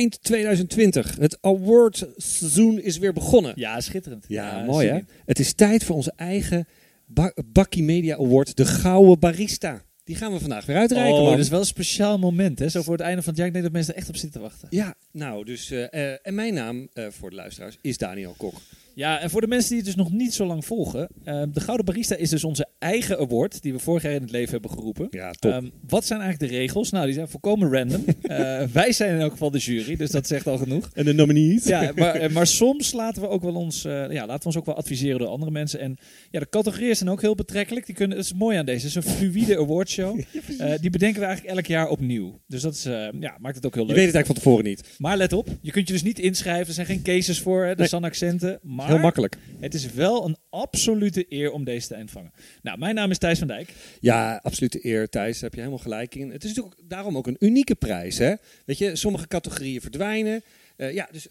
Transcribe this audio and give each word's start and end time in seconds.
eind 0.00 0.22
2020. 0.22 1.16
Het 1.18 1.38
awardseizoen 1.40 2.80
is 2.80 2.98
weer 2.98 3.12
begonnen. 3.12 3.52
Ja, 3.56 3.80
schitterend. 3.80 4.24
Ja, 4.28 4.64
mooi 4.64 4.88
hè? 4.88 4.98
Het 5.24 5.38
is 5.38 5.52
tijd 5.52 5.84
voor 5.84 5.96
onze 5.96 6.12
eigen 6.16 6.66
ba 7.06 7.32
Bakkie 7.44 7.82
Media 7.82 8.16
Award, 8.16 8.56
de 8.56 8.64
Gouden 8.64 9.18
Barista. 9.18 9.82
Die 10.04 10.16
gaan 10.16 10.32
we 10.32 10.40
vandaag 10.40 10.66
weer 10.66 10.76
uitreiken. 10.76 11.14
Oh, 11.14 11.22
man. 11.22 11.30
dat 11.30 11.40
is 11.40 11.48
wel 11.48 11.60
een 11.60 11.66
speciaal 11.66 12.18
moment, 12.18 12.58
hè? 12.58 12.68
Zo 12.68 12.82
voor 12.82 12.92
het 12.92 13.02
einde 13.02 13.22
van 13.22 13.28
het 13.28 13.36
jaar. 13.36 13.46
Ik 13.46 13.52
denk 13.52 13.64
dat 13.64 13.74
mensen 13.74 13.92
er 13.94 14.00
echt 14.00 14.08
op 14.08 14.16
zitten 14.16 14.40
te 14.40 14.46
wachten. 14.46 14.68
Ja, 14.70 14.94
nou, 15.12 15.44
dus. 15.44 15.70
eh, 15.70 16.12
eh, 16.12 16.18
en 16.22 16.34
mijn 16.34 16.54
naam 16.54 16.88
eh, 16.92 17.06
voor 17.10 17.30
de 17.30 17.36
luisteraars 17.36 17.78
is 17.80 17.98
Daniel 17.98 18.34
Kok. 18.36 18.54
Ja, 18.94 19.20
en 19.20 19.30
voor 19.30 19.40
de 19.40 19.46
mensen 19.46 19.68
die 19.68 19.76
het 19.78 19.86
dus 19.86 19.94
nog 19.96 20.12
niet 20.12 20.34
zo 20.34 20.46
lang 20.46 20.64
volgen. 20.64 21.08
eh, 21.24 21.42
de 21.52 21.60
Gouden 21.60 21.86
Barista 21.86 22.16
is 22.16 22.30
dus 22.30 22.44
onze 22.44 22.66
eigen 22.78 23.18
award 23.18 23.62
die 23.62 23.72
we 23.72 23.78
vorig 23.78 24.02
jaar 24.02 24.12
in 24.12 24.20
het 24.22 24.30
leven 24.30 24.50
hebben 24.52 24.70
geroepen. 24.70 25.06
Ja, 25.10 25.32
Ehm, 25.40 25.68
wat 25.88 26.06
zijn 26.06 26.20
eigenlijk 26.20 26.52
de 26.52 26.58
regels? 26.58 26.90
Nou, 26.90 27.04
die 27.04 27.14
zijn 27.14 27.28
volkomen 27.28 27.72
random. 27.72 28.04
Eh, 28.22 28.62
wij 28.72 28.92
zijn 28.92 29.14
in 29.14 29.20
elk 29.20 29.30
geval 29.30 29.50
de 29.50 29.58
jury, 29.58 29.96
dus 29.96 30.10
dat 30.10 30.26
zegt 30.26 30.46
al 30.46 30.58
genoeg. 30.58 30.90
en 30.94 31.04
de 31.04 31.12
nominees? 31.14 31.64
Ja, 31.64 31.92
maar, 31.96 32.14
eh, 32.14 32.30
maar 32.30 32.46
soms 32.46 32.92
laten 32.92 33.22
we 33.22 33.28
ook 33.28 33.42
wel 33.42 33.54
ons, 33.54 33.84
eh, 33.84 33.92
ja, 33.92 34.26
laten 34.26 34.38
we 34.38 34.44
ons 34.46 34.56
ook 34.56 34.66
wel 34.66 34.74
adviseren 34.76 35.18
door 35.18 35.28
andere 35.28 35.50
mensen. 35.50 35.80
En 35.80 35.96
ja, 36.30 36.40
de 36.40 36.48
categorieën 36.48 36.96
zijn 36.96 37.10
ook 37.10 37.20
heel 37.20 37.34
betrekkelijk. 37.34 37.86
Die 37.86 37.94
kunnen, 37.94 38.16
dat 38.16 38.26
is 38.26 38.34
mooi 38.34 38.56
aan 38.58 38.64
deze. 38.64 38.86
Het 38.86 38.96
is 38.96 39.04
een 39.04 39.16
fluïde 39.16 39.58
awardshow. 39.58 40.20
Die 40.80 40.90
bedenken 40.90 41.20
we 41.20 41.26
eigenlijk 41.26 41.56
elk 41.56 41.66
jaar 41.66 41.88
opnieuw. 41.88 42.40
Dus 42.46 42.62
dat 42.62 42.74
is, 42.74 42.82
ja, 43.20 43.36
maakt 43.40 43.56
het 43.56 43.66
ook 43.66 43.74
heel 43.74 43.82
Je 43.86 43.88
leuk. 43.88 43.96
weet 43.96 44.06
het 44.06 44.14
eigenlijk 44.14 44.26
van 44.26 44.34
tevoren 44.34 44.64
niet. 44.64 44.84
Maar 44.98 45.16
let 45.16 45.32
op, 45.32 45.48
je 45.60 45.70
kunt 45.70 45.86
je 45.86 45.92
dus 45.92 46.02
niet 46.02 46.18
inschrijven. 46.18 46.66
Er 46.66 46.72
zijn 46.74 46.86
geen 46.86 47.02
cases 47.02 47.40
voor, 47.40 47.64
hè, 47.64 47.70
de 47.70 47.78
Nee. 47.78 47.88
SAN-accenten. 47.88 48.58
Maar 48.80 48.88
Heel 48.88 48.98
makkelijk. 48.98 49.36
het 49.60 49.74
is 49.74 49.92
wel 49.92 50.26
een 50.26 50.36
absolute 50.50 51.26
eer 51.28 51.50
om 51.52 51.64
deze 51.64 51.86
te 51.88 51.94
ontvangen. 51.94 52.32
Nou, 52.62 52.78
mijn 52.78 52.94
naam 52.94 53.10
is 53.10 53.18
Thijs 53.18 53.38
van 53.38 53.48
Dijk. 53.48 53.72
Ja, 54.00 54.40
absolute 54.42 54.86
eer, 54.86 55.08
Thijs. 55.08 55.32
Daar 55.32 55.42
heb 55.42 55.52
je 55.54 55.58
helemaal 55.58 55.78
gelijk 55.82 56.14
in. 56.14 56.30
Het 56.30 56.44
is 56.44 56.48
natuurlijk 56.54 56.80
daarom 56.88 57.16
ook 57.16 57.26
een 57.26 57.36
unieke 57.38 57.74
prijs. 57.74 58.18
Hè? 58.18 58.34
Weet 58.64 58.78
je, 58.78 58.96
sommige 58.96 59.26
categorieën 59.26 59.80
verdwijnen. 59.80 60.42
Eh, 60.80 60.92
ja, 60.94 61.08
dus 61.12 61.26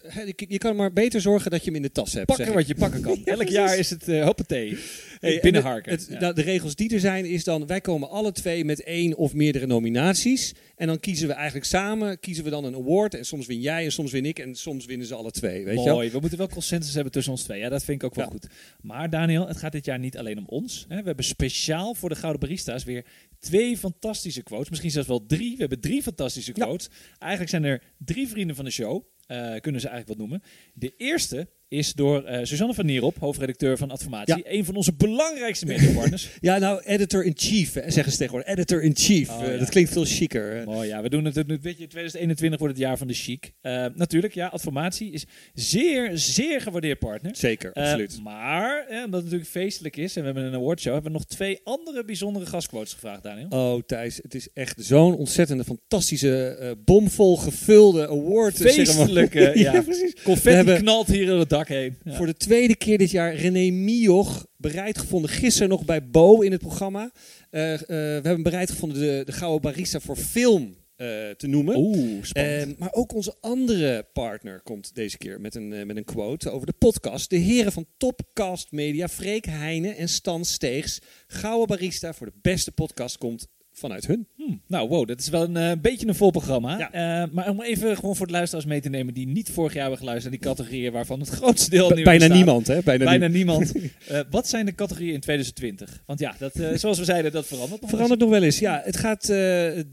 je- 0.48 0.58
kan 0.58 0.76
maar 0.76 0.92
beter 0.92 1.20
zorgen 1.20 1.50
dat 1.50 1.60
je 1.60 1.66
hem 1.66 1.74
in 1.76 1.82
de 1.82 1.90
tas 1.92 2.12
hebt. 2.12 2.26
Pakken 2.26 2.54
wat 2.54 2.66
je 2.66 2.74
pakken 2.74 3.00
kan. 3.02 3.24
Elk 3.36 3.48
jaar 3.48 3.78
is 3.78 3.90
het 3.90 4.08
uh, 4.08 4.24
hoppatee. 4.24 4.78
Hey, 5.20 5.34
en 5.34 5.40
Binnenharken. 5.40 5.92
het- 5.92 6.00
het- 6.00 6.10
Ja. 6.10 6.20
nou, 6.20 6.34
de 6.34 6.42
regels 6.42 6.74
die 6.74 6.94
er 6.94 7.00
zijn 7.00 7.24
is 7.24 7.44
dan, 7.44 7.66
wij 7.66 7.80
komen 7.80 8.08
alle 8.10 8.32
twee 8.32 8.64
met 8.64 8.82
één 8.82 9.16
of 9.16 9.34
meerdere 9.34 9.66
nominaties. 9.66 10.54
En 10.76 10.86
dan 10.86 11.00
kiezen 11.00 11.28
we 11.28 11.34
eigenlijk 11.34 11.66
samen, 11.66 12.20
kiezen 12.20 12.44
we 12.44 12.50
dan 12.50 12.64
een 12.64 12.74
award. 12.74 13.14
En 13.14 13.24
soms 13.24 13.46
win 13.46 13.60
jij 13.60 13.84
en 13.84 13.92
soms 13.92 14.12
win 14.12 14.24
ik 14.24 14.38
en 14.38 14.54
soms 14.54 14.84
winnen 14.86 15.06
ze 15.06 15.14
alle 15.14 15.30
twee. 15.30 15.64
Weet 15.64 15.82
je? 15.82 15.90
Mooi, 15.90 16.10
we 16.10 16.18
moeten 16.20 16.38
wel 16.38 16.48
consensus 16.48 16.94
hebben 16.94 17.12
tussen 17.12 17.32
ons 17.32 17.42
twee. 17.42 17.58
Ja, 17.60 17.68
dat 17.68 17.84
vind 17.84 18.02
ik 18.02 18.08
ook 18.08 18.14
wel 18.14 18.24
Ja. 18.24 18.30
goed. 18.30 18.46
Maar 18.80 19.10
Daniel, 19.10 19.48
het 19.48 19.56
gaat 19.56 19.72
dit 19.72 19.84
jaar 19.84 19.98
niet 19.98 20.18
alleen 20.18 20.38
om 20.38 20.46
ons. 20.46 20.84
Hè. 20.88 20.96
We 21.00 21.06
hebben 21.06 21.24
speciaal 21.24 21.94
voor 21.94 22.08
de 22.08 22.14
Gouden 22.14 22.40
Barista's 22.40 22.84
weer 22.84 23.04
twee 23.38 23.76
fantastische 23.76 24.42
quotes. 24.42 24.68
Misschien 24.68 24.90
zelfs 24.90 25.08
wel 25.08 25.26
drie. 25.26 25.50
We 25.52 25.60
hebben 25.60 25.80
drie 25.80 26.02
fantastische 26.02 26.52
Ja. 26.54 26.64
quotes. 26.64 26.88
Eigenlijk 27.18 27.50
zijn 27.50 27.64
er 27.64 27.82
drie 27.98 28.28
vrienden 28.28 28.56
van 28.56 28.64
de 28.64 28.70
show. 28.70 29.04
Eh, 29.30 29.60
kunnen 29.60 29.80
ze 29.80 29.88
eigenlijk 29.88 30.08
wat 30.08 30.28
noemen. 30.28 30.42
De 30.74 30.94
eerste 30.96 31.48
is 31.70 31.92
door 31.92 32.22
eh 32.24 32.44
Suzanne 32.44 32.74
van 32.74 32.86
Nierop, 32.86 33.16
hoofdredacteur 33.18 33.76
van 33.76 33.90
Adformatie. 33.90 34.36
Ja. 34.36 34.42
Een 34.44 34.64
van 34.64 34.74
onze 34.74 34.92
belangrijkste 34.94 35.66
mediapartners. 35.66 36.28
Ja, 36.40 36.58
nou, 36.58 36.82
editor-in-chief 36.84 37.72
zeggen 37.72 38.12
ze 38.12 38.18
tegenwoordig. 38.18 38.48
Editor-in-chief. 38.52 39.28
Oh, 39.30 39.42
Eh, 39.44 39.52
ja. 39.52 39.58
Dat 39.58 39.68
klinkt 39.68 39.92
veel 39.92 40.04
chiquer. 40.04 40.62
Mooi, 40.64 40.88
ja. 40.88 41.02
We 41.02 41.08
doen 41.10 41.24
het, 41.24 41.34
weet 41.34 41.46
je, 41.62 41.86
2021 41.86 42.58
wordt 42.60 42.74
het 42.74 42.84
jaar 42.84 42.98
van 42.98 43.06
de 43.06 43.14
chic. 43.14 43.52
Eh, 43.60 43.84
natuurlijk, 43.94 44.34
ja, 44.34 44.46
Adformatie 44.46 45.12
is 45.12 45.24
zeer, 45.54 46.10
zeer 46.14 46.60
gewaardeerd 46.60 46.98
partner. 46.98 47.36
Zeker, 47.36 47.72
absoluut. 47.72 48.20
maar, 48.22 48.84
omdat 48.88 49.00
het 49.12 49.22
natuurlijk 49.22 49.50
feestelijk 49.50 49.96
is 49.96 50.16
en 50.16 50.20
we 50.20 50.26
hebben 50.26 50.44
een 50.44 50.54
awardshow, 50.54 50.92
hebben 50.92 51.12
we 51.12 51.18
nog 51.18 51.26
twee 51.26 51.60
andere 51.64 52.04
bijzondere 52.04 52.46
gastquotes 52.46 52.92
gevraagd, 52.92 53.22
Daniel. 53.22 53.46
Oh, 53.48 53.82
Thijs, 53.86 54.16
het 54.22 54.34
is 54.34 54.48
echt 54.54 54.74
zo'n 54.84 55.16
ontzettende, 55.16 55.64
fantastische, 55.64 56.76
bomvol 56.84 57.36
gevulde 57.36 58.08
award. 58.08 58.56
Feestelijke, 58.56 59.52
ja. 59.58 59.82
precies. 59.82 60.12
Confetti 60.24 60.50
hebben- 60.56 60.78
knalt 60.78 61.06
hier 61.06 61.26
door 61.26 61.38
het 61.38 61.48
dak 61.60 61.68
heen. 61.68 61.96
Ja. 62.04 62.16
Voor 62.16 62.26
de 62.26 62.34
tweede 62.34 62.76
keer 62.76 62.98
dit 62.98 63.10
jaar 63.10 63.34
René 63.34 63.70
Mioch 63.70 64.46
bereid 64.56 64.98
gevonden. 64.98 65.30
Gisteren 65.30 65.68
nog 65.68 65.84
bij 65.84 66.08
Bo 66.08 66.40
in 66.40 66.52
het 66.52 66.60
programma. 66.60 67.10
Eh, 67.50 67.72
eh, 67.74 67.80
we 67.88 67.94
hebben 68.22 68.42
bereid 68.42 68.70
gevonden 68.70 68.98
de, 68.98 69.22
de 69.24 69.32
Gouden 69.32 69.60
Barista 69.60 70.00
voor 70.00 70.16
film 70.16 70.76
eh, 70.96 71.06
te 71.30 71.46
noemen. 71.46 71.76
Oeh, 71.76 72.24
spannend. 72.24 72.78
Maar 72.78 72.92
ook 72.92 73.14
onze 73.14 73.34
andere 73.40 74.06
partner 74.12 74.60
komt 74.60 74.94
deze 74.94 75.18
keer 75.18 75.40
met 75.40 75.54
een, 75.54 75.86
met 75.86 75.96
een 75.96 76.04
quote 76.04 76.50
over 76.50 76.66
de 76.66 76.74
podcast. 76.78 77.30
De 77.30 77.36
heren 77.36 77.72
van 77.72 77.86
Topcast 77.96 78.72
Media, 78.72 79.08
Freek 79.08 79.44
Heijnen 79.44 79.96
en 79.96 80.08
Stan 80.08 80.44
Steegs. 80.44 81.00
Gouden 81.26 81.66
Barista 81.66 82.12
voor 82.12 82.26
de 82.26 82.38
beste 82.42 82.72
podcast 82.72 83.18
komt 83.18 83.48
vanuit 83.72 84.06
hun. 84.06 84.28
Nou, 84.66 84.88
wow, 84.88 85.08
dat 85.08 85.20
is 85.20 85.28
wel 85.28 85.42
een 85.44 85.56
eh, 85.56 85.72
beetje 85.80 86.06
een 86.08 86.14
vol 86.14 86.30
programma. 86.30 86.78
Ja. 86.78 86.92
Eh, 86.92 87.30
maar 87.32 87.48
om 87.48 87.62
even 87.62 87.96
gewoon 87.96 88.16
voor 88.16 88.26
de 88.26 88.32
luisteraars 88.32 88.66
mee 88.66 88.80
te 88.80 88.88
nemen 88.88 89.14
die 89.14 89.26
niet 89.26 89.50
vorig 89.50 89.72
jaar 89.72 89.82
hebben 89.82 89.98
geluisterd 89.98 90.32
naar 90.32 90.42
die 90.42 90.50
categorieën 90.50 90.92
waarvan 90.92 91.20
het 91.20 91.28
grootste 91.38 91.70
deel 91.70 91.90
nu 91.90 92.02
Bijna 92.02 92.26
niemand, 92.26 92.66
hè? 92.66 92.82
Bijna, 92.82 93.04
Bijna 93.04 93.26
niemand. 93.26 93.72
niemand. 93.74 93.92
Eh, 94.08 94.20
wat 94.30 94.48
zijn 94.48 94.66
de 94.66 94.74
categorieën 94.74 95.14
in 95.14 95.20
2020? 95.20 96.02
Want 96.06 96.20
ja, 96.20 96.34
dat, 96.38 96.52
zoals 96.80 96.98
we 96.98 97.04
zeiden, 97.04 97.32
dat 97.32 97.46
verandert 97.46 97.80
nog 97.80 97.90
Verandert 97.90 98.20
nog 98.20 98.30
wel 98.30 98.42
eens. 98.42 98.58
Ja, 98.58 98.82
het 98.84 98.96
gaat 98.96 99.26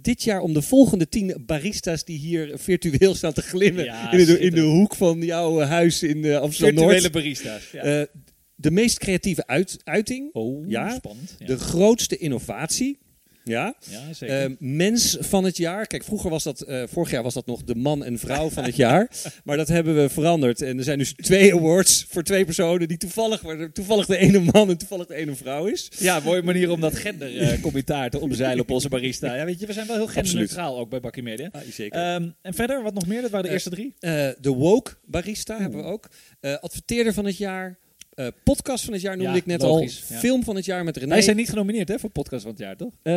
dit 0.02 0.24
jaar 0.24 0.42
om 0.42 0.54
de 0.54 0.62
volgende 0.62 1.10
tien 1.10 1.44
baristas 1.46 2.04
die 2.04 2.18
hier 2.18 2.52
virtueel 2.54 3.16
staan 3.16 3.34
te 3.34 3.42
glimmen. 3.42 3.84
Ja, 3.84 4.12
in, 4.12 4.26
de, 4.26 4.40
in 4.40 4.54
de 4.54 4.62
hoek 4.62 4.96
van 4.96 5.22
jouw 5.22 5.60
huis 5.60 6.04
in. 6.04 6.36
Amsterdam-Noord. 6.36 6.92
Virtuele 6.92 7.10
barista's. 7.10 7.72
Ja. 7.72 8.08
De 8.56 8.72
meest 8.72 9.00
creatieve 9.00 9.48
uit, 9.48 9.78
uiting. 9.84 10.30
oh, 10.34 10.70
ja. 10.70 10.90
spannend. 10.90 11.36
Ja, 11.40 11.46
De 11.46 11.58
grootste 11.58 12.18
innovatie. 12.18 12.98
Ja. 13.48 13.76
ja 13.90 14.14
zeker. 14.14 14.44
Eh, 14.44 14.52
mens 14.60 15.18
van 15.20 15.44
het 15.44 15.58
jaar. 15.58 15.88
Kijk, 15.88 16.04
vroeger 16.04 16.30
was 16.30 16.44
dat, 16.44 16.62
eh, 16.62 16.84
vorig 16.88 17.12
jaar 17.12 17.24
was 17.24 17.34
dat 17.34 17.46
nog 17.46 17.64
de 17.64 17.76
man 17.76 18.04
en 18.04 18.20
vrouw 18.20 18.50
van 18.50 18.64
het 18.64 18.76
jaar. 18.76 19.10
Maar 19.44 19.58
dat 19.58 19.68
hebben 19.68 19.96
we 19.96 20.10
veranderd. 20.10 20.62
En 20.62 20.78
er 20.78 20.84
zijn 20.84 20.98
dus 20.98 21.14
twee 21.14 21.54
awards 21.56 22.06
voor 22.10 22.24
twee 22.24 22.46
personen 22.46 22.88
die 22.88 22.98
toevallig, 22.98 23.42
waar 23.42 23.72
toevallig 23.72 24.06
de 24.06 24.18
ene 24.18 24.40
man 24.40 24.70
en 24.70 24.78
toevallig 24.78 25.06
de 25.08 25.16
ene 25.16 25.36
vrouw 25.36 25.66
is. 25.66 25.92
Ja, 25.98 26.20
mooie 26.20 26.44
manier 26.44 26.72
om 26.72 26.82
dat 26.82 26.96
gendercommentaar 26.96 28.10
te 28.10 28.20
omzeilen 28.20 28.62
op 28.64 28.70
onze 28.72 28.90
barista. 28.90 29.36
Ja, 29.36 29.46
weet 29.46 29.60
je, 29.60 29.66
we 29.66 29.74
zijn 29.74 29.88
wel 29.88 29.96
heel 29.96 30.08
genderneutraal 30.08 30.78
ook 30.80 30.90
bij 30.90 31.00
Bakkie 31.00 31.24
Media. 31.24 31.50
Ah, 31.52 31.62
zeker. 31.72 32.00
Ehm, 32.00 32.30
en 32.42 32.54
verder, 32.54 32.84
wat 32.84 32.94
nog 32.94 33.08
meer? 33.08 33.22
Dat 33.22 33.30
waren 33.32 33.42
de 33.46 33.48
Eh, 33.48 33.54
eerste 33.54 33.70
drie. 33.70 33.94
Eh, 34.00 34.28
de 34.42 34.50
Woke 34.50 34.92
Barista 35.06 35.58
hebben 35.60 35.80
we 35.80 35.86
ook. 35.86 36.10
Eh, 36.40 36.56
adverteerder 36.58 37.14
van 37.14 37.26
het 37.26 37.38
jaar. 37.38 37.78
Eh, 38.18 38.28
podcast 38.44 38.84
van 38.84 38.94
het 38.94 39.02
jaar 39.02 39.18
noemde 39.18 39.32
Ja, 39.32 39.38
ik 39.38 39.46
net 39.46 39.62
logisch, 39.62 40.04
al. 40.08 40.14
ja. 40.14 40.20
Film 40.20 40.44
van 40.44 40.56
het 40.56 40.66
jaar 40.66 40.84
met 40.84 40.98
René. 40.98 41.10
Wij 41.10 41.22
zijn 41.22 41.36
niet 41.36 41.50
genomineerd 41.50 41.88
hè, 41.88 42.00
voor 42.00 42.10
podcast 42.10 42.42
van 42.42 42.52
het 42.52 42.60
jaar, 42.60 42.76
toch? 42.78 42.92
Eh, 43.04 43.14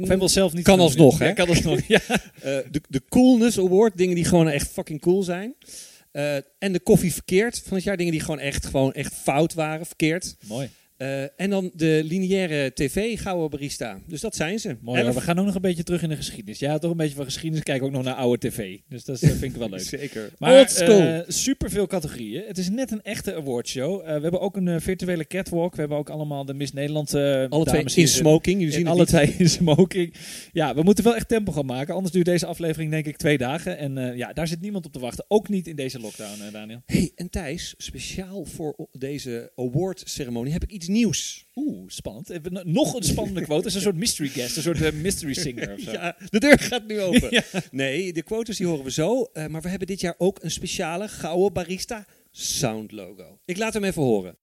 Of 0.00 0.08
hebben 0.08 0.18
we 0.18 0.28
zelf 0.28 0.52
niet 0.52 0.64
Kan 0.64 0.80
alsnog, 0.80 1.18
hè? 1.18 1.32
Kan 1.32 1.48
alsnog, 1.48 1.80
ja. 1.88 2.00
eh, 2.08 2.20
de, 2.42 2.80
de 2.88 3.02
Coolness 3.08 3.58
Award. 3.58 3.96
Dingen 3.96 4.14
die 4.14 4.24
gewoon 4.24 4.48
echt 4.48 4.68
fucking 4.68 5.00
cool 5.00 5.22
zijn. 5.22 5.54
En 6.58 6.72
de 6.72 6.80
Koffie 6.82 7.12
Verkeerd 7.12 7.62
van 7.66 7.76
het 7.76 7.84
jaar. 7.84 7.96
Dingen 7.96 8.12
die 8.12 8.20
gewoon 8.20 8.38
echt, 8.38 8.66
gewoon 8.66 8.92
echt 8.92 9.14
fout 9.14 9.54
waren, 9.54 9.86
verkeerd. 9.86 10.36
Mooi. 10.46 10.68
Eh, 10.96 11.22
en 11.40 11.50
dan 11.50 11.70
de 11.74 12.00
lineaire 12.04 12.72
tv 12.72 13.20
Gouden 13.20 13.50
Barista. 13.50 13.98
Dus 14.06 14.20
dat 14.20 14.36
zijn 14.36 14.58
ze. 14.58 14.76
Mooi 14.80 15.00
Elf-. 15.02 15.14
We 15.14 15.20
gaan 15.20 15.38
ook 15.38 15.46
nog 15.46 15.54
een 15.54 15.60
beetje 15.60 15.82
terug 15.82 16.02
in 16.02 16.08
de 16.08 16.16
geschiedenis. 16.16 16.58
Ja, 16.58 16.78
toch 16.78 16.90
een 16.90 16.96
beetje 16.96 17.14
van 17.14 17.24
geschiedenis. 17.24 17.62
Kijken 17.64 17.86
ook 17.86 17.92
nog 17.92 18.02
naar 18.02 18.14
oude 18.14 18.48
tv. 18.48 18.78
Dus 18.88 19.04
dat 19.04 19.22
is, 19.22 19.28
vind 19.28 19.42
ik 19.42 19.54
wel 19.54 19.68
leuk. 19.68 19.80
Zeker. 19.98 20.30
Maar 20.38 20.58
Old 20.58 20.70
school. 20.70 21.00
eh 21.00 21.18
super 21.26 21.70
veel 21.70 21.86
categorieën. 21.86 22.42
Het 22.46 22.58
is 22.58 22.70
net 22.70 22.90
een 22.90 23.02
echte 23.02 23.34
awardshow. 23.34 24.00
Eh 24.00 24.06
we 24.16 24.22
hebben 24.22 24.40
ook 24.40 24.56
een 24.56 24.68
eh, 24.68 24.80
virtuele 24.80 25.26
catwalk. 25.26 25.74
We 25.74 25.80
hebben 25.80 25.98
ook 25.98 26.10
allemaal 26.10 26.44
de 26.44 26.54
Miss 26.54 26.72
Nederland 26.72 27.14
eh 27.14 27.22
Alle 27.48 27.64
twee 27.64 27.76
dames 27.76 27.96
in 27.96 28.08
smoking. 28.08 28.58
Jullie 28.58 28.74
zien 28.74 28.86
alle 28.86 28.98
niet. 28.98 29.08
twee 29.08 29.34
in 29.38 29.48
smoking. 29.48 30.14
Ja, 30.52 30.74
we 30.74 30.82
moeten 30.82 31.04
wel 31.04 31.16
echt 31.16 31.28
tempo 31.28 31.52
gaan 31.52 31.66
maken. 31.66 31.94
Anders 31.94 32.12
duurt 32.12 32.26
deze 32.26 32.46
aflevering 32.46 32.90
denk 32.90 33.06
ik 33.06 33.16
twee 33.16 33.38
dagen. 33.38 33.78
En 33.78 33.98
eh, 33.98 34.16
ja, 34.16 34.32
daar 34.32 34.48
zit 34.48 34.60
niemand 34.60 34.86
op 34.86 34.92
te 34.92 34.98
wachten. 34.98 35.24
Ook 35.28 35.48
niet 35.48 35.66
in 35.66 35.76
deze 35.76 36.00
lockdown, 36.00 36.42
eh, 36.42 36.52
Daniel. 36.52 36.82
Hey, 36.86 37.12
en 37.14 37.30
Thijs, 37.30 37.74
speciaal 37.76 38.44
voor 38.44 38.88
deze 38.92 39.52
award-ceremonie 39.56 40.52
heb 40.52 40.62
ik 40.62 40.70
iets 40.70 40.83
nieuws. 40.88 41.46
Oeh, 41.54 41.84
spannend. 41.86 42.64
Nog 42.64 42.94
een 42.94 43.02
spannende 43.02 43.40
quote. 43.46 43.58
Het 43.60 43.68
is 43.68 43.74
een 43.74 43.80
soort 43.80 43.96
mystery 43.96 44.28
guest. 44.28 44.56
Een 44.56 44.62
soort 44.62 44.82
eh, 44.82 44.92
mystery 44.92 45.34
singer 45.34 45.72
of 45.72 45.80
zo. 45.80 45.90
Ja, 45.92 46.16
de 46.30 46.40
deur 46.40 46.58
gaat 46.58 46.86
nu 46.86 47.00
open. 47.00 47.28
Ja. 47.34 47.42
Nee, 47.70 48.12
de 48.12 48.22
quotes 48.22 48.56
die 48.56 48.66
horen 48.66 48.84
we 48.84 48.90
zo. 48.90 49.22
eh, 49.32 49.46
maar 49.46 49.60
we 49.62 49.68
hebben 49.68 49.86
dit 49.86 50.00
jaar 50.00 50.14
ook 50.18 50.38
een 50.42 50.50
speciale 50.50 51.08
Gouden 51.08 51.52
Barista 51.52 52.04
Sound 52.30 52.92
logo. 52.92 53.38
Ik 53.44 53.56
laat 53.56 53.74
hem 53.74 53.84
even 53.84 54.02
horen. 54.02 54.36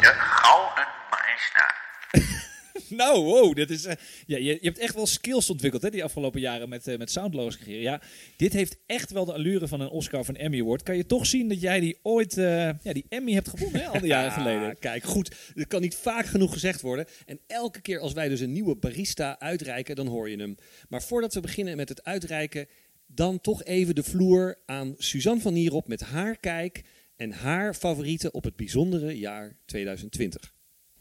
De 0.00 0.12
Gouden 0.18 0.86
Barista. 1.10 1.74
Nou, 2.96 3.24
wow, 3.24 3.54
dit 3.54 3.70
is, 3.70 3.84
eh, 3.84 3.94
ja, 4.26 4.36
je, 4.36 4.44
je 4.44 4.58
hebt 4.60 4.78
echt 4.78 4.94
wel 4.94 5.06
skills 5.06 5.50
ontwikkeld 5.50 5.82
hè, 5.82 5.90
die 5.90 6.04
afgelopen 6.04 6.40
jaren 6.40 6.68
met, 6.68 6.86
eh 6.86 6.98
met 6.98 7.10
soundloos 7.10 7.58
creëren. 7.58 7.82
Ja, 7.82 8.00
dit 8.36 8.52
heeft 8.52 8.76
echt 8.86 9.10
wel 9.10 9.24
de 9.24 9.32
allure 9.32 9.68
van 9.68 9.80
een 9.80 9.88
Oscar 9.88 10.20
of 10.20 10.28
een 10.28 10.36
Emmy 10.36 10.60
Award. 10.60 10.82
Kan 10.82 10.96
je 10.96 11.06
toch 11.06 11.26
zien 11.26 11.48
dat 11.48 11.60
jij 11.60 11.80
die 11.80 11.98
ooit, 12.02 12.38
eh, 12.38 12.44
ja, 12.82 12.92
die 12.92 13.06
Emmy 13.08 13.32
hebt 13.32 13.48
gewonnen, 13.48 13.80
hè, 13.80 13.86
al 13.86 14.00
die 14.00 14.08
jaren 14.08 14.32
geleden. 14.42 14.78
Kijk, 14.78 15.04
goed. 15.04 15.36
Dat 15.54 15.66
kan 15.66 15.80
niet 15.80 15.94
vaak 15.94 16.26
genoeg 16.26 16.52
gezegd 16.52 16.80
worden. 16.80 17.06
En 17.26 17.40
elke 17.46 17.80
keer 17.80 18.00
als 18.00 18.12
wij 18.12 18.28
dus 18.28 18.40
een 18.40 18.52
nieuwe 18.52 18.76
barista 18.76 19.38
uitreiken, 19.38 19.96
dan 19.96 20.06
hoor 20.06 20.30
je 20.30 20.36
hem. 20.36 20.56
Maar 20.88 21.02
voordat 21.02 21.34
we 21.34 21.40
beginnen 21.40 21.76
met 21.76 21.88
het 21.88 22.04
uitreiken, 22.04 22.66
dan 23.06 23.40
toch 23.40 23.64
even 23.64 23.94
de 23.94 24.02
vloer 24.02 24.58
aan 24.66 24.94
Suzanne 24.98 25.40
van 25.40 25.52
Nierop 25.52 25.88
met 25.88 26.00
haar 26.00 26.36
kijk 26.36 26.82
en 27.16 27.30
haar 27.30 27.74
favorieten 27.74 28.34
op 28.34 28.44
het 28.44 28.56
bijzondere 28.56 29.18
jaar 29.18 29.56
2020. 29.64 30.54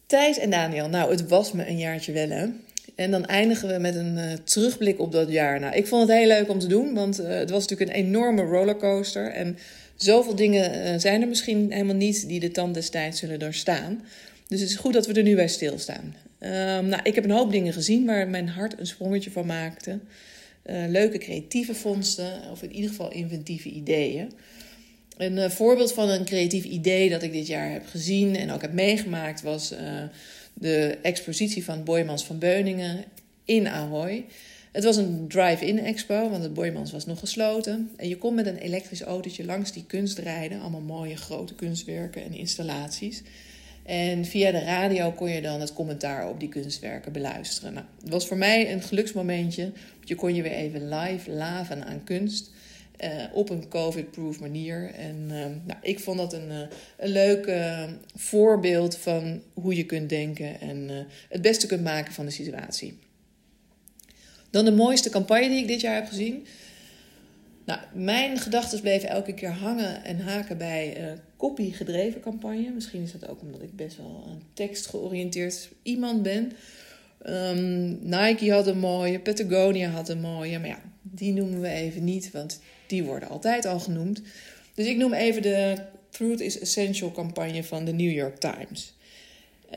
Thijs 0.05 0.37
en 0.37 0.49
Daniel, 0.49 0.89
nou, 0.89 1.11
het 1.11 1.27
was 1.27 1.51
me 1.51 1.67
een 1.67 1.77
jaartje 1.77 2.11
wel, 2.11 2.29
hè. 2.29 2.45
En 2.95 3.11
dan 3.11 3.25
eindigen 3.25 3.67
we 3.67 3.79
met 3.79 3.95
een 3.95 4.17
uh, 4.17 4.23
terugblik 4.43 4.99
op 4.99 5.11
dat 5.11 5.31
jaar. 5.31 5.59
Nou, 5.59 5.75
ik 5.75 5.87
vond 5.87 6.07
het 6.07 6.17
heel 6.17 6.27
leuk 6.27 6.49
om 6.49 6.59
te 6.59 6.67
doen, 6.67 6.93
want 6.93 7.19
uh, 7.19 7.27
het 7.27 7.49
was 7.49 7.67
natuurlijk 7.67 7.89
een 7.89 8.05
enorme 8.05 8.41
rollercoaster. 8.41 9.31
En 9.31 9.57
zoveel 9.95 10.35
dingen 10.35 10.75
uh, 10.75 10.99
zijn 10.99 11.21
er 11.21 11.27
misschien 11.27 11.71
helemaal 11.71 11.95
niet 11.95 12.27
die 12.27 12.39
de 12.39 12.51
tand 12.51 12.73
destijds 12.73 13.19
zullen 13.19 13.39
doorstaan. 13.39 14.03
Dus 14.47 14.59
het 14.59 14.69
is 14.69 14.75
goed 14.75 14.93
dat 14.93 15.07
we 15.07 15.13
er 15.13 15.23
nu 15.23 15.35
bij 15.35 15.47
stilstaan. 15.47 16.15
Um, 16.39 16.85
nou, 16.87 16.99
ik 17.03 17.15
heb 17.15 17.23
een 17.23 17.31
hoop 17.31 17.51
dingen 17.51 17.73
gezien 17.73 18.05
waar 18.05 18.27
mijn 18.27 18.47
hart 18.47 18.79
een 18.79 18.87
sprongetje 18.87 19.31
van 19.31 19.45
maakte. 19.45 19.99
leuke 20.87 21.17
creatieve 21.17 21.75
vondsten, 21.75 22.31
of 22.51 22.63
in 22.63 22.73
ieder 22.73 22.89
geval 22.89 23.11
inventieve 23.11 23.69
ideeën. 23.69 24.31
Een 25.17 25.51
voorbeeld 25.51 25.93
van 25.93 26.09
een 26.09 26.25
creatief 26.25 26.63
idee 26.63 27.09
dat 27.09 27.23
ik 27.23 27.31
dit 27.31 27.47
jaar 27.47 27.71
heb 27.71 27.85
gezien 27.87 28.35
en 28.35 28.51
ook 28.51 28.61
heb 28.61 28.73
meegemaakt 28.73 29.41
was 29.41 29.73
de 30.53 30.97
expositie 31.01 31.63
van 31.63 31.83
Boymans 31.83 32.25
van 32.25 32.39
Beuningen 32.39 33.03
in 33.45 33.67
Ahoy. 33.67 34.25
Het 34.71 34.83
was 34.83 34.97
een 34.97 35.27
drive-in 35.27 35.79
expo, 35.79 36.29
want 36.29 36.43
het 36.43 36.53
Boymans 36.53 36.91
was 36.91 37.05
nog 37.05 37.19
gesloten. 37.19 37.91
En 37.95 38.07
je 38.07 38.17
kon 38.17 38.35
met 38.35 38.45
een 38.45 38.57
elektrisch 38.57 39.01
autootje 39.01 39.45
langs 39.45 39.71
die 39.71 39.85
kunst 39.87 40.17
rijden. 40.17 40.61
Allemaal 40.61 40.81
mooie 40.81 41.15
grote 41.15 41.55
kunstwerken 41.55 42.23
en 42.23 42.33
installaties. 42.33 43.21
En 43.83 44.25
via 44.25 44.51
de 44.51 44.63
radio 44.63 45.11
kon 45.11 45.29
je 45.29 45.41
dan 45.41 45.59
het 45.59 45.73
commentaar 45.73 46.29
op 46.29 46.39
die 46.39 46.49
kunstwerken 46.49 47.11
beluisteren. 47.11 47.73
Nou, 47.73 47.85
het 48.01 48.09
was 48.09 48.27
voor 48.27 48.37
mij 48.37 48.71
een 48.71 48.81
geluksmomentje. 48.81 49.71
Je 50.03 50.15
kon 50.15 50.35
je 50.35 50.41
weer 50.41 50.51
even 50.51 50.89
live 50.89 51.31
laven 51.31 51.85
aan 51.85 52.03
kunst. 52.03 52.51
Uh, 53.03 53.23
op 53.33 53.49
een 53.49 53.67
COVID-proof 53.67 54.39
manier. 54.39 54.91
En 54.93 55.15
uh, 55.31 55.45
nou, 55.65 55.79
ik 55.81 55.99
vond 55.99 56.17
dat 56.17 56.33
een, 56.33 56.51
uh, 56.51 56.59
een 56.97 57.09
leuk 57.09 57.51
voorbeeld 58.15 58.97
van 58.97 59.41
hoe 59.53 59.75
je 59.75 59.85
kunt 59.85 60.09
denken 60.09 60.61
en 60.61 60.89
het 61.29 61.41
beste 61.41 61.67
kunt 61.67 61.83
maken 61.83 62.13
van 62.13 62.25
de 62.25 62.31
situatie. 62.31 62.97
Dan 64.49 64.65
de 64.65 64.71
mooiste 64.71 65.09
campagne 65.09 65.47
die 65.47 65.61
ik 65.61 65.67
dit 65.67 65.81
jaar 65.81 65.95
heb 65.95 66.07
gezien. 66.07 66.45
Nou, 67.65 67.79
mijn 67.93 68.37
gedachten 68.37 68.81
bleven 68.81 69.09
elke 69.09 69.33
keer 69.33 69.51
hangen 69.51 70.03
en 70.03 70.19
haken 70.19 70.57
bij 70.57 71.17
copy-gedreven 71.37 72.21
campagne. 72.21 72.71
Misschien 72.73 73.01
is 73.01 73.11
dat 73.11 73.27
ook 73.29 73.41
omdat 73.41 73.61
ik 73.61 73.75
best 73.75 73.97
wel 73.97 74.23
een 74.29 74.41
tekstgeoriënteerd 74.53 75.69
iemand 75.83 76.23
ben. 76.23 76.51
Um, 77.29 77.99
Nike 78.01 78.51
had 78.51 78.67
een 78.67 78.79
mooie, 78.79 79.19
Patagonia 79.19 79.89
had 79.89 80.09
een 80.09 80.21
mooie, 80.21 80.59
maar 80.59 80.67
ja, 80.67 80.79
die 81.01 81.33
noemen 81.33 81.61
we 81.61 81.67
even 81.67 82.03
niet, 82.03 82.31
want 82.31 82.59
die 82.87 83.03
worden 83.03 83.29
altijd 83.29 83.65
al 83.65 83.79
genoemd. 83.79 84.21
Dus 84.73 84.85
ik 84.85 84.97
noem 84.97 85.13
even 85.13 85.41
de 85.41 85.77
Truth 86.09 86.39
is 86.39 86.59
Essential 86.59 87.11
campagne 87.11 87.63
van 87.63 87.85
de 87.85 87.93
New 87.93 88.11
York 88.11 88.37
Times. 88.37 88.93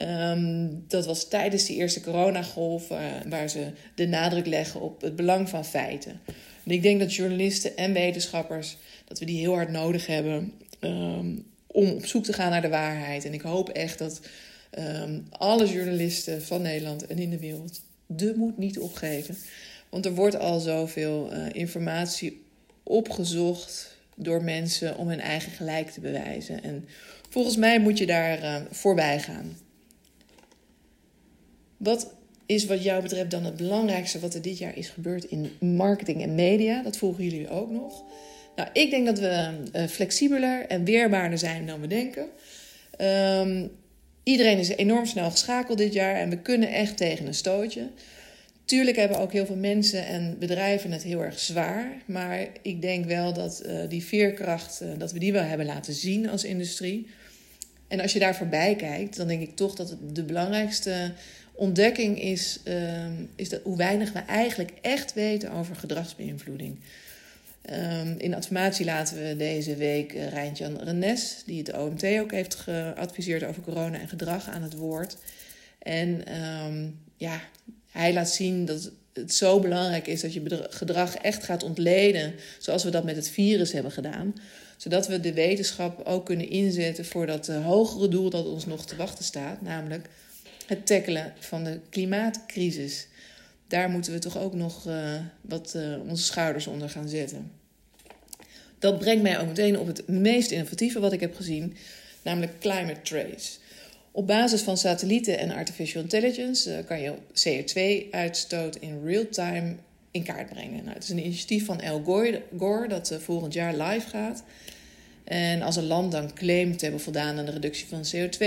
Um, 0.03 0.85
dat 0.89 1.07
was 1.07 1.29
tijdens 1.29 1.65
die 1.65 1.77
eerste 1.77 2.01
coronagolf, 2.01 2.91
uh, 2.91 2.99
waar 3.29 3.49
ze 3.49 3.71
de 3.95 4.07
nadruk 4.07 4.47
leggen 4.47 4.81
op 4.81 5.01
het 5.01 5.17
belang 5.17 5.49
van 5.49 5.65
feiten. 5.65 6.21
En 6.65 6.71
ik 6.71 6.83
denk 6.83 7.01
dat 7.01 7.15
journalisten 7.15 7.77
en 7.77 7.93
wetenschappers 7.93 8.77
dat 9.05 9.19
we 9.19 9.25
die 9.25 9.39
heel 9.39 9.55
hard 9.55 9.71
nodig 9.71 10.07
hebben 10.07 10.53
um, 10.81 11.47
om 11.67 11.91
op 11.91 12.07
zoek 12.07 12.25
te 12.25 12.33
gaan 12.33 12.51
naar 12.51 12.63
de 12.63 12.69
waarheid. 12.69 13.25
En 13.25 13.33
ik 13.33 13.41
hoop 13.41 13.69
echt 13.69 13.99
dat 13.99 14.21
um, 14.79 15.27
alle 15.31 15.67
journalisten 15.67 16.43
van 16.43 16.63
Nederland 16.63 17.07
en 17.07 17.19
in 17.19 17.31
de 17.31 17.39
wereld 17.39 17.81
de 18.07 18.35
moed 18.37 18.59
niet 18.59 18.79
opgeven. 18.79 19.37
Want 19.89 20.07
er 20.07 20.15
wordt 20.15 20.39
al 20.39 20.61
zoveel 20.61 21.33
uh, 21.33 21.47
informatie 21.53 22.43
opgezocht 22.89 23.97
door 24.15 24.43
mensen 24.43 24.97
om 24.97 25.09
hun 25.09 25.21
eigen 25.21 25.53
gelijk 25.53 25.91
te 25.91 26.01
bewijzen. 26.01 26.63
En 26.63 26.89
volgens 27.31 27.57
mij 27.57 27.81
moet 27.81 27.99
je 27.99 28.07
daar 28.07 28.43
uh, 28.43 28.57
voorbij 28.71 29.21
gaan. 29.21 29.57
Wat 31.77 32.15
is 32.47 32.67
wat 32.67 32.83
jou 32.83 33.03
betreft 33.03 33.31
dan 33.31 33.45
het 33.45 33.57
belangrijkste 33.57 34.19
wat 34.19 34.35
er 34.35 34.43
dit 34.43 34.59
jaar 34.59 34.77
is 34.77 34.89
gebeurd 34.89 35.25
in 35.25 35.51
marketing 35.61 36.23
en 36.23 36.35
media? 36.35 36.83
Dat 36.83 36.97
volgen 36.97 37.25
jullie 37.25 37.49
ook 37.49 37.71
nog. 37.71 38.03
Nou, 38.57 38.69
ik 38.73 38.91
denk 38.91 39.07
dat 39.07 39.19
we 39.19 39.51
uh, 39.73 39.87
flexibeler 39.87 40.67
en 40.67 40.85
weerbaarder 40.85 41.39
zijn 41.39 41.67
dan 41.67 41.81
we 41.81 41.87
denken. 41.87 42.29
Um, 43.01 43.71
iedereen 44.23 44.59
is 44.59 44.69
enorm 44.69 45.07
snel 45.07 45.31
geschakeld 45.31 45.79
dit 45.79 45.93
jaar 45.93 46.15
en 46.15 46.31
we 46.31 46.39
kunnen 46.39 46.73
echt 46.73 46.97
tegen 46.97 47.27
een 47.27 47.35
stootje. 47.35 47.89
Tuurlijk 48.69 48.97
hebben 48.97 49.19
ook 49.19 49.33
heel 49.33 49.47
veel 49.47 49.57
mensen 49.57 50.07
en 50.07 50.39
bedrijven 50.39 50.93
het 50.93 51.03
heel 51.03 51.23
erg 51.23 51.39
zwaar. 51.39 52.03
Maar 52.07 52.47
ik 52.63 52.83
denk 52.83 53.05
wel 53.05 53.33
dat 53.33 53.63
uh, 53.67 53.89
die 53.89 54.05
veerkracht, 54.05 54.81
uh, 54.83 54.89
dat 54.99 55.13
we 55.13 55.19
die 55.19 55.33
wel 55.33 55.43
hebben 55.43 55.67
laten 55.67 55.93
zien 55.93 56.29
als 56.29 56.45
industrie. 56.45 57.07
En 57.87 58.01
als 58.01 58.13
je 58.13 58.19
daar 58.19 58.37
voorbij 58.37 58.77
kijkt, 58.77 59.17
dan 59.17 59.29
denk 59.29 59.43
ik 59.43 59.57
toch 59.57 59.75
dat 59.75 59.91
het 59.91 60.15
de 60.15 60.23
belangrijkste 60.23 61.13
ontdekking 61.53 62.23
is, 62.23 62.61
uh, 62.65 62.75
is 63.35 63.49
dat 63.49 63.61
hoe 63.63 63.77
weinig 63.77 64.13
we 64.13 64.19
eigenlijk 64.19 64.73
echt 64.81 65.15
weten 65.15 65.53
over 65.53 65.77
gedragsbeïnvloeding. 65.77 66.79
Um, 67.73 68.15
in 68.19 68.35
Adformatie 68.35 68.85
laten 68.85 69.17
we 69.17 69.37
deze 69.37 69.77
week 69.77 70.15
uh, 70.15 70.29
Rijntjan 70.29 70.77
Renes, 70.77 71.43
die 71.47 71.59
het 71.59 71.77
OMT 71.77 72.05
ook 72.05 72.31
heeft 72.31 72.55
geadviseerd 72.55 73.45
over 73.45 73.63
corona 73.63 73.99
en 73.99 74.09
gedrag, 74.09 74.49
aan 74.49 74.63
het 74.63 74.75
woord. 74.75 75.17
En 75.79 76.37
um, 76.67 76.99
ja, 77.17 77.41
hij 77.91 78.13
laat 78.13 78.31
zien 78.31 78.65
dat 78.65 78.91
het 79.13 79.35
zo 79.35 79.61
belangrijk 79.61 80.07
is 80.07 80.21
dat 80.21 80.33
je 80.33 80.67
gedrag 80.71 81.15
echt 81.15 81.45
gaat 81.45 81.63
ontleden, 81.63 82.35
zoals 82.59 82.85
we 82.85 82.91
dat 82.91 83.05
met 83.05 83.17
het 83.17 83.29
virus 83.29 83.73
hebben 83.73 83.93
gedaan. 83.93 84.35
Zodat 84.77 85.07
we 85.07 85.21
de 85.21 85.33
wetenschap 85.33 86.07
ook 86.07 86.27
kunnen 86.27 86.51
inzetten 86.51 87.05
voor 87.05 87.27
dat 87.27 87.49
uh, 87.49 87.65
hogere 87.65 88.09
doel 88.09 88.31
dat 88.31 88.47
ons 88.47 88.67
nog 88.67 88.87
te 88.87 88.97
wachten 88.97 89.25
staat, 89.25 89.63
namelijk 89.63 90.09
het 90.67 90.87
tackelen 90.87 91.33
van 91.39 91.65
de 91.65 91.81
klimaatcrisis. 91.91 93.07
Daar 93.67 93.91
moeten 93.91 94.13
we 94.13 94.19
toch 94.19 94.39
ook 94.39 94.55
nog 94.55 94.87
uh, 94.87 95.15
wat 95.41 95.73
uh, 95.77 96.09
onze 96.09 96.23
schouders 96.23 96.67
onder 96.67 96.91
gaan 96.91 97.09
zetten. 97.09 97.53
Dat 98.79 98.99
brengt 98.99 99.23
mij 99.23 99.41
ook 99.41 99.47
meteen 99.47 99.79
op 99.79 99.87
het 99.87 100.09
meest 100.09 100.51
innovatieve 100.51 101.01
wat 101.01 101.13
ik 101.13 101.21
heb 101.21 101.37
gezien, 101.37 101.77
namelijk 102.23 102.59
Climate 102.61 103.01
Trace. 103.03 103.59
Op 104.13 104.27
basis 104.27 104.61
van 104.61 104.77
satellieten 104.77 105.39
en 105.39 105.51
artificial 105.51 106.03
intelligence 106.03 106.71
uh, 106.71 106.77
kan 106.87 107.01
je 107.01 107.13
CO2-uitstoot 107.33 108.77
in 108.77 109.01
real 109.05 109.29
time 109.31 109.75
in 110.11 110.23
kaart 110.23 110.49
brengen. 110.49 110.85
Nou, 110.85 110.95
het 110.95 111.03
is 111.03 111.11
een 111.11 111.19
initiatief 111.25 111.65
van 111.65 111.81
El 111.81 112.03
Gore, 112.59 112.89
dat 112.89 113.11
uh, 113.11 113.19
volgend 113.19 113.53
jaar 113.53 113.75
live 113.75 114.09
gaat. 114.09 114.43
En 115.25 115.63
als 115.63 115.77
een 115.77 115.87
land 115.87 116.13
dan 116.13 116.35
claimt 116.35 116.79
te 116.79 116.85
hebben 116.85 117.03
voldaan 117.03 117.39
aan 117.39 117.45
de 117.45 117.51
reductie 117.51 117.87
van 117.89 118.05
CO2, 118.15 118.47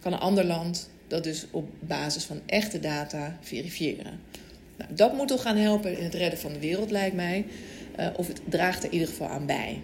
kan 0.00 0.12
een 0.12 0.18
ander 0.18 0.44
land 0.44 0.88
dat 1.08 1.24
dus 1.24 1.46
op 1.50 1.68
basis 1.80 2.24
van 2.24 2.40
echte 2.46 2.80
data 2.80 3.38
verifiëren. 3.40 4.20
Nou, 4.76 4.94
dat 4.94 5.14
moet 5.14 5.28
toch 5.28 5.42
gaan 5.42 5.56
helpen 5.56 5.98
in 5.98 6.04
het 6.04 6.14
redden 6.14 6.38
van 6.38 6.52
de 6.52 6.58
wereld, 6.58 6.90
lijkt 6.90 7.16
mij. 7.16 7.44
Uh, 8.00 8.08
of 8.16 8.28
het 8.28 8.40
draagt 8.48 8.78
er 8.78 8.84
in 8.84 8.92
ieder 8.92 9.08
geval 9.08 9.28
aan 9.28 9.46
bij. 9.46 9.80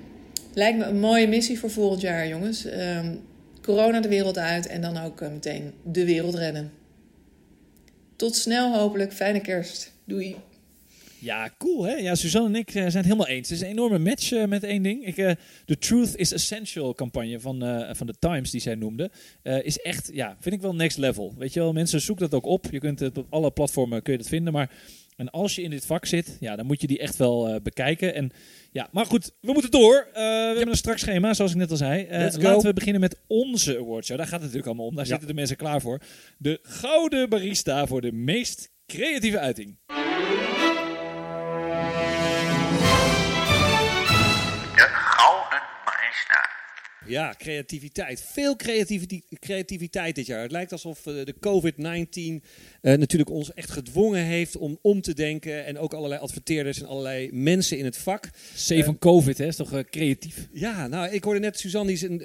Lijkt 0.55 0.79
me 0.79 0.85
een 0.85 1.01
mooie 1.01 1.29
missie 1.29 1.59
voor 1.59 1.71
volgend 1.71 2.01
jaar, 2.01 2.29
jongens. 2.29 2.67
Um, 2.67 3.21
corona 3.63 4.01
de 4.01 4.09
wereld 4.09 4.39
uit 4.39 4.67
en 4.67 4.81
dan 4.81 4.97
ook 4.97 5.21
uh, 5.21 5.29
meteen 5.29 5.73
de 5.85 6.05
wereld 6.05 6.35
redden. 6.35 6.73
Tot 8.17 8.37
snel 8.37 8.79
hopelijk. 8.79 9.13
Fijne 9.13 9.41
kerst. 9.41 9.93
Doei. 10.05 10.37
Ja, 11.19 11.51
cool 11.59 11.83
hè. 11.83 11.95
Ja, 11.95 12.15
Suzanne 12.15 12.49
en 12.49 12.55
ik 12.55 12.69
uh, 12.69 12.75
zijn 12.75 12.85
het 12.85 13.05
helemaal 13.05 13.27
eens. 13.27 13.49
Het 13.49 13.59
is 13.59 13.65
een 13.65 13.71
enorme 13.71 13.99
match 13.99 14.31
uh, 14.31 14.45
met 14.45 14.65
één 14.65 14.83
ding. 14.83 15.07
Ik, 15.07 15.17
uh, 15.17 15.31
de 15.65 15.79
Truth 15.79 16.17
is 16.17 16.33
Essential 16.33 16.95
campagne 16.95 17.41
van, 17.41 17.87
van 17.97 18.07
de 18.07 18.15
Times 18.19 18.51
die 18.51 18.61
zij 18.61 18.75
noemde, 18.75 19.11
is 19.43 19.79
echt, 19.79 20.11
ja, 20.13 20.37
vind 20.41 20.55
ik 20.55 20.61
wel 20.61 20.75
next 20.75 20.99
level. 20.99 21.35
Weet 21.39 21.53
je 21.53 21.61
wel, 21.61 21.73
mensen 21.73 22.01
zoeken 22.01 22.31
dat 22.31 22.45
ook 22.45 22.47
op. 22.47 22.67
Je 22.71 22.79
kunt 22.79 23.01
het 23.01 23.19
op 23.19 23.27
alle 23.31 23.51
platformen 23.51 24.03
kun 24.03 24.13
je 24.13 24.19
dat 24.19 24.29
vinden, 24.29 24.53
maar 24.53 24.71
en 25.17 25.31
als 25.31 25.55
je 25.55 25.63
in 25.63 25.71
dit 25.71 25.87
vak 25.87 26.07
zit, 26.07 26.37
ja, 26.41 26.57
dan 26.57 26.67
moet 26.67 26.81
je 26.81 26.87
die 26.87 26.99
echt 26.99 27.17
wel 27.17 27.61
bekijken. 27.63 28.15
En 28.15 28.31
ja, 28.73 28.89
maar 28.93 29.07
goed, 29.07 29.33
we 29.41 29.53
moeten 29.53 29.71
door. 29.71 30.09
we 30.13 30.21
yep. 30.21 30.47
hebben 30.47 30.69
een 30.69 30.77
strak 30.77 30.99
schema, 30.99 31.35
zoals 31.35 31.51
ik 31.51 31.57
net 31.57 31.71
al 31.71 31.77
zei. 31.77 32.07
laten 32.39 32.63
we 32.63 32.73
beginnen 32.73 33.01
met 33.01 33.21
onze 33.27 33.79
awardshow. 33.79 34.17
Daar 34.17 34.27
gaat 34.27 34.41
het 34.41 34.43
natuurlijk 34.43 34.67
allemaal 34.67 34.87
om. 34.87 34.95
Daar 34.95 35.05
ja. 35.05 35.11
zitten 35.11 35.29
de 35.29 35.35
mensen 35.35 35.57
klaar 35.57 35.81
voor. 35.81 36.01
De 36.39 36.59
Gouden 36.63 37.29
Barista 37.29 37.87
voor 37.87 38.01
de 38.01 38.13
meest 38.13 38.71
creatieve 38.87 39.39
uiting. 39.39 39.77
Ja, 47.13 47.35
creativiteit. 47.39 48.25
Veel 48.33 48.57
creativiteit, 48.57 49.23
creativiteit 49.39 50.15
dit 50.15 50.27
jaar. 50.27 50.43
Het 50.43 50.51
lijkt 50.51 50.73
alsof 50.73 51.07
uh, 51.07 51.15
de 51.25 51.35
COVID-19 51.35 52.47
uh, 52.83 52.95
natuurlijk 52.95 53.31
ons 53.31 53.55
echt 53.55 53.71
gedwongen 53.71 54.25
heeft 54.25 54.57
om 54.57 54.79
om 54.83 55.01
te 55.01 55.15
denken. 55.15 55.65
En 55.65 55.79
ook 55.79 55.95
allerlei 55.95 56.21
adverteerders 56.21 56.81
en 56.81 56.87
allerlei 56.87 57.29
mensen 57.33 57.79
in 57.79 57.85
het 57.85 57.97
vak. 57.97 58.31
C 58.69 58.85
van 58.85 58.99
COVID, 58.99 59.39
hè? 59.39 59.47
Is 59.47 59.57
toch 59.57 59.83
creatief? 59.91 60.49
Ja, 60.53 60.87
nou, 60.87 61.11
ik 61.11 61.25
hoorde 61.25 61.41
net 61.41 61.59
Suzanne, 61.59 61.87
die 61.87 61.97
is 61.97 62.03
een, 62.03 62.17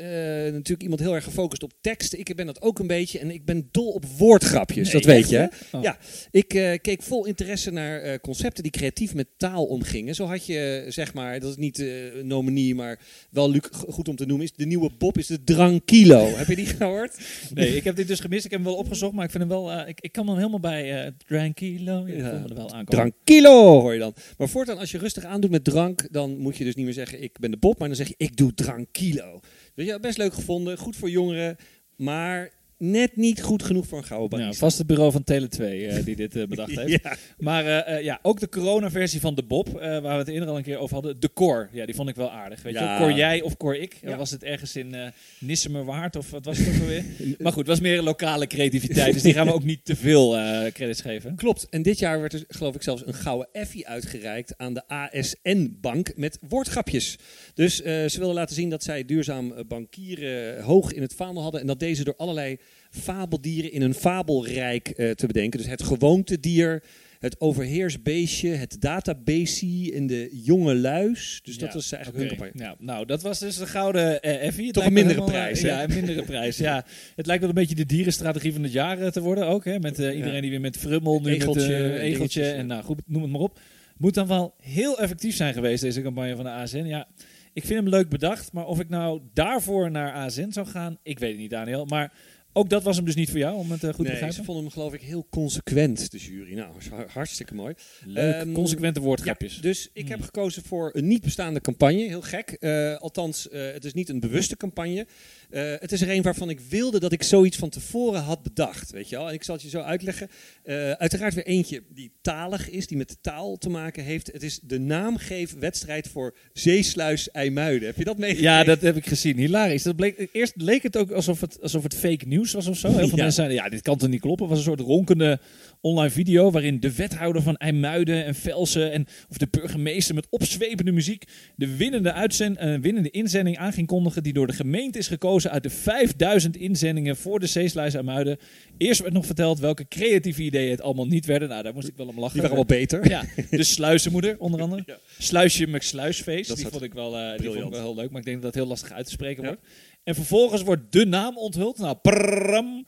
natuurlijk 0.54 0.82
iemand 0.82 1.00
heel 1.00 1.16
erg 1.16 1.24
gefocust 1.24 1.64
op 1.64 1.74
tekst. 1.82 2.14
Ik 2.14 2.36
ben 2.36 2.46
dat 2.46 2.62
ook 2.62 2.80
een 2.80 2.88
beetje. 2.88 3.20
En 3.20 3.32
ik 3.32 3.46
ben 3.46 3.68
dol 3.72 3.92
op 3.92 4.06
woordgrapjes, 4.06 4.92
nee, 4.92 5.02
dat 5.02 5.12
weet 5.12 5.30
je. 5.30 5.50
Oh. 5.72 5.82
Ja, 5.82 5.98
ik 6.32 6.80
keek 6.82 7.02
vol 7.02 7.26
interesse 7.26 7.72
naar 7.72 8.20
concepten 8.20 8.64
die 8.64 8.72
creatief 8.72 9.14
met 9.14 9.28
taal 9.38 9.66
omgingen. 9.66 10.16
Zo 10.16 10.26
had 10.26 10.46
je, 10.46 10.86
zeg 10.88 11.14
maar, 11.14 11.40
dat 11.40 11.50
is 11.50 11.58
niet 11.58 11.80
uh, 11.80 12.24
nominie, 12.24 12.76
maar 12.76 13.00
wel 13.30 13.54
goed 13.88 14.08
om 14.08 14.16
te 14.16 14.26
noemen, 14.26 14.46
is 14.46 14.54
de 14.54 14.66
nieuwe 14.66 14.77
nieuwe 14.78 14.96
Bob 14.98 15.18
is 15.18 15.28
de 15.28 15.44
Drankilo. 15.44 16.26
Heb 16.38 16.48
je 16.48 16.56
die 16.56 16.66
gehoord? 16.66 17.18
Nee, 17.54 17.76
ik 17.76 17.84
heb 17.84 17.96
dit 17.96 18.08
dus 18.08 18.20
gemist. 18.20 18.46
Ik 18.46 18.52
heb 18.52 18.60
hem 18.60 18.70
wel 18.70 18.80
opgezocht, 18.80 19.14
maar 19.14 19.26
ik 19.26 19.32
vind 19.32 19.44
hem 19.44 19.52
wel... 19.52 19.72
eh, 19.72 19.88
ik, 19.88 20.02
ik 20.02 20.12
kan 20.12 20.28
hem 20.28 20.36
helemaal 20.36 20.60
bij 20.60 21.06
eh 21.06 21.12
Tranquilo. 21.28 22.08
Ja, 22.08 22.14
ik 22.14 22.20
Ja. 22.20 22.32
er 22.32 22.56
wel 22.56 22.74
aankomen. 22.74 22.86
Drankilo 22.86 23.80
hoor 23.82 23.94
je 23.94 24.00
dan. 24.00 24.14
Maar 24.38 24.50
voortaan 24.50 24.78
als 24.78 24.92
je 24.92 24.98
rustig 24.98 25.24
aandoet 25.24 25.52
met 25.52 25.64
drank, 25.64 26.08
dan 26.12 26.38
moet 26.38 26.58
je 26.58 26.64
dus 26.64 26.76
niet 26.76 26.86
meer 26.86 26.94
zeggen 26.94 27.24
ik 27.24 27.40
ben 27.40 27.52
de 27.52 27.58
Bob, 27.58 27.80
maar 27.80 27.88
dan 27.88 27.98
zeg 27.98 28.08
je 28.08 28.14
ik 28.18 28.36
doe 28.38 28.54
Drankilo. 28.54 29.40
Dus 29.76 29.86
ja, 29.86 30.00
best 30.00 30.18
leuk 30.18 30.34
gevonden, 30.34 30.78
goed 30.78 30.96
voor 30.96 31.10
jongeren, 31.10 31.56
maar 31.96 32.52
net 32.78 33.16
niet 33.16 33.42
goed 33.42 33.64
genoeg 33.64 33.88
voor 33.88 33.98
een 33.98 34.04
gouden 34.04 34.38
Ja, 34.40 34.44
barista. 34.46 34.66
vast 34.66 34.78
het 34.78 34.88
bureau 34.88 35.12
van 35.12 35.24
Tele2 35.32 35.62
eh, 35.64 36.06
die 36.06 36.16
dit 36.16 36.36
eh, 36.36 36.44
bedacht 36.48 36.76
heeft. 36.80 37.04
Ja. 37.04 37.16
Maar 37.38 37.66
eh, 37.66 38.04
ja, 38.04 38.20
ook 38.22 38.40
de 38.40 38.50
corona-versie 38.50 39.20
van 39.20 39.36
de 39.36 39.44
Bob, 39.44 39.70
waar 39.72 40.02
we 40.02 40.08
het 40.08 40.28
eerder 40.28 40.50
al 40.50 40.58
een 40.58 40.64
keer 40.64 40.78
over 40.78 40.94
hadden. 40.94 41.20
De 41.20 41.34
Cor, 41.34 41.70
ja, 41.72 41.86
die 41.86 41.96
vond 41.96 42.10
ik 42.10 42.16
wel 42.16 42.32
aardig. 42.32 42.62
Weet 42.62 42.74
Ja. 42.74 42.94
je, 42.94 43.00
Cor 43.00 43.12
jij 43.18 43.42
of 43.42 43.58
Cor 43.58 43.76
ik? 43.78 43.98
Ja. 44.02 44.18
Was 44.18 44.32
het 44.32 44.44
ergens 44.44 44.76
in 44.76 44.96
Nissemerwaard 45.40 46.16
of 46.16 46.30
wat 46.32 46.46
was 46.46 46.58
het 46.58 46.68
ook 46.76 46.82
alweer? 46.82 47.04
maar 47.40 47.52
goed, 47.52 47.62
het 47.62 47.68
was 47.68 47.80
meer 47.80 48.02
lokale 48.02 48.48
creativiteit, 48.48 49.14
dus 49.14 49.22
die 49.22 49.34
gaan 49.34 49.46
we 49.48 49.54
ook 49.54 49.64
niet 49.64 49.86
te 49.86 49.96
veel 49.96 50.32
credits 50.74 51.02
geven. 51.02 51.36
Klopt. 51.36 51.68
En 51.70 51.82
dit 51.82 52.00
jaar 52.00 52.20
werd 52.20 52.34
er 52.34 52.44
geloof 52.48 52.76
ik 52.76 52.82
zelfs 52.84 53.04
een 53.06 53.14
gouden 53.14 53.48
effie 53.52 53.88
uitgereikt 53.88 54.54
aan 54.58 54.74
de 54.74 54.88
ASN-bank 54.88 56.12
met 56.16 56.40
woordgrapjes. 56.48 57.18
Dus 57.54 57.76
ze 57.76 58.14
wilden 58.18 58.36
laten 58.36 58.56
zien 58.56 58.70
dat 58.70 58.84
zij 58.84 59.06
duurzaam 59.06 59.54
bankieren 59.68 60.62
hoog 60.64 60.94
in 60.94 61.02
het 61.02 61.14
vaandel 61.14 61.44
hadden. 61.44 61.62
En 61.62 61.68
dat 61.68 61.80
deze 61.80 62.04
door 62.04 62.16
allerlei 62.18 62.58
fabeldieren 62.90 63.72
in 63.72 63.82
een 63.82 63.94
fabelrijk 63.94 64.90
eh, 64.90 65.12
te 65.12 65.28
bedenken. 65.28 65.60
Dus 65.60 65.70
het 65.70 65.84
gewoontedier, 65.84 66.84
het 67.20 67.42
overheersbeestje, 67.42 68.50
het 68.50 68.82
database 68.82 69.92
en 69.94 70.08
de 70.08 70.30
jonge 70.44 70.76
luis. 70.76 71.40
Dus 71.44 71.58
dat 71.58 71.74
was 71.74 71.92
eigenlijk 71.92 72.24
Oké, 72.24 72.34
hun 72.34 72.38
campagne. 72.38 72.66
Nou, 72.66 72.78
nou, 72.80 73.06
dat 73.06 73.22
was 73.22 73.40
dus 73.40 73.58
de 73.58 73.68
gouden 73.68 74.22
eh, 74.22 74.46
effie. 74.46 74.72
Toch 74.72 74.86
een 74.86 74.94
mindere 74.94 75.20
helemaal, 75.20 75.42
prijs, 75.42 75.64
eh, 75.64 75.70
hè? 75.70 75.78
Ja, 75.78 75.84
een 75.84 75.96
mindere 75.96 76.24
prijs. 76.24 76.58
Ja, 76.58 76.86
het 77.16 77.26
lijkt 77.26 77.42
wel 77.42 77.50
een 77.50 77.56
beetje 77.56 77.76
de 77.76 77.86
dierenstrategie 77.86 78.54
van 78.54 78.64
het 78.64 78.72
jaar 78.72 79.12
te 79.12 79.22
worden 79.22 79.48
ook. 79.48 79.66
Hè? 79.66 79.80
Met 79.80 79.98
iedereen 79.98 80.34
Ja. 80.34 80.42
die 80.42 80.50
weer 80.50 80.62
met 80.62 80.78
frummel, 80.78 81.20
nu 81.22 81.32
Egeltje, 81.32 81.80
met 81.80 82.00
egeltje 82.00 82.52
en 82.52 82.68
nou 82.68 82.84
goed, 82.84 83.02
noem 83.06 83.22
het 83.22 83.32
maar 83.32 83.42
op. 83.42 83.60
Moet 83.98 84.14
dan 84.14 84.28
wel 84.28 84.54
heel 84.62 85.00
effectief 85.00 85.36
zijn 85.36 85.54
geweest 85.54 85.82
deze 85.82 86.02
campagne 86.02 86.36
van 86.36 86.46
de 86.46 86.52
ASN. 86.52 86.86
Ja, 86.86 87.08
ik 87.54 87.66
vind 87.66 87.80
hem 87.80 87.90
leuk 87.90 88.10
bedacht, 88.10 88.54
maar 88.54 88.66
of 88.66 88.80
ik 88.80 88.90
nou 88.90 89.22
daarvoor 89.34 89.92
naar 89.92 90.14
ASN 90.14 90.50
zou 90.50 90.68
gaan, 90.68 90.98
ik 91.04 91.20
weet 91.20 91.32
het 91.32 91.40
niet 91.40 91.50
Daniel. 91.50 91.86
Maar 91.86 92.14
ook 92.58 92.70
dat 92.70 92.84
was 92.84 92.96
hem 92.96 93.06
dus 93.06 93.16
niet 93.16 93.30
voor 93.30 93.40
jou, 93.40 93.56
om 93.58 93.72
het 93.72 93.84
eh, 93.84 93.90
goed 93.94 93.96
te 93.96 94.02
nee, 94.02 94.12
ze 94.12 94.18
begrijpen. 94.18 94.46
vonden 94.46 94.64
hem 94.64 94.74
geloof 94.74 94.94
ik 94.94 95.02
heel 95.02 95.28
consequent, 95.30 96.12
de 96.12 96.18
jury. 96.18 96.54
Nou, 96.54 96.72
hartstikke 97.08 97.56
mooi. 97.56 97.74
Leuk, 98.06 98.34
Ehm, 98.34 98.52
consequente 98.54 99.00
woordgrapjes. 99.00 99.56
Ja, 99.56 99.62
dus 99.62 99.90
ik 99.94 100.02
Hmm. 100.02 100.12
heb 100.12 100.22
gekozen 100.22 100.64
voor 100.64 100.90
een 100.94 101.08
niet 101.08 101.22
bestaande 101.22 101.62
campagne. 101.62 102.08
Heel 102.08 102.22
gek. 102.22 102.50
Eh, 102.50 102.96
althans, 102.96 103.50
eh, 103.50 103.72
het 103.74 103.86
is 103.86 103.94
niet 103.94 104.10
een 104.10 104.20
bewuste 104.20 104.58
campagne. 104.58 105.08
Eh, 105.50 105.74
het 105.80 105.92
is 105.92 106.02
er 106.02 106.10
een 106.10 106.22
waarvan 106.22 106.50
ik 106.50 106.60
wilde 106.60 107.00
dat 107.00 107.12
ik 107.12 107.24
zoiets 107.24 107.58
van 107.58 107.70
tevoren 107.70 108.22
had 108.22 108.44
bedacht. 108.44 108.92
Weet 108.92 109.10
je 109.10 109.16
wel? 109.16 109.28
En 109.28 109.34
ik 109.34 109.44
zal 109.44 109.56
het 109.56 109.64
je 109.64 109.70
zo 109.70 109.80
uitleggen. 109.80 110.30
Eh, 110.64 110.92
uiteraard 110.92 111.34
weer 111.34 111.46
eentje 111.46 111.84
die 111.90 112.12
talig 112.22 112.70
is, 112.70 112.88
die 112.88 112.98
met 112.98 113.10
de 113.10 113.18
taal 113.22 113.58
te 113.58 113.70
maken 113.70 114.04
heeft. 114.04 114.28
Het 114.32 114.44
is 114.44 114.60
de 114.64 114.80
naamgeefwedstrijd 114.80 116.08
voor 116.08 116.36
Zeesluis 116.54 117.32
IJmuiden. 117.32 117.88
Heb 117.88 117.98
je 117.98 118.04
dat 118.04 118.18
meegekregen? 118.18 118.52
Ja, 118.54 118.64
dat 118.64 118.82
heb 118.82 118.96
ik 118.96 119.06
gezien. 119.08 119.38
Hilarisch. 119.38 119.84
Dat 119.84 119.96
bleek, 119.96 120.28
eerst 120.32 120.54
leek 120.56 120.84
het 120.84 120.98
ook 120.98 121.12
alsof 121.12 121.42
het, 121.42 121.62
alsof 121.62 121.84
het 121.84 121.96
fake 121.96 122.28
nieuws 122.28 122.52
was 122.54 122.68
of 122.68 122.78
zo. 122.78 122.88
Heel 122.88 122.98
veel 122.98 123.08
Ja. 123.08 123.16
mensen 123.16 123.34
zeiden, 123.34 123.58
ja, 123.58 123.70
dit 123.70 123.82
kan 123.82 123.98
toch 123.98 124.10
niet 124.10 124.22
kloppen. 124.22 124.46
Het 124.48 124.56
was 124.56 124.66
een 124.66 124.72
soort 124.76 124.88
ronkende 124.88 125.40
online 125.82 126.10
video 126.10 126.52
waarin 126.52 126.80
de 126.80 126.96
wethouder 126.96 127.42
van 127.42 127.56
IJmuiden 127.58 128.26
en 128.26 128.36
Velsen 128.36 128.92
en 128.92 129.06
of 129.30 129.38
de 129.38 129.48
burgemeester 129.52 130.16
met 130.16 130.28
opzwepende 130.30 130.92
muziek 130.92 131.24
de 131.56 131.76
winnende, 131.76 132.14
uitzend, 132.14 132.58
eh, 132.58 132.76
winnende 132.82 133.10
inzending 133.10 133.58
aan 133.58 133.74
ging 133.74 133.88
kondigen 133.88 134.24
die 134.24 134.34
door 134.34 134.48
de 134.48 134.54
gemeente 134.54 134.98
is 134.98 135.08
gekozen 135.08 135.52
uit 135.52 135.64
de 135.64 135.70
5000 135.70 136.58
inzendingen 136.58 137.18
voor 137.18 137.40
de 137.40 137.48
Zeesluis 137.48 137.94
IJmuiden. 137.94 138.38
Eerst 138.78 139.02
werd 139.02 139.14
nog 139.14 139.26
verteld 139.26 139.60
welke 139.60 139.88
creatieve 139.88 140.42
ideeën 140.44 140.72
het 140.72 140.82
allemaal 140.82 141.08
niet 141.08 141.26
werden. 141.26 141.50
Nou, 141.50 141.64
daar 141.64 141.74
moest 141.74 141.88
ik 141.88 141.98
wel 141.98 142.08
om 142.08 142.20
lachen. 142.20 142.34
Die 142.34 142.42
waren 142.42 142.56
wel 142.56 142.66
beter. 142.66 143.10
Ja, 143.10 143.24
de 143.50 143.64
sluizenmoeder 143.64 144.36
onder 144.40 144.62
andere. 144.62 144.76
Ja. 144.88 144.98
Sluisje 145.18 145.66
McSluisfeest. 145.68 146.48
Dat 146.48 146.58
Die 146.58 146.68
vond 146.68 146.84
ik 146.84 146.94
wel, 146.94 147.18
eh, 147.18 147.38
die 147.40 147.46
vond 147.52 147.58
ik 147.66 147.70
wel 147.70 147.82
heel 147.82 147.96
leuk. 147.96 148.10
Maar 148.10 148.20
ik 148.20 148.26
denk 148.26 148.42
dat 148.42 148.54
dat 148.54 148.56
heel 148.62 148.68
lastig 148.70 148.92
uit 148.92 149.06
te 149.06 149.12
spreken 149.12 149.44
Ja. 149.44 149.48
wordt. 149.50 149.64
En 150.04 150.16
vervolgens 150.16 150.62
wordt 150.62 150.92
de 150.92 151.06
naam 151.06 151.38
onthuld. 151.38 151.78
Nou, 151.78 151.96
prrrram. 152.02 152.86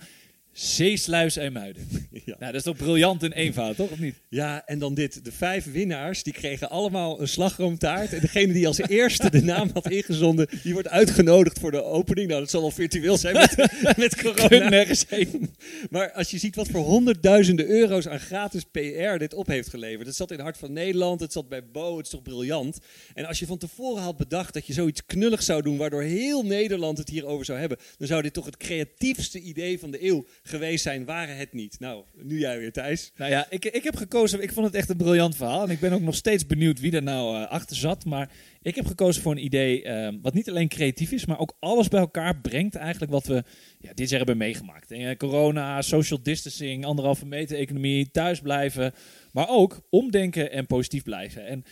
Zeesluis 0.60 1.38
IJmuiden. 1.38 1.88
Ja. 2.26 2.36
Nou, 2.40 2.52
dat 2.52 2.62
is 2.62 2.64
toch 2.64 2.78
briljant 2.78 3.24
in 3.24 3.32
eenvoud, 3.32 3.76
toch? 3.76 3.92
Of 3.92 4.00
niet? 4.00 4.16
Ja, 4.30 4.66
en 4.66 4.80
dan 4.80 4.94
dit. 4.94 5.26
De 5.26 5.32
vijf 5.32 5.72
winnaars, 5.72 6.24
die 6.24 6.34
kregen 6.34 6.70
allemaal 6.70 7.22
een 7.22 7.28
slagroomtaart. 7.28 8.14
En 8.14 8.20
degene 8.20 8.54
die 8.54 8.68
als 8.68 8.78
eerste 8.78 9.30
de 9.30 9.42
naam 9.42 9.70
had 9.74 9.90
ingezonden, 9.90 10.50
die 10.64 10.74
wordt 10.74 10.88
uitgenodigd 10.88 11.60
voor 11.60 11.72
de 11.72 11.84
opening. 11.84 12.28
Nou, 12.28 12.40
dat 12.40 12.50
zal 12.50 12.62
wel 12.62 12.72
virtueel 12.72 13.18
zijn 13.18 13.34
met, 13.34 13.72
met 13.98 14.22
corona. 14.22 14.70
nergens 14.70 15.06
heen. 15.10 15.56
Maar 15.90 16.12
als 16.12 16.32
je 16.32 16.38
ziet 16.38 16.56
wat 16.56 16.68
voor 16.68 16.82
honderdduizenden 16.82 17.68
euro's 17.68 18.08
aan 18.08 18.20
gratis 18.20 18.64
PR 18.64 19.18
dit 19.18 19.34
op 19.34 19.48
heeft 19.48 19.70
geleverd. 19.70 20.08
Het 20.08 20.16
zat 20.16 20.30
in 20.30 20.36
het 20.36 20.46
hart 20.46 20.58
van 20.58 20.74
Nederland, 20.74 21.20
het 21.20 21.34
zat 21.34 21.50
bij 21.50 21.70
Bo, 21.72 21.98
het 21.98 22.06
is 22.06 22.12
toch 22.12 22.22
briljant. 22.22 22.80
En 23.14 23.26
als 23.26 23.40
je 23.40 23.46
van 23.46 23.58
tevoren 23.58 24.04
had 24.04 24.18
bedacht 24.18 24.54
dat 24.54 24.68
je 24.68 24.74
zoiets 24.74 25.06
knulligs 25.06 25.46
zou 25.46 25.62
doen, 25.62 25.78
waardoor 25.78 26.02
heel 26.02 26.44
Nederland 26.44 26.98
het 26.98 27.10
hierover 27.10 27.46
zou 27.46 27.60
hebben, 27.60 27.78
dan 27.98 28.08
zou 28.08 28.22
dit 28.22 28.34
toch 28.34 28.46
het 28.46 28.58
creatiefste 28.58 29.40
idee 29.40 29.80
van 29.80 29.92
de 29.92 30.06
eeuw 30.06 30.26
geweest 30.50 30.84
zijn, 30.84 31.06
waren 31.06 31.38
het 31.38 31.54
niet. 31.54 31.80
Nou, 31.80 32.04
nu 32.22 32.40
jij 32.40 32.60
weer, 32.60 32.72
Thijs. 32.72 33.12
Nou 33.16 33.32
ja, 33.32 33.46
ik, 33.50 33.66
ik 33.66 33.84
heb 33.84 33.96
gekozen. 33.96 34.42
Ik 34.42 34.52
vond 34.52 34.66
het 34.66 34.76
echt 34.76 34.90
een 34.90 34.98
briljant 34.98 35.36
verhaal. 35.36 35.64
En 35.64 35.70
ik 35.70 35.80
ben 35.80 35.94
ook 35.94 36.02
nog 36.02 36.16
steeds 36.16 36.46
benieuwd 36.46 36.80
wie 36.80 36.92
er 36.92 37.04
nou 37.04 37.36
eh, 37.36 37.50
achter 37.50 37.76
zat. 37.76 38.06
Maar 38.06 38.32
ik 38.62 38.76
heb 38.76 38.86
gekozen 38.86 39.22
voor 39.22 39.32
een 39.32 39.44
idee 39.44 39.84
eh, 39.84 40.14
wat 40.22 40.34
niet 40.34 40.50
alleen 40.50 40.68
creatief 40.68 41.12
is, 41.12 41.26
maar 41.26 41.40
ook 41.40 41.56
alles 41.60 41.88
bij 41.88 42.00
elkaar 42.00 42.38
brengt 42.42 42.76
eigenlijk 42.76 43.12
wat 43.12 43.26
we 43.26 43.44
ja, 43.80 43.94
dit 43.94 44.10
jaar 44.10 44.18
hebben 44.18 44.38
meegemaakt. 44.38 44.92
Eh, 44.92 45.18
corona, 45.18 45.82
social 45.82 46.24
distancing, 46.24 46.86
anderhalve 46.86 47.26
meter 47.26 47.58
economie, 47.58 48.12
thuisblijven. 48.12 48.94
Maar 49.32 49.50
ook 49.50 49.82
omdenken 49.90 50.52
en 50.52 50.66
positief 50.66 51.04
blijven. 51.04 51.46
En 51.46 51.64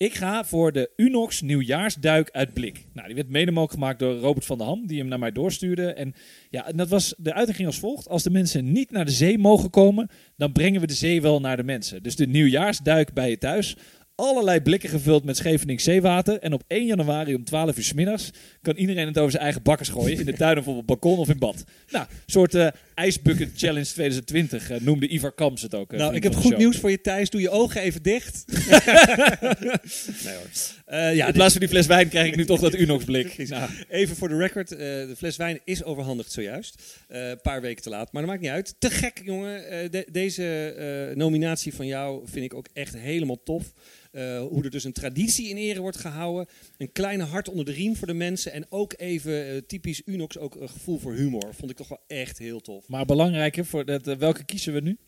ik 0.00 0.14
ga 0.14 0.44
voor 0.44 0.72
de 0.72 0.90
Unox 0.96 1.40
nieuwjaarsduik 1.40 2.30
uit 2.30 2.54
blik. 2.54 2.86
Nou, 2.92 3.06
die 3.06 3.16
werd 3.16 3.28
mede 3.28 3.68
gemaakt 3.68 3.98
door 3.98 4.16
Robert 4.16 4.44
van 4.44 4.58
der 4.58 4.66
Ham, 4.66 4.86
die 4.86 4.98
hem 4.98 5.08
naar 5.08 5.18
mij 5.18 5.32
doorstuurde. 5.32 5.92
En 5.92 6.14
ja, 6.50 6.72
dat 6.74 6.88
was, 6.88 7.14
de 7.18 7.34
uiting 7.34 7.56
ging 7.56 7.68
als 7.68 7.78
volgt. 7.78 8.08
Als 8.08 8.22
de 8.22 8.30
mensen 8.30 8.72
niet 8.72 8.90
naar 8.90 9.04
de 9.04 9.10
zee 9.10 9.38
mogen 9.38 9.70
komen, 9.70 10.10
dan 10.36 10.52
brengen 10.52 10.80
we 10.80 10.86
de 10.86 10.92
zee 10.92 11.22
wel 11.22 11.40
naar 11.40 11.56
de 11.56 11.64
mensen. 11.64 12.02
Dus 12.02 12.16
de 12.16 12.26
nieuwjaarsduik 12.26 13.12
bij 13.12 13.30
je 13.30 13.38
thuis. 13.38 13.76
Allerlei 14.20 14.60
blikken 14.60 14.88
gevuld 14.88 15.24
met 15.24 15.36
Scheveningen 15.36 15.82
zeewater. 15.82 16.38
En 16.38 16.52
op 16.52 16.62
1 16.66 16.86
januari 16.86 17.34
om 17.34 17.44
12 17.44 17.76
uur 17.76 17.82
's 17.84 17.92
middags 17.92 18.30
kan 18.62 18.76
iedereen 18.76 19.06
het 19.06 19.18
over 19.18 19.30
zijn 19.30 19.42
eigen 19.42 19.62
bakkers 19.62 19.88
gooien. 19.88 20.18
In 20.18 20.24
de 20.24 20.32
tuin 20.32 20.58
of 20.58 20.66
op 20.66 20.76
het 20.76 20.86
balkon 20.86 21.18
of 21.18 21.28
in 21.28 21.38
bad. 21.38 21.64
Nou, 21.90 22.06
soort 22.26 22.54
eh 22.54 22.66
ijsbucket 22.94 23.50
challenge 23.56 23.84
2020 23.86 24.70
eh, 24.70 24.80
noemde 24.80 25.08
Ivar 25.08 25.32
Kams 25.32 25.62
het 25.62 25.74
ook. 25.74 25.92
eh, 25.92 25.98
nou, 25.98 26.14
ik 26.14 26.22
heb 26.22 26.34
goed 26.34 26.56
nieuws 26.56 26.76
voor 26.76 26.90
je, 26.90 27.00
Thijs. 27.00 27.30
Doe 27.30 27.40
je 27.40 27.50
ogen 27.50 27.80
even 27.80 28.02
dicht. 28.02 28.44
nee 30.24 30.34
hoor. 30.34 31.14
Ja, 31.14 31.26
In 31.26 31.32
plaats 31.32 31.52
van 31.52 31.60
die 31.60 31.68
fles 31.68 31.86
wijn 31.86 32.08
krijg 32.08 32.26
ik 32.26 32.36
nu 32.36 32.44
toch 32.44 32.60
dat 32.60 32.74
Unox 32.74 33.04
blik. 33.04 33.48
Nou, 33.48 33.70
Even 33.88 34.16
voor 34.16 34.28
de 34.28 34.36
record, 34.36 34.68
de 34.68 35.14
fles 35.16 35.36
wijn 35.36 35.60
is 35.64 35.84
overhandigd 35.84 36.32
zojuist. 36.32 36.82
Een 37.08 37.40
paar 37.42 37.60
weken 37.60 37.82
te 37.82 37.88
laat, 37.90 38.12
maar 38.12 38.22
dat 38.22 38.30
maakt 38.30 38.42
niet 38.42 38.50
uit. 38.52 38.74
Te 38.78 38.90
gek, 38.90 39.20
jongen. 39.24 39.90
De- 39.90 40.06
deze 40.12 41.12
nominatie 41.14 41.74
van 41.74 41.86
jou 41.86 42.22
vind 42.30 42.44
ik 42.44 42.54
ook 42.54 42.66
echt 42.72 42.96
helemaal 42.96 43.42
tof. 43.44 43.72
Eh, 44.10 44.40
hoe 44.40 44.64
er 44.64 44.70
dus 44.70 44.84
een 44.84 44.92
traditie 44.92 45.48
in 45.48 45.56
ere 45.56 45.80
wordt 45.80 45.96
gehouden. 45.96 46.46
Een 46.78 46.92
kleine 46.92 47.24
hart 47.24 47.48
onder 47.48 47.64
de 47.64 47.72
riem 47.72 47.96
voor 47.96 48.06
de 48.06 48.14
mensen. 48.14 48.52
En 48.52 48.66
ook 48.68 48.94
even 48.96 49.46
eh, 49.46 49.56
typisch 49.56 50.02
Unox, 50.04 50.38
ook 50.38 50.54
een 50.54 50.68
gevoel 50.68 50.98
voor 50.98 51.12
humor. 51.12 51.54
Vond 51.54 51.70
ik 51.70 51.76
toch 51.76 51.88
wel 51.88 52.00
echt 52.06 52.38
heel 52.38 52.60
tof. 52.60 52.88
maar 52.88 53.04
belangrijker, 53.04 53.66
voor 53.66 53.84
dat, 53.84 54.06
eh, 54.06 54.16
welke 54.16 54.44
kiezen 54.44 54.72
we 54.72 54.80
nu? 54.80 54.98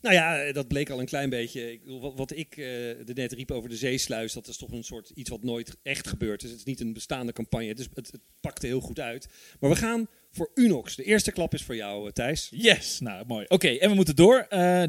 Nou 0.00 0.14
ja, 0.14 0.52
dat 0.52 0.68
bleek 0.68 0.90
al 0.90 1.00
een 1.00 1.06
klein 1.06 1.30
beetje. 1.30 1.72
Ik, 1.72 1.80
wat, 1.84 2.14
wat 2.16 2.36
ik 2.36 2.56
eh 2.56 3.08
er 3.08 3.14
net 3.14 3.32
riep 3.32 3.50
over 3.50 3.68
de 3.68 3.76
zeesluis, 3.76 4.32
dat 4.32 4.48
is 4.48 4.56
toch 4.56 4.70
een 4.70 4.84
soort 4.84 5.10
iets 5.14 5.30
wat 5.30 5.42
nooit 5.42 5.76
echt 5.82 6.08
gebeurt. 6.08 6.40
Dus 6.40 6.50
het 6.50 6.58
is 6.58 6.64
niet 6.64 6.80
een 6.80 6.92
bestaande 6.92 7.32
campagne. 7.32 7.68
Het, 7.68 7.78
is, 7.78 7.88
het, 7.94 8.12
het 8.12 8.20
pakte 8.40 8.66
heel 8.66 8.80
goed 8.80 9.00
uit. 9.00 9.28
Maar 9.60 9.70
we 9.70 9.76
gaan 9.76 10.08
voor 10.30 10.50
Unox. 10.54 10.96
De 10.96 11.04
eerste 11.04 11.32
klap 11.32 11.54
is 11.54 11.62
voor 11.62 11.76
jou, 11.76 12.12
Thijs. 12.12 12.48
Yes, 12.50 13.00
nou 13.00 13.26
mooi. 13.26 13.44
Oké, 13.48 13.68
en 13.68 13.88
we 13.88 13.94
moeten 13.94 14.16
door. 14.16 14.46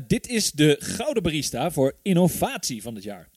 Dit 0.08 0.28
is 0.28 0.52
de 0.52 0.76
Gouden 0.80 1.24
Barista 1.24 1.72
voor 1.72 1.98
innovatie 2.02 2.82
van 2.82 2.96
het 2.96 3.04
jaar. 3.04 3.30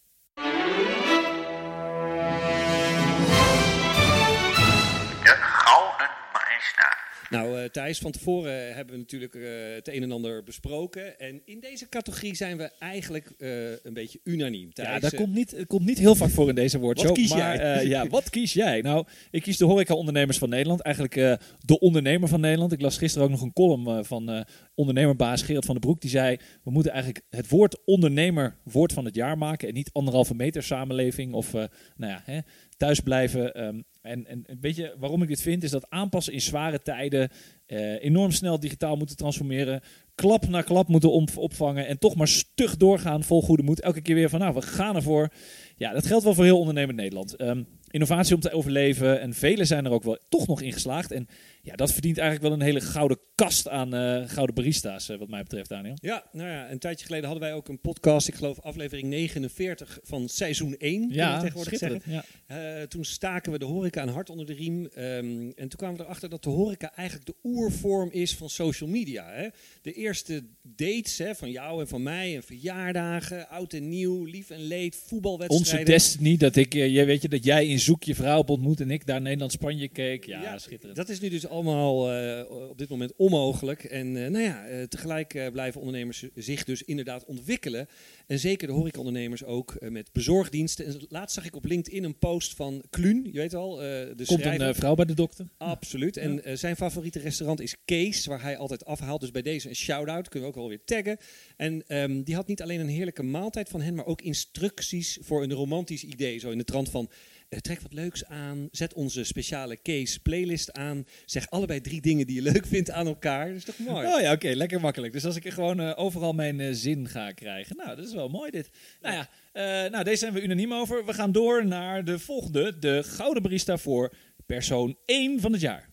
Nou, 7.30 7.60
eh, 7.60 7.64
Thijs, 7.64 7.98
van 7.98 8.10
tevoren 8.10 8.74
hebben 8.74 8.94
we 8.94 9.00
natuurlijk 9.00 9.34
eh, 9.34 9.42
het 9.74 9.88
een 9.88 10.02
en 10.02 10.12
ander 10.12 10.42
besproken. 10.42 11.18
En 11.18 11.40
in 11.44 11.60
deze 11.60 11.88
categorie 11.88 12.34
zijn 12.34 12.56
we 12.56 12.70
eigenlijk 12.78 13.32
eh, 13.38 13.70
een 13.70 13.92
beetje 13.92 14.20
unaniem. 14.24 14.72
Thijs, 14.72 14.88
ja, 14.88 14.98
dat 14.98 15.14
komt 15.14 15.34
niet, 15.34 15.64
komt 15.66 15.84
niet 15.86 15.98
heel 15.98 16.14
vaak 16.14 16.30
voor 16.30 16.48
in 16.48 16.54
deze 16.54 16.78
woordshow. 16.78 17.08
Wat 17.08 17.18
kies 17.18 17.30
maar, 17.30 17.56
jij? 17.56 17.86
ja, 17.86 18.06
wat 18.06 18.30
kies 18.30 18.52
jij? 18.52 18.80
Nou, 18.80 19.06
ik 19.30 19.42
kies 19.42 19.56
de 19.56 19.64
horeca-ondernemers 19.64 20.38
van 20.38 20.48
Nederland. 20.48 20.80
Eigenlijk 20.80 21.14
de 21.58 21.78
ondernemer 21.78 22.28
van 22.28 22.40
Nederland. 22.40 22.72
Ik 22.72 22.80
las 22.80 22.98
gisteren 22.98 23.26
ook 23.26 23.32
nog 23.32 23.42
een 23.42 23.52
column 23.52 24.04
van 24.04 24.46
ondernemerbaas 24.74 25.42
Gerard 25.42 25.64
van 25.64 25.74
den 25.74 25.84
Broek. 25.84 26.00
Die 26.00 26.10
zei, 26.10 26.36
we 26.62 26.70
moeten 26.70 26.92
eigenlijk 26.92 27.24
het 27.30 27.48
woord 27.48 27.84
ondernemer 27.84 28.56
woord 28.62 28.92
van 28.92 29.04
het 29.04 29.14
jaar 29.14 29.38
maken. 29.38 29.68
En 29.68 29.74
niet 29.74 29.90
anderhalve 29.92 30.34
meter 30.34 30.62
samenleving 30.62 31.32
of 31.32 31.52
nou 31.52 31.68
ja, 32.12 32.22
hè, 32.24 32.38
thuis 32.80 33.00
blijven. 33.00 33.54
Ehm, 33.54 33.80
en, 34.02 34.26
en 34.26 34.44
weet 34.60 34.76
je 34.76 34.94
waarom 34.98 35.22
ik 35.22 35.28
dit 35.28 35.42
vind? 35.42 35.62
Is 35.62 35.70
dat 35.70 35.90
aanpassen 35.90 36.32
in 36.32 36.40
zware 36.40 36.82
tijden, 36.82 37.30
eh, 37.66 38.02
enorm 38.04 38.30
snel 38.30 38.60
digitaal 38.60 38.96
moeten 38.96 39.16
transformeren, 39.16 39.80
klap 40.14 40.48
na 40.48 40.62
klap 40.62 40.88
moeten 40.88 41.10
opvangen 41.36 41.86
en 41.86 41.98
toch 41.98 42.16
maar 42.16 42.28
stug 42.28 42.76
doorgaan 42.76 43.24
vol 43.24 43.42
goede 43.42 43.62
moed. 43.62 43.80
Elke 43.80 44.00
keer 44.00 44.14
weer 44.14 44.28
van 44.28 44.40
nou, 44.40 44.54
we 44.54 44.62
gaan 44.62 44.96
ervoor. 44.96 45.28
Ja, 45.76 45.92
dat 45.92 46.06
geldt 46.06 46.24
wel 46.24 46.34
voor 46.34 46.44
heel 46.44 46.58
ondernemend 46.58 46.98
Nederland. 46.98 47.36
Ehm, 47.36 47.62
innovatie 47.90 48.34
om 48.34 48.40
te 48.40 48.52
overleven 48.52 49.20
en 49.20 49.34
velen 49.34 49.66
zijn 49.66 49.84
er 49.84 49.92
ook 49.92 50.02
wel 50.02 50.18
toch 50.28 50.46
nog 50.46 50.60
in 50.60 50.72
geslaagd. 50.72 51.10
En 51.10 51.28
ja, 51.62 51.74
dat 51.76 51.92
verdient 51.92 52.18
eigenlijk 52.18 52.48
wel 52.48 52.58
een 52.60 52.66
hele 52.66 52.80
gouden 52.80 53.18
kast 53.34 53.68
aan 53.68 53.94
eh, 53.94 54.28
gouden 54.28 54.54
barista's, 54.54 55.08
eh, 55.08 55.18
wat 55.18 55.28
mij 55.28 55.42
betreft, 55.42 55.68
Daniel. 55.68 55.94
Ja, 56.00 56.24
nou 56.32 56.48
ja, 56.48 56.70
een 56.70 56.78
tijdje 56.78 57.04
geleden 57.06 57.28
hadden 57.28 57.48
wij 57.48 57.54
ook 57.56 57.68
een 57.68 57.80
podcast, 57.80 58.28
ik 58.28 58.34
geloof 58.34 58.60
aflevering 58.60 59.08
49 59.08 59.98
van 60.02 60.28
seizoen 60.28 60.74
1. 60.78 61.08
kunnen 61.08 61.34
we 61.34 61.40
tegenwoordig 61.40 61.78
zeggen. 61.78 62.00
schitterend. 62.00 62.26
Ja. 62.46 62.80
Eh, 62.80 62.86
toen 62.86 63.04
staken 63.04 63.52
we 63.52 63.58
de 63.58 63.64
horeca 63.64 64.02
een 64.02 64.08
hart 64.08 64.30
onder 64.30 64.46
de 64.46 64.52
riem. 64.52 64.86
ehm, 64.86 65.50
en 65.56 65.68
toen 65.68 65.76
kwamen 65.76 65.96
we 65.96 66.02
erachter 66.02 66.28
dat 66.28 66.42
de 66.42 66.50
horeca 66.50 66.92
eigenlijk 66.94 67.26
de 67.26 67.34
oervorm 67.42 68.08
is 68.12 68.34
van 68.36 68.50
social 68.50 68.90
media. 68.90 69.30
Hè? 69.30 69.48
De 69.82 69.92
eerste 69.92 70.42
dates 70.62 71.18
hè, 71.18 71.34
van 71.34 71.50
jou 71.50 71.80
en 71.80 71.88
van 71.88 72.02
mij, 72.02 72.36
en 72.36 72.42
verjaardagen, 72.42 73.48
oud 73.48 73.72
en 73.72 73.88
nieuw, 73.88 74.24
lief 74.24 74.50
en 74.50 74.62
leed, 74.66 74.94
Onze 74.94 75.06
voetbalwedstrijden. 75.08 75.86
destiny, 75.86 76.36
dat, 76.36 76.56
ik, 76.56 76.72
jij 76.72 77.06
weet 77.06 77.22
je, 77.22 77.28
dat 77.28 77.44
jij 77.44 77.66
in 77.66 77.78
Zoek 77.78 78.02
je 78.02 78.14
vrouw 78.14 78.36
hebt 78.36 78.50
ontmoet 78.50 78.80
en 78.80 78.90
ik 78.90 79.06
daar 79.06 79.20
Nederland-Spanje 79.20 79.88
keek. 79.88 80.24
Ja, 80.24 80.58
schitterend. 80.58 80.96
Dat 80.96 81.08
is 81.08 81.20
nu 81.20 81.28
dus 81.28 81.46
allemaal 81.64 82.12
eh, 82.12 82.68
op 82.70 82.78
dit 82.78 82.88
moment 82.88 83.12
onmogelijk. 83.16 83.84
En 83.84 84.24
eh, 84.24 84.30
nou 84.30 84.44
ja, 84.44 84.66
eh, 84.66 84.82
tegelijk 84.82 85.48
blijven 85.52 85.80
ondernemers 85.80 86.24
zich 86.34 86.64
dus 86.64 86.82
inderdaad 86.82 87.24
ontwikkelen. 87.24 87.88
En 88.26 88.38
zeker 88.38 88.66
de 88.66 88.72
horecaondernemers 88.72 89.44
ook 89.44 89.76
met 89.80 90.12
bezorgdiensten. 90.12 90.86
En 90.86 91.06
laatst 91.08 91.34
zag 91.34 91.44
ik 91.44 91.56
op 91.56 91.64
LinkedIn 91.64 92.04
een 92.04 92.18
post 92.18 92.54
van 92.54 92.82
Kluun, 92.90 93.28
je 93.32 93.38
weet 93.38 93.54
al, 93.54 93.76
de 93.76 94.12
Komt 94.16 94.30
een 94.30 94.38
schrijver. 94.38 94.74
vrouw 94.74 94.94
bij 94.94 95.04
de 95.04 95.14
dokter? 95.14 95.48
Absoluut. 95.58 96.16
En 96.16 96.58
zijn 96.58 96.76
favoriete 96.76 97.18
restaurant 97.18 97.60
is 97.60 97.76
Kees, 97.84 98.26
waar 98.26 98.42
hij 98.42 98.56
altijd 98.56 98.84
afhaalt. 98.84 99.20
Dus 99.20 99.30
bij 99.30 99.42
deze 99.42 99.68
een 99.68 99.74
shout-out, 99.74 100.28
kunnen 100.28 100.48
we 100.48 100.54
ook 100.54 100.62
alweer 100.62 100.84
taggen. 100.84 101.16
En 101.56 101.86
ehm, 101.86 102.22
die 102.22 102.34
had 102.34 102.46
niet 102.46 102.62
alleen 102.62 102.80
een 102.80 102.88
heerlijke 102.88 103.22
maaltijd 103.22 103.68
van 103.68 103.80
hen, 103.80 103.94
maar 103.94 104.06
ook 104.06 104.22
instructies 104.22 105.18
voor 105.20 105.42
een 105.42 105.52
romantisch 105.52 106.04
idee. 106.04 106.38
Zo 106.38 106.50
in 106.50 106.58
de 106.58 106.64
trant 106.64 106.90
van, 106.90 107.10
trek 107.58 107.80
wat 107.80 107.92
leuks 107.92 108.24
aan, 108.24 108.68
zet 108.70 108.94
onze 108.94 109.24
speciale 109.24 109.76
Kees 109.76 110.18
playlist 110.18 110.72
aan. 110.72 111.06
Zeg 111.24 111.50
allebei 111.50 111.80
drie 111.80 112.00
dingen 112.00 112.26
die 112.26 112.42
je 112.42 112.50
leuk 112.52 112.66
vindt 112.66 112.90
aan 112.90 113.06
elkaar. 113.06 113.46
Dat 113.48 113.56
is 113.56 113.64
toch 113.64 113.78
mooi? 113.78 114.06
Oh 114.06 114.20
ja, 114.20 114.32
oké, 114.32 114.48
lekker 114.48 114.80
makkelijk. 114.80 115.12
Dus 115.12 115.24
als 115.24 115.36
ik 115.36 115.52
gewoon 115.52 115.80
eh, 115.80 115.92
overal 115.96 116.32
mijn 116.32 116.60
eh, 116.60 116.68
zin 116.72 117.08
ga 117.08 117.32
krijgen. 117.32 117.76
Nou, 117.76 117.96
dat 117.96 118.06
is 118.06 118.14
wel 118.14 118.28
mooi 118.28 118.50
dit. 118.50 118.70
Nou 119.00 119.14
ja, 119.14 119.28
eh, 119.52 119.90
nou, 119.90 120.04
deze 120.04 120.16
zijn 120.16 120.32
we 120.32 120.42
unaniem 120.42 120.74
over. 120.74 121.06
We 121.06 121.14
gaan 121.14 121.32
door 121.32 121.66
naar 121.66 122.04
de 122.04 122.18
volgende, 122.18 122.78
de 122.78 123.02
Gouden 123.02 123.42
Barista 123.42 123.76
voor 123.76 124.12
persoon 124.46 124.96
1 125.04 125.40
van 125.40 125.52
het 125.52 125.60
jaar. 125.60 125.89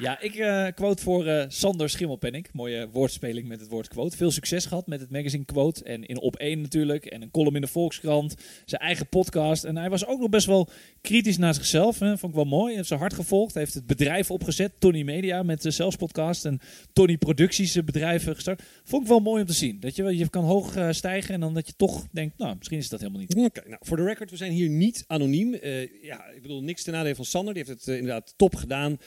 Ja, 0.00 0.20
ik 0.20 0.34
eh, 0.34 0.66
quote 0.74 1.02
voor 1.02 1.26
eh, 1.26 1.44
Sander 1.48 1.90
Schimmelpenninck. 1.90 2.48
Mooie 2.52 2.88
woordspeling 2.92 3.48
met 3.48 3.60
het 3.60 3.68
woord 3.68 3.88
quote. 3.88 4.16
Veel 4.16 4.30
succes 4.30 4.66
gehad 4.66 4.86
met 4.86 5.00
het 5.00 5.10
magazine 5.10 5.44
Quote. 5.44 5.84
En 5.84 6.04
in 6.04 6.20
Op 6.20 6.36
1 6.36 6.60
natuurlijk. 6.60 7.04
En 7.04 7.22
een 7.22 7.30
column 7.30 7.54
in 7.54 7.60
de 7.60 7.66
Volkskrant. 7.66 8.34
Zijn 8.64 8.80
eigen 8.80 9.06
podcast. 9.06 9.64
En 9.64 9.76
hij 9.76 9.90
was 9.90 10.06
ook 10.06 10.20
nog 10.20 10.28
best 10.28 10.46
wel 10.46 10.68
kritisch 11.00 11.38
naar 11.38 11.54
zichzelf. 11.54 11.98
Hè. 11.98 12.18
Vond 12.18 12.32
ik 12.32 12.38
wel 12.38 12.44
mooi. 12.44 12.66
Hij 12.66 12.74
heeft 12.74 12.88
zijn 12.88 13.00
hart 13.00 13.14
gevolgd. 13.14 13.54
Hij 13.54 13.62
heeft 13.62 13.74
het 13.74 13.86
bedrijf 13.86 14.30
opgezet. 14.30 14.72
Tony 14.78 15.02
Media 15.02 15.42
met 15.42 15.62
de 15.62 15.70
Zelfs 15.70 15.96
podcast. 15.96 16.44
En 16.44 16.60
Tony 16.92 17.16
Producties 17.16 17.76
eh, 17.76 17.82
bedrijven 17.82 18.34
gestart. 18.34 18.62
Vond 18.84 19.02
ik 19.02 19.08
wel 19.08 19.20
mooi 19.20 19.40
om 19.40 19.46
te 19.46 19.52
zien. 19.52 19.80
Dat 19.80 19.96
je, 19.96 20.16
je 20.16 20.28
kan 20.28 20.44
hoog 20.44 20.76
stijgen. 20.90 21.34
En 21.34 21.40
dan 21.40 21.54
dat 21.54 21.66
je 21.66 21.74
toch 21.76 22.06
denkt, 22.10 22.38
nou, 22.38 22.56
misschien 22.56 22.78
is 22.78 22.88
dat 22.88 23.00
helemaal 23.00 23.20
niet. 23.20 23.34
Nou, 23.34 23.50
voor 23.80 23.96
de 23.96 24.04
record, 24.04 24.30
we 24.30 24.36
zijn 24.36 24.52
hier 24.52 24.68
niet 24.68 25.04
anoniem. 25.06 25.54
Ja, 26.02 26.26
ik 26.34 26.42
bedoel, 26.42 26.62
niks 26.62 26.82
ten 26.82 26.92
nadele 26.92 27.14
van 27.14 27.24
Sander. 27.24 27.54
Die 27.54 27.64
heeft 27.66 27.84
het 27.84 27.96
inderdaad 27.96 28.34
top 28.36 28.54
gedaan. 28.54 28.98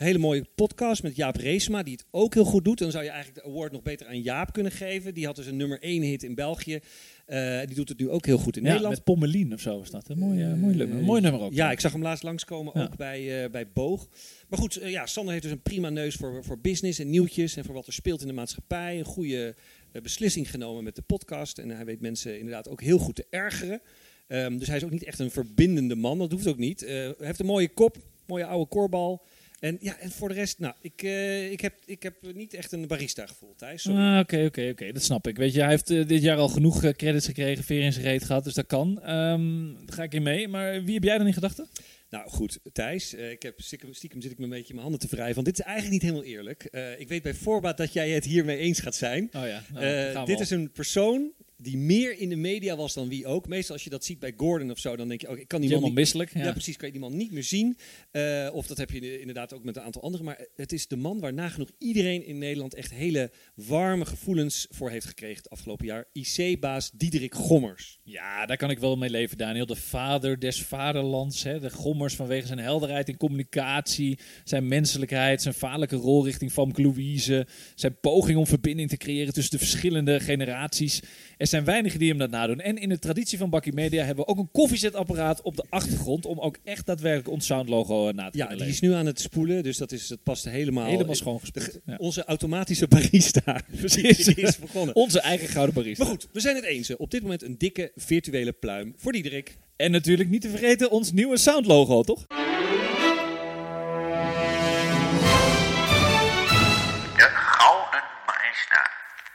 Hele 0.00 0.18
mooie 0.18 0.44
podcast 0.54 1.02
met 1.02 1.16
Jaap 1.16 1.36
Reesma, 1.36 1.82
die 1.82 1.92
het 1.92 2.04
ook 2.10 2.34
heel 2.34 2.44
goed 2.44 2.64
doet. 2.64 2.78
Dan 2.78 2.90
zou 2.90 3.04
je 3.04 3.10
eigenlijk 3.10 3.44
de 3.44 3.50
award 3.50 3.72
nog 3.72 3.82
beter 3.82 4.06
aan 4.06 4.22
Jaap 4.22 4.52
kunnen 4.52 4.72
geven. 4.72 5.14
Die 5.14 5.26
had 5.26 5.36
dus 5.36 5.46
een 5.46 5.56
nummer 5.56 5.82
1 5.82 6.02
hit 6.02 6.22
in 6.22 6.34
België. 6.34 6.80
Eh, 7.26 7.60
die 7.66 7.74
doet 7.74 7.88
het 7.88 7.98
nu 7.98 8.08
ook 8.10 8.26
heel 8.26 8.38
goed 8.38 8.56
in 8.56 8.62
Ja, 8.62 8.68
Nederland. 8.68 8.94
met 8.94 9.04
Pommelien 9.04 9.52
of 9.52 9.60
zo 9.60 9.78
was 9.78 9.90
dat. 9.90 10.08
Een 10.08 10.18
mooi, 10.18 10.42
eh, 10.42 10.52
mooi, 10.54 10.74
nummer. 10.76 11.02
mooi 11.02 11.20
nummer 11.20 11.40
ook. 11.40 11.52
Ja, 11.52 11.70
ik 11.70 11.80
zag 11.80 11.92
hem 11.92 12.02
laatst 12.02 12.22
langskomen, 12.22 12.72
Ja. 12.76 12.82
ook 12.82 12.96
bij, 12.96 13.50
bij 13.50 13.68
Boog. 13.68 14.08
Maar 14.48 14.58
goed, 14.58 14.80
ja, 14.84 15.06
Sander 15.06 15.32
heeft 15.32 15.44
dus 15.44 15.52
een 15.54 15.62
prima 15.62 15.88
neus 15.90 16.14
voor, 16.14 16.44
voor 16.44 16.58
business 16.58 16.98
en 16.98 17.10
nieuwtjes 17.10 17.56
en 17.56 17.64
voor 17.64 17.74
wat 17.74 17.86
er 17.86 17.92
speelt 17.92 18.20
in 18.20 18.26
de 18.26 18.32
maatschappij. 18.32 18.98
Een 18.98 19.04
goede 19.04 19.54
beslissing 20.02 20.50
genomen 20.50 20.84
met 20.84 20.96
de 20.96 21.02
podcast. 21.02 21.58
En 21.58 21.70
hij 21.70 21.84
weet 21.84 22.00
mensen 22.00 22.38
inderdaad 22.38 22.68
ook 22.68 22.82
heel 22.82 22.98
goed 22.98 23.14
te 23.14 23.26
ergeren. 23.30 23.80
Ehm, 24.26 24.58
dus 24.58 24.66
hij 24.68 24.76
is 24.76 24.84
ook 24.84 24.90
niet 24.90 25.04
echt 25.04 25.18
een 25.18 25.30
verbindende 25.30 25.94
man, 25.94 26.18
dat 26.18 26.32
hoeft 26.32 26.46
ook 26.46 26.58
niet. 26.58 26.80
Hij 26.80 27.14
heeft 27.18 27.40
een 27.40 27.46
mooie 27.46 27.68
kop, 27.68 27.96
mooie 28.26 28.44
oude 28.46 28.68
korbal. 28.68 29.22
En 29.60 29.76
ja, 29.80 29.98
en 29.98 30.10
voor 30.10 30.28
de 30.28 30.34
rest, 30.34 30.58
nou, 30.58 30.74
ik, 30.80 31.02
eh, 31.02 31.50
ik, 31.50 31.60
heb, 31.60 31.74
ik 31.84 32.02
heb 32.02 32.14
niet 32.34 32.54
echt 32.54 32.72
een 32.72 32.86
barista 32.86 33.26
gevoel, 33.26 33.54
Thijs. 33.56 33.86
Ah, 33.88 34.18
Oké, 34.18 34.44
oké, 34.44 34.68
oké, 34.70 34.92
dat 34.92 35.02
snap 35.02 35.26
ik. 35.26 35.36
Weet 35.36 35.52
je, 35.52 35.60
hij 35.60 35.68
heeft 35.68 35.90
eh, 35.90 36.06
dit 36.06 36.22
jaar 36.22 36.36
al 36.36 36.48
genoeg 36.48 36.84
eh, 36.84 36.92
credits 36.92 37.26
gekregen, 37.26 37.64
veer 37.64 37.82
in 37.82 37.92
zijn 37.92 38.04
reet 38.04 38.24
gehad, 38.24 38.44
dus 38.44 38.54
dat 38.54 38.66
kan. 38.66 39.02
Ehm 39.02 39.72
daar 39.86 39.94
ga 39.96 40.02
ik 40.02 40.14
in 40.14 40.22
mee. 40.22 40.48
Maar 40.48 40.84
wie 40.84 40.94
heb 40.94 41.02
jij 41.02 41.18
dan 41.18 41.26
in 41.26 41.32
gedachten? 41.32 41.68
Nou 42.10 42.30
goed, 42.30 42.58
Thijs, 42.72 43.14
ik 43.14 43.42
heb 43.42 43.60
stiekem, 43.60 43.92
stiekem 43.94 44.20
zit 44.20 44.30
ik 44.30 44.38
me 44.38 44.44
een 44.44 44.50
beetje 44.50 44.68
in 44.68 44.74
mijn 44.74 44.88
handen 44.88 45.08
te 45.08 45.16
wrijven. 45.16 45.34
Want 45.34 45.46
dit 45.46 45.58
is 45.58 45.64
eigenlijk 45.64 45.92
niet 45.92 46.02
helemaal 46.02 46.32
eerlijk. 46.32 46.64
Ik 46.98 47.08
weet 47.08 47.22
bij 47.22 47.34
voorbaat 47.34 47.76
dat 47.76 47.92
jij 47.92 48.10
het 48.10 48.24
hiermee 48.24 48.56
eens 48.56 48.80
gaat 48.80 48.94
zijn. 48.94 49.30
Oh 49.36 49.46
ja, 49.46 49.62
nou, 49.72 50.26
dit 50.26 50.36
al. 50.36 50.42
is 50.42 50.50
een 50.50 50.70
persoon 50.70 51.32
die 51.62 51.76
meer 51.76 52.18
in 52.18 52.28
de 52.28 52.36
media 52.36 52.76
was 52.76 52.94
dan 52.94 53.08
wie 53.08 53.26
ook. 53.26 53.48
Meestal 53.48 53.74
als 53.74 53.84
je 53.84 53.90
dat 53.90 54.04
ziet 54.04 54.18
bij 54.18 54.32
Gordon 54.36 54.70
of 54.70 54.78
zo, 54.78 54.96
dan 54.96 55.08
denk 55.08 55.20
je, 55.20 55.28
oké, 55.28 55.40
ik 55.40 55.48
kan 55.48 55.60
die 55.60 55.70
man 55.70 55.82
niet... 55.82 55.94
misselijk. 55.94 56.34
Ja. 56.34 56.44
Ja. 56.44 56.52
precies, 56.52 56.76
kan 56.76 56.86
je 56.86 56.92
die 56.92 57.02
man 57.02 57.16
niet 57.16 57.32
meer 57.32 57.44
zien. 57.44 57.76
Eh, 58.10 58.48
of 58.52 58.66
dat 58.66 58.76
heb 58.76 58.90
je 58.90 59.20
inderdaad 59.20 59.52
ook 59.52 59.64
met 59.64 59.76
een 59.76 59.82
aantal 59.82 60.02
anderen. 60.02 60.26
Maar 60.26 60.46
het 60.56 60.72
is 60.72 60.86
de 60.86 60.96
man 60.96 61.20
waar 61.20 61.32
nagenoeg 61.32 61.70
iedereen 61.78 62.26
in 62.26 62.38
Nederland 62.38 62.74
echt 62.74 62.90
hele 62.90 63.30
warme 63.54 64.04
gevoelens 64.04 64.66
voor 64.70 64.90
heeft 64.90 65.06
gekregen 65.06 65.36
het 65.36 65.50
afgelopen 65.50 65.86
jaar. 65.86 66.04
IC-baas 66.12 66.90
Diederik 66.90 67.34
Gommers. 67.34 68.00
Ja, 68.02 68.46
daar 68.46 68.56
kan 68.56 68.70
ik 68.70 68.78
wel 68.78 68.96
mee 68.96 69.10
leven, 69.10 69.38
Daniel. 69.38 69.66
De 69.66 69.76
vader 69.76 70.38
des 70.38 70.62
vaderlands. 70.62 71.42
Hè? 71.42 71.60
De 71.60 71.70
Gommers 71.70 72.14
vanwege 72.14 72.46
zijn 72.46 72.58
helderheid 72.58 73.08
in 73.08 73.16
communicatie, 73.16 74.18
zijn 74.44 74.68
menselijkheid, 74.68 75.42
zijn 75.42 75.54
vaderlijke 75.54 75.96
rol 75.96 76.24
richting 76.24 76.52
Famke 76.52 76.82
Louise, 76.82 77.46
zijn 77.74 78.00
poging 78.00 78.38
om 78.38 78.46
verbinding 78.46 78.88
te 78.88 78.96
creëren 78.96 79.32
tussen 79.32 79.58
de 79.58 79.64
verschillende 79.64 80.20
generaties. 80.20 81.00
Er 81.40 81.46
zijn 81.46 81.64
weinigen 81.64 81.98
die 81.98 82.08
hem 82.08 82.18
dat 82.18 82.30
nadoen. 82.30 82.60
En 82.60 82.78
in 82.78 82.88
de 82.88 82.98
traditie 82.98 83.38
van 83.38 83.50
Bakkie 83.50 83.72
Media 83.72 84.04
hebben 84.04 84.24
we 84.24 84.30
ook 84.30 84.38
een 84.38 84.50
koffiezetapparaat 84.52 85.42
op 85.42 85.56
de 85.56 85.64
achtergrond 85.68 86.26
om 86.26 86.38
ook 86.38 86.58
echt 86.64 86.86
daadwerkelijk 86.86 87.28
ons 87.28 87.46
soundlogo 87.46 88.08
eh, 88.08 88.14
na 88.14 88.30
te 88.30 88.38
Ja, 88.38 88.46
kunnen 88.46 88.64
die 88.64 88.74
is 88.74 88.80
nu 88.80 88.92
aan 88.92 89.06
het 89.06 89.20
spoelen, 89.20 89.62
dus 89.62 89.76
dat, 89.76 89.92
is, 89.92 90.06
dat 90.06 90.22
past 90.22 90.44
helemaal... 90.44 90.86
Helemaal 90.86 91.14
schoongespoeld. 91.14 91.80
Ja. 91.86 91.96
Onze 91.96 92.24
automatische 92.24 92.88
barista 92.88 93.60
Precies. 93.76 94.24
die 94.24 94.34
is 94.34 94.58
begonnen. 94.58 94.94
Onze 94.94 95.20
eigen 95.20 95.48
gouden 95.48 95.74
barista. 95.74 96.04
Maar 96.04 96.12
goed, 96.12 96.28
we 96.32 96.40
zijn 96.40 96.56
het 96.56 96.64
eens. 96.64 96.96
Op 96.96 97.10
dit 97.10 97.22
moment 97.22 97.42
een 97.42 97.58
dikke 97.58 97.92
virtuele 97.96 98.52
pluim 98.52 98.94
voor 98.96 99.12
Diederik. 99.12 99.56
En 99.76 99.90
natuurlijk 99.90 100.30
niet 100.30 100.40
te 100.40 100.48
vergeten 100.48 100.90
ons 100.90 101.12
nieuwe 101.12 101.38
soundlogo, 101.38 102.02
toch? 102.02 102.26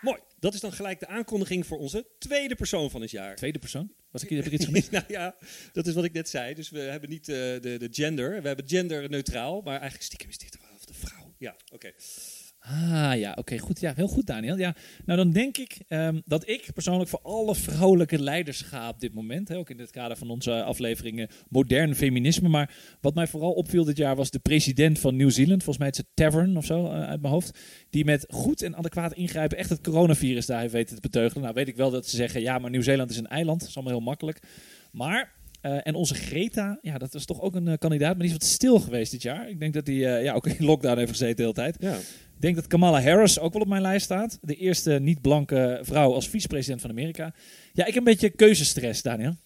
Mooi. 0.06 0.20
Dat 0.39 0.54
is 0.54 0.60
dan 0.60 0.74
gelijk 0.74 1.00
de 1.00 1.08
aankondiging 1.08 1.65
voor 1.65 1.78
onze 1.78 2.06
tweede 2.20 2.56
persoon 2.56 2.89
van 2.89 3.02
het 3.02 3.12
jaar. 3.12 3.36
Tweede 3.36 3.60
persoon. 3.60 3.91
Was 4.12 4.24
ik, 4.24 4.30
heb 4.30 4.46
ik 4.46 4.52
iets 4.52 4.65
gemist? 4.65 4.91
nou 4.98 5.04
ja, 5.08 5.36
dat 5.74 5.88
is 5.88 5.94
wat 5.94 6.04
ik 6.04 6.13
net 6.13 6.30
zei. 6.30 6.54
Dus 6.54 6.70
we 6.70 6.80
hebben 6.80 7.10
niet 7.10 7.30
eh, 7.30 7.36
de, 7.36 7.76
de 7.80 7.88
gender. 7.91 8.41
We 8.41 8.48
hebben 8.48 8.68
gender 8.68 9.10
neutraal, 9.10 9.62
maar 9.62 9.74
eigenlijk 9.74 10.04
stiekem 10.04 10.30
is 10.30 10.38
dit 10.38 10.52
de, 10.52 10.60
de 10.86 10.94
vrouw. 10.94 11.34
Ja, 11.38 11.56
oké. 11.72 11.91
Ah 12.67 13.17
ja, 13.17 13.34
oké, 13.36 13.58
goed. 13.58 13.80
Ja, 13.80 13.93
heel 13.95 14.08
goed, 14.08 14.28
Daniel. 14.28 14.58
Ja, 14.58 14.75
nou, 15.06 15.17
dan 15.17 15.32
denk 15.32 15.58
ik 15.58 15.78
ehm, 15.88 16.21
dat 16.25 16.47
ik 16.49 16.69
persoonlijk 16.73 17.10
voor 17.10 17.19
alle 17.21 17.56
vrouwelijke 17.56 18.19
leiders 18.19 18.62
ga 18.62 18.89
op 18.89 18.99
dit 18.99 19.13
moment. 19.13 19.47
Hè, 19.47 19.58
ook 19.58 19.69
in 19.69 19.80
het 19.80 19.91
kader 19.91 20.17
van 20.17 20.30
onze 20.30 20.63
afleveringen 20.63 21.28
modern 21.49 21.95
feminisme. 21.95 22.49
Maar 22.49 22.75
wat 23.01 23.15
mij 23.15 23.28
vooral 23.28 23.51
opviel 23.51 23.84
dit 23.84 23.97
jaar 23.97 24.15
was 24.15 24.32
de 24.32 24.39
president 24.39 24.99
van 24.99 25.15
Nieuw-Zeeland. 25.15 25.63
Volgens 25.63 25.78
mij 25.78 25.89
is 25.89 25.97
het 25.97 26.08
Tavern 26.13 26.58
of 26.58 26.65
zo 26.65 26.86
eh, 26.86 26.91
uit 26.91 27.21
mijn 27.21 27.34
hoofd. 27.34 27.60
Die 27.89 28.06
met 28.06 28.25
goed 28.30 28.62
en 28.62 28.75
adequaat 28.75 29.13
ingrijpen 29.13 29.58
echt 29.58 29.69
het 29.69 29.82
coronavirus 29.82 30.45
daar 30.45 30.60
heeft 30.60 30.73
weten 30.73 30.95
te 30.95 31.01
beteugelen. 31.01 31.43
Nou, 31.43 31.56
weet 31.56 31.67
ik 31.67 31.75
wel 31.75 31.91
dat 31.91 32.08
ze 32.08 32.15
zeggen, 32.15 32.41
ja, 32.41 32.58
maar 32.58 32.69
Nieuw-Zeeland 32.69 33.10
is 33.10 33.17
een 33.17 33.28
eiland. 33.28 33.60
Dat 33.60 33.69
is 33.69 33.75
allemaal 33.75 33.93
heel 33.93 34.06
makkelijk. 34.06 34.39
Maar 34.91 35.34
eh, 35.62 35.78
en 35.84 35.95
onze 35.95 36.15
Greta, 36.15 36.80
ja, 36.82 36.97
dat 36.97 37.13
is 37.13 37.25
toch 37.25 37.41
ook 37.41 37.56
een 37.56 37.67
eh, 37.67 37.78
kandidaat, 37.78 38.12
maar 38.12 38.25
die 38.25 38.36
is 38.36 38.38
wat 38.38 38.43
stil 38.43 38.80
geweest 38.80 39.12
dit 39.12 39.21
jaar. 39.21 39.49
Ik 39.49 39.60
denk 39.60 39.73
dat 39.73 39.86
die 39.86 39.99
ja, 39.99 40.34
ook 40.34 40.47
in 40.47 40.65
lockdown 40.65 40.97
heeft 40.97 41.12
gezeten 41.12 41.36
de 41.36 41.41
hele 41.41 41.54
tijd. 41.54 41.75
Ja. 41.80 41.97
Ik 42.36 42.41
denk 42.41 42.56
dat 42.56 42.67
Kamala 42.67 43.02
Harris 43.02 43.39
ook 43.39 43.54
wel 43.54 43.62
op 43.62 43.67
mijn 43.67 43.82
lijst 43.82 44.06
staat. 44.06 44.38
De 44.41 44.56
eerste 44.56 44.91
niet-blanke 44.91 45.80
vrouw 45.82 46.13
als 46.13 46.30
vicepresident 46.30 46.82
van 46.82 46.89
Amerika. 46.89 47.34
Ja, 47.76 47.86
ik 47.86 47.94
heb 47.94 47.96
een 47.96 48.04
beetje 48.04 48.30
keuzestress, 48.30 49.02
Daniel. 49.02 49.38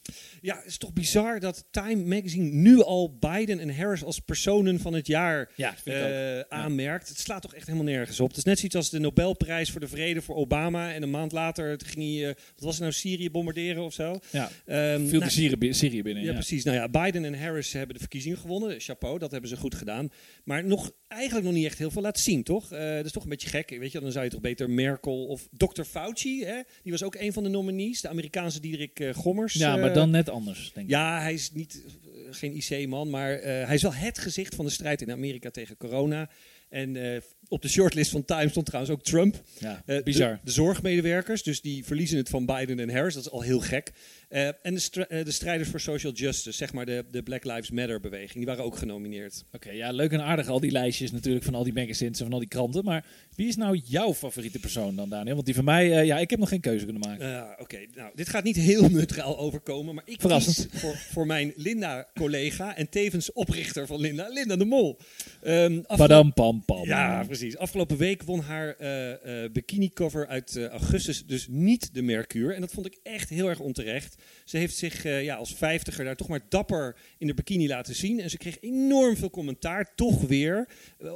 Ja, 0.41 0.55
het 0.55 0.65
is 0.65 0.77
toch 0.77 0.93
bizar 0.93 1.39
dat 1.39 1.65
Time 1.71 2.05
Magazine 2.05 2.49
nu 2.51 2.81
al 2.83 3.17
Biden 3.19 3.59
en 3.59 3.75
Harris 3.75 4.03
als 4.03 4.19
personen 4.19 4.79
van 4.79 4.93
het 4.93 5.07
jaar 5.07 5.51
Ja, 5.55 5.75
eh, 5.83 6.39
aanmerkt. 6.39 7.07
Het 7.09 7.19
slaat 7.19 7.41
toch 7.41 7.53
echt 7.55 7.65
helemaal 7.65 7.87
nergens 7.93 8.19
op. 8.19 8.27
Het 8.27 8.37
is 8.37 8.43
net 8.43 8.57
zoiets 8.57 8.75
als 8.75 8.89
de 8.89 8.99
Nobelprijs 8.99 9.71
voor 9.71 9.79
de 9.79 9.87
Vrede 9.87 10.21
voor 10.21 10.35
Obama. 10.35 10.93
En 10.93 11.03
een 11.03 11.09
maand 11.09 11.31
later 11.31 11.79
ging 11.85 12.05
hij, 12.05 12.29
eh, 12.29 12.35
wat 12.55 12.63
was 12.63 12.73
het 12.73 12.81
nou, 12.81 12.93
Syrië 12.93 13.31
bombarderen 13.31 13.83
of 13.83 13.93
zo? 13.93 14.19
Ja, 14.31 14.51
Ehm, 14.65 15.07
veel 15.07 15.19
nou, 15.19 15.23
de 15.23 15.29
Syrië, 15.29 15.73
Syrië 15.73 16.01
binnen. 16.01 16.23
ja, 16.23 16.29
Ja, 16.29 16.35
precies. 16.35 16.63
Nou 16.63 16.77
ja, 16.77 16.89
Biden 16.89 17.25
en 17.25 17.39
Harris 17.39 17.73
hebben 17.73 17.93
de 17.93 17.99
verkiezingen 17.99 18.37
gewonnen. 18.37 18.79
Chapeau, 18.79 19.19
dat 19.19 19.31
hebben 19.31 19.49
ze 19.49 19.57
goed 19.57 19.75
gedaan. 19.75 20.09
Maar 20.43 20.65
nog, 20.65 20.91
eigenlijk 21.07 21.45
nog 21.45 21.55
niet 21.55 21.65
echt 21.65 21.77
heel 21.77 21.91
veel 21.91 22.01
laten 22.01 22.23
zien, 22.23 22.43
toch? 22.43 22.71
Eh, 22.71 22.95
dat 22.95 23.05
is 23.05 23.11
toch 23.11 23.23
een 23.23 23.29
beetje 23.29 23.49
gek. 23.49 23.69
Weet 23.69 23.91
je, 23.91 23.99
dan 23.99 24.11
zou 24.11 24.23
je 24.25 24.31
toch 24.31 24.41
beter 24.41 24.69
Merkel 24.69 25.25
of 25.25 25.47
Dr. 25.51 25.81
Fauci, 25.83 26.43
hè? 26.45 26.59
die 26.83 26.91
was 26.91 27.03
ook 27.03 27.15
een 27.15 27.33
van 27.33 27.43
de 27.43 27.49
nominees. 27.49 28.01
De 28.01 28.07
Amerikaanse 28.19 28.59
Diederik 28.59 28.99
eh, 28.99 29.13
Gommers. 29.13 29.53
Ja, 29.53 29.75
maar 29.75 29.89
eh, 29.89 29.95
dan 29.95 30.09
net 30.09 30.29
anders, 30.29 30.71
denk 30.73 30.87
ik. 30.87 30.91
ja, 30.91 31.21
hij 31.21 31.33
is 31.33 31.51
niet, 31.51 31.83
eh, 31.85 32.11
geen 32.29 32.55
IC-man, 32.55 33.09
maar 33.09 33.29
hij 33.41 33.75
is 33.75 33.81
wel 33.81 33.93
het 33.93 34.19
gezicht 34.19 34.55
van 34.55 34.65
de 34.65 34.71
strijd 34.71 35.01
in 35.01 35.11
Amerika 35.11 35.49
tegen 35.49 35.77
corona. 35.77 36.29
En 36.69 37.21
op 37.47 37.61
de 37.61 37.69
shortlist 37.69 38.11
van 38.11 38.25
Time 38.25 38.49
stond 38.49 38.65
trouwens 38.65 38.93
ook 38.93 39.03
Trump. 39.03 39.41
Ja, 39.59 39.83
bizar. 40.03 40.31
De, 40.31 40.39
de 40.43 40.51
zorgmedewerkers, 40.51 41.43
dus 41.43 41.61
die 41.61 41.85
verliezen 41.85 42.17
het 42.17 42.29
van 42.29 42.45
Biden 42.45 42.79
en 42.79 42.89
Harris. 42.89 43.13
Dat 43.13 43.23
is 43.23 43.31
al 43.31 43.41
heel 43.41 43.59
gek. 43.59 43.91
Eh, 44.29 44.47
en 44.47 44.73
de, 44.73 44.79
stri- 44.79 45.01
eh, 45.09 45.25
de 45.25 45.31
strijders 45.31 45.69
voor 45.69 45.79
social 45.79 46.11
justice, 46.11 46.51
zeg 46.57 46.73
maar 46.73 46.85
de, 46.85 47.05
de 47.11 47.23
Black 47.23 47.43
Lives 47.43 47.71
Matter 47.71 47.99
beweging, 47.99 48.33
die 48.33 48.45
waren 48.45 48.63
ook 48.63 48.77
genomineerd. 48.77 49.43
Oké, 49.51 49.71
ja, 49.71 49.91
leuk 49.91 50.11
en 50.11 50.21
aardig 50.23 50.47
al 50.47 50.59
die 50.59 50.71
lijstjes 50.71 51.11
natuurlijk 51.11 51.45
van 51.45 51.55
al 51.55 51.63
die 51.63 51.73
magazines 51.73 52.19
en 52.19 52.25
van 52.25 52.33
al 52.33 52.39
die 52.39 52.47
kranten. 52.47 52.83
Maar 52.83 53.05
wie 53.35 53.47
is 53.47 53.55
nou 53.55 53.81
jouw 53.85 54.13
favoriete 54.13 54.59
persoon 54.59 54.95
dan, 54.95 55.09
Daniel? 55.09 55.33
Want 55.33 55.45
die 55.45 55.55
van 55.55 55.63
mij, 55.63 55.97
eh, 55.99 56.05
ja, 56.05 56.17
ik 56.19 56.29
heb 56.29 56.39
nog 56.39 56.49
geen 56.49 56.59
keuze 56.59 56.85
kunnen 56.85 57.01
maken. 57.09 57.59
Oké, 57.59 57.79
nou, 57.95 58.11
dit 58.15 58.29
gaat 58.29 58.43
niet 58.43 58.55
heel 58.55 58.89
neutraal 58.89 59.37
overkomen, 59.39 59.95
maar 59.95 60.03
ik 60.07 60.21
Verrassend. 60.21 60.67
voor, 60.71 60.95
voor 60.95 61.25
mijn 61.25 61.53
Linda-collega 61.55 62.75
en 62.75 62.89
tevens 62.89 63.31
oprichter 63.31 63.87
van 63.87 63.99
Linda, 63.99 64.27
Linda 64.27 64.55
de 64.55 64.65
Mol. 64.65 64.97
Ehm, 65.43 65.81
Padam, 65.81 66.33
pam, 66.33 66.63
pam. 66.65 66.85
Ja, 66.85 67.23
precies. 67.23 67.57
Afgelopen 67.57 67.97
week 67.97 68.23
won 68.23 68.39
haar 68.39 68.75
eh, 68.75 69.43
eh, 69.43 69.51
bikini 69.51 69.89
cover 69.89 70.27
uit 70.27 70.67
augustus 70.71 71.25
dus 71.25 71.47
niet 71.49 71.93
de 71.93 72.01
Mercure. 72.01 72.53
En 72.53 72.61
dat 72.61 72.71
vond 72.71 72.85
ik 72.85 72.97
echt 73.03 73.29
heel 73.29 73.49
erg 73.49 73.59
onterecht. 73.59 74.17
Ze 74.43 74.57
heeft 74.57 74.75
zich 74.75 75.05
eh, 75.05 75.23
ja, 75.23 75.35
als 75.35 75.53
vijftiger 75.55 76.05
daar 76.05 76.15
toch 76.15 76.27
maar 76.27 76.41
dapper 76.49 76.95
in 77.17 77.27
de 77.27 77.33
bikini 77.33 77.67
laten 77.67 77.95
zien. 77.95 78.19
En 78.19 78.29
ze 78.29 78.37
kreeg 78.37 78.57
enorm 78.61 79.17
veel 79.17 79.29
commentaar, 79.29 79.95
toch 79.95 80.21
weer. 80.21 80.67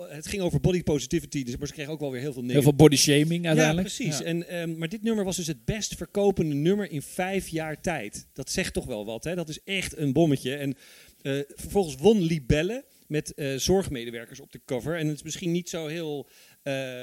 Het 0.10 0.28
ging 0.28 0.42
over 0.42 0.60
body 0.60 0.84
positivity, 0.84 1.44
dus, 1.44 1.58
maar 1.58 1.68
ze 1.68 1.74
kreeg 1.74 1.88
ook 1.88 2.00
wel 2.00 2.12
weer 2.12 2.22
heel 2.22 2.34
veel 2.34 2.44
Heel 2.44 2.62
veel 2.62 2.76
body 2.76 2.96
shaming 2.96 3.42
ja, 3.42 3.48
uiteindelijk. 3.48 3.88
precies. 3.88 4.18
Ja. 4.18 4.26
En, 4.26 4.48
ehm, 4.48 4.78
maar 4.78 4.90
dit 4.90 5.04
nummer 5.04 5.26
was 5.26 5.36
dus 5.36 5.48
het 5.48 5.66
best 5.66 5.96
verkopende 5.96 6.56
nummer 6.56 6.92
in 6.92 7.02
vijf 7.02 7.48
jaar 7.48 7.82
tijd. 7.82 8.28
Dat 8.34 8.52
zegt 8.52 8.74
toch 8.74 8.86
wel 8.86 9.06
wat, 9.06 9.24
hè? 9.24 9.36
Dat 9.36 9.50
is 9.50 9.60
echt 9.64 9.98
een 9.98 10.14
bommetje. 10.14 10.56
En 10.56 10.76
eh, 11.22 11.40
vervolgens 11.56 11.96
won 11.96 12.22
Libelle 12.22 12.86
met 13.08 13.34
eh, 13.34 13.56
zorgmedewerkers 13.56 14.40
op 14.40 14.52
de 14.52 14.62
cover. 14.66 14.98
En 14.98 15.08
het 15.08 15.16
is 15.16 15.24
misschien 15.24 15.52
niet 15.52 15.70
zo 15.70 15.88
heel... 15.88 16.30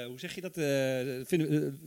hoe 0.07 0.19
zeg 0.19 0.35
je 0.35 0.41
dat? 0.41 0.57
eh, 0.57 1.25
vinden, 1.25 1.79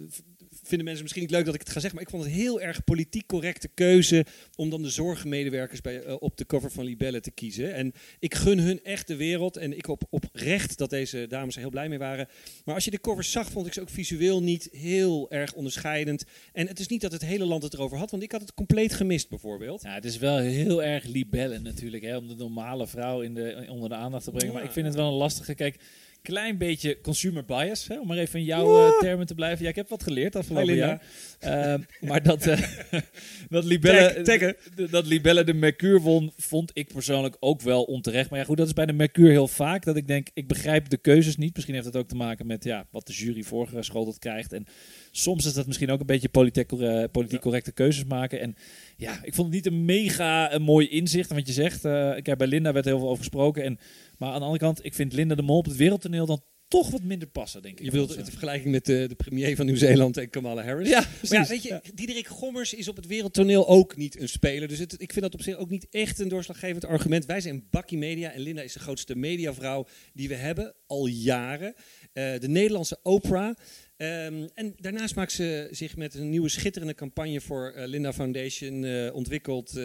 vinden 0.63 0.85
mensen 0.85 1.03
misschien 1.03 1.23
niet 1.23 1.33
leuk 1.33 1.45
dat 1.45 1.55
ik 1.55 1.61
het 1.61 1.71
ga 1.71 1.81
zeggen, 1.81 1.95
maar 1.95 2.09
ik 2.09 2.15
vond 2.15 2.25
het 2.25 2.33
heel 2.33 2.61
erg 2.61 2.85
politiek 2.85 3.27
correcte 3.27 3.69
keuze 3.69 4.27
om 4.57 4.71
dan 4.71 4.83
de 4.83 4.89
zorgmedewerkers 4.89 5.81
bij, 5.81 6.03
eh, 6.03 6.17
op 6.19 6.37
de 6.37 6.47
cover 6.47 6.71
van 6.71 6.85
Libelle 6.85 7.21
te 7.21 7.31
kiezen. 7.31 7.75
En 7.75 7.93
ik 8.19 8.35
gun 8.35 8.59
hun 8.59 8.85
echt 8.85 9.07
de 9.07 9.17
wereld 9.17 9.57
en 9.57 9.77
ik 9.77 9.89
op 9.89 10.03
oprecht 10.11 10.79
dat 10.79 10.91
deze 10.91 11.27
dames 11.29 11.55
er 11.55 11.61
heel 11.61 11.71
blij 11.71 11.89
mee 11.89 11.99
waren. 11.99 12.29
Maar 12.65 12.75
als 12.75 12.85
je 12.85 12.91
de 12.91 13.01
covers 13.01 13.31
zag, 13.31 13.51
vond 13.51 13.67
ik 13.67 13.73
ze 13.73 13.81
ook 13.81 13.91
visueel 13.91 14.43
niet 14.43 14.69
heel 14.73 15.31
erg 15.31 15.55
onderscheidend. 15.55 16.25
En 16.53 16.67
het 16.67 16.81
is 16.81 16.89
niet 16.89 17.01
dat 17.01 17.13
het 17.13 17.25
hele 17.25 17.45
land 17.45 17.63
het 17.63 17.75
erover 17.75 17.99
had, 17.99 18.11
want 18.11 18.23
ik 18.23 18.33
had 18.33 18.41
het 18.41 18.55
compleet 18.55 18.95
gemist 18.95 19.29
bijvoorbeeld. 19.29 19.83
Ja, 19.83 19.95
het 19.95 20.05
is 20.05 20.19
wel 20.19 20.39
heel 20.39 20.83
erg 20.83 21.05
libellen 21.05 21.63
natuurlijk, 21.63 22.03
hè, 22.03 22.17
om 22.17 22.29
de 22.29 22.35
normale 22.35 22.87
vrouw 22.87 23.21
in 23.21 23.35
de, 23.35 23.67
onder 23.69 23.89
de 23.89 23.95
aandacht 23.95 24.25
te 24.25 24.31
brengen. 24.31 24.53
Ja. 24.53 24.55
Maar 24.55 24.65
ik 24.65 24.75
vind 24.75 24.87
het 24.87 24.95
wel 24.95 25.09
een 25.09 25.13
lastige. 25.13 25.55
Kijk, 25.55 25.77
klein 26.25 26.59
beetje 26.59 27.01
consumer 27.01 27.45
bias, 27.45 27.89
hè, 27.89 28.01
om 28.01 28.07
maar 28.07 28.17
even 28.17 28.39
in 28.39 28.45
jouw 28.45 28.87
eh, 28.87 28.99
termen 28.99 29.27
te 29.27 29.35
blijven. 29.35 29.63
Ja, 29.63 29.71
ik 29.71 29.77
heb 29.77 29.89
wat 29.89 30.03
geleerd 30.03 30.37
afgelopen 30.37 30.75
jaar. 30.75 31.03
Ehm, 31.39 31.81
maar 32.01 32.23
dat, 32.23 32.47
eh, 32.47 32.63
dat, 33.49 33.65
Libelle, 33.65 34.23
Tag, 34.23 34.53
dat 34.91 35.07
Libelle 35.07 35.45
de 35.45 35.55
Mercure 35.55 36.01
won, 36.01 36.33
vond 36.37 36.71
ik 36.75 36.93
persoonlijk 36.93 37.37
ook 37.41 37.61
wel 37.61 37.83
onterecht. 37.83 38.31
Maar 38.31 38.39
ja, 38.39 38.45
goed, 38.45 38.57
dat 38.57 38.67
is 38.67 38.73
bij 38.73 38.87
de 38.87 38.93
Mercure 38.93 39.31
heel 39.31 39.49
vaak. 39.49 39.85
Dat 39.85 39.97
ik 39.97 40.07
denk, 40.07 40.29
ik 40.35 40.49
begrijp 40.49 40.89
de 40.89 40.97
keuzes 40.97 41.37
niet. 41.37 41.55
Misschien 41.55 41.75
heeft 41.75 41.87
het 41.87 41.97
ook 41.97 42.09
te 42.09 42.17
maken 42.17 42.47
met 42.47 42.65
ja, 42.65 42.87
wat 42.91 43.07
de 43.07 43.13
jury 43.13 43.43
voorgeschoteld 43.43 44.19
krijgt. 44.19 44.53
En 44.53 44.67
soms 45.11 45.47
is 45.47 45.53
dat 45.53 45.67
misschien 45.67 45.91
ook 45.91 46.01
een 46.01 46.07
beetje 46.07 46.29
politiek, 46.29 46.69
politiek 47.11 47.41
correcte 47.41 47.73
keuzes 47.73 48.05
maken. 48.05 48.41
En 48.41 48.57
ja, 48.97 49.21
ik 49.23 49.35
vond 49.35 49.47
het 49.47 49.57
niet 49.57 49.67
een 49.67 49.85
mega 49.85 50.53
een 50.53 50.63
mooi 50.63 50.89
inzicht. 50.89 51.33
Wat 51.33 51.47
je 51.47 51.53
zegt, 51.53 51.85
eh, 51.85 52.17
ik 52.17 52.27
heb 52.27 52.39
bij 52.39 52.47
Linda 52.47 52.73
werd 52.73 52.85
heel 52.85 52.99
veel 52.99 53.09
over 53.09 53.25
gesproken. 53.25 53.63
En, 53.63 53.79
maar 54.19 54.29
aan 54.29 54.39
de 54.39 54.45
andere 54.45 54.65
kant, 54.65 54.85
ik 54.85 54.95
vind 54.95 55.13
Linda 55.13 55.35
de 55.35 55.43
Mol 55.43 55.59
op 55.59 55.65
het 55.65 55.77
wereldtoneel 55.77 56.27
dan 56.27 56.43
toch 56.69 56.91
wat 56.91 57.03
minder 57.03 57.29
passen, 57.29 57.63
denk 57.63 57.79
ik. 57.79 57.85
Je 57.85 57.91
wilt 57.91 58.15
eh, 58.17 58.25
vergelijking 58.25 58.73
met 58.73 58.85
de, 58.85 59.05
de 59.09 59.15
premier 59.15 59.57
van 59.57 59.67
Nieuw-Zeeland 59.67 60.17
en 60.17 60.31
Kamala 60.31 60.65
Harris. 60.65 60.89
Ja, 60.89 61.01
Maar 61.01 61.41
ja, 61.41 61.47
weet 61.47 61.63
je, 61.63 61.69
Ja. 61.69 61.81
Diederik 61.95 62.27
Gommers 62.27 62.75
is 62.75 62.89
op 62.89 62.97
het 62.97 63.07
wereldtoneel 63.07 63.69
ook 63.69 63.97
niet 63.97 64.21
een 64.21 64.29
speler. 64.29 64.69
Dus 64.69 64.79
het, 64.79 64.93
ik 64.93 65.13
vind 65.13 65.25
dat 65.25 65.35
op 65.35 65.43
zich 65.43 65.57
ook 65.57 65.71
niet 65.71 65.87
echt 65.91 66.19
een 66.19 66.29
doorslaggevend 66.29 66.85
argument. 66.85 67.27
Wij 67.27 67.41
zijn 67.41 67.67
Bakkie 67.71 67.99
Media 67.99 68.31
en 68.31 68.41
Linda 68.41 68.63
is 68.63 68.73
de 68.73 68.79
grootste 68.79 69.17
mediavrouw 69.17 69.87
die 70.13 70.29
we 70.29 70.35
hebben, 70.35 70.75
al 70.87 71.07
jaren. 71.07 71.75
Eh, 72.13 72.39
de 72.39 72.49
Nederlandse 72.49 72.99
Oprah. 73.03 73.55
Ehm, 73.97 74.47
en 74.55 74.75
daarnaast 74.81 75.15
maakt 75.15 75.33
ze 75.33 75.69
zich 75.71 75.97
met 75.97 76.15
een 76.15 76.31
nieuwe 76.31 76.49
schitterende 76.49 76.95
campagne 76.95 77.41
voor 77.41 77.71
eh, 77.71 77.87
Linda 77.87 78.13
Foundation 78.13 78.85
eh, 78.85 79.15
ontwikkeld 79.15 79.77
eh, 79.77 79.85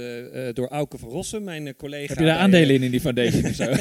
door 0.53 0.67
Auke 0.67 0.97
van 0.97 1.09
Rossum, 1.09 1.43
mijn 1.43 1.75
collega. 1.75 2.07
Heb 2.07 2.17
je 2.17 2.23
daar 2.23 2.33
bij, 2.33 2.43
aandelen 2.43 2.75
in, 2.75 2.83
in 2.83 2.91
die 2.91 2.99
foundation 2.99 3.45
of 3.45 3.53
zo? 3.53 3.65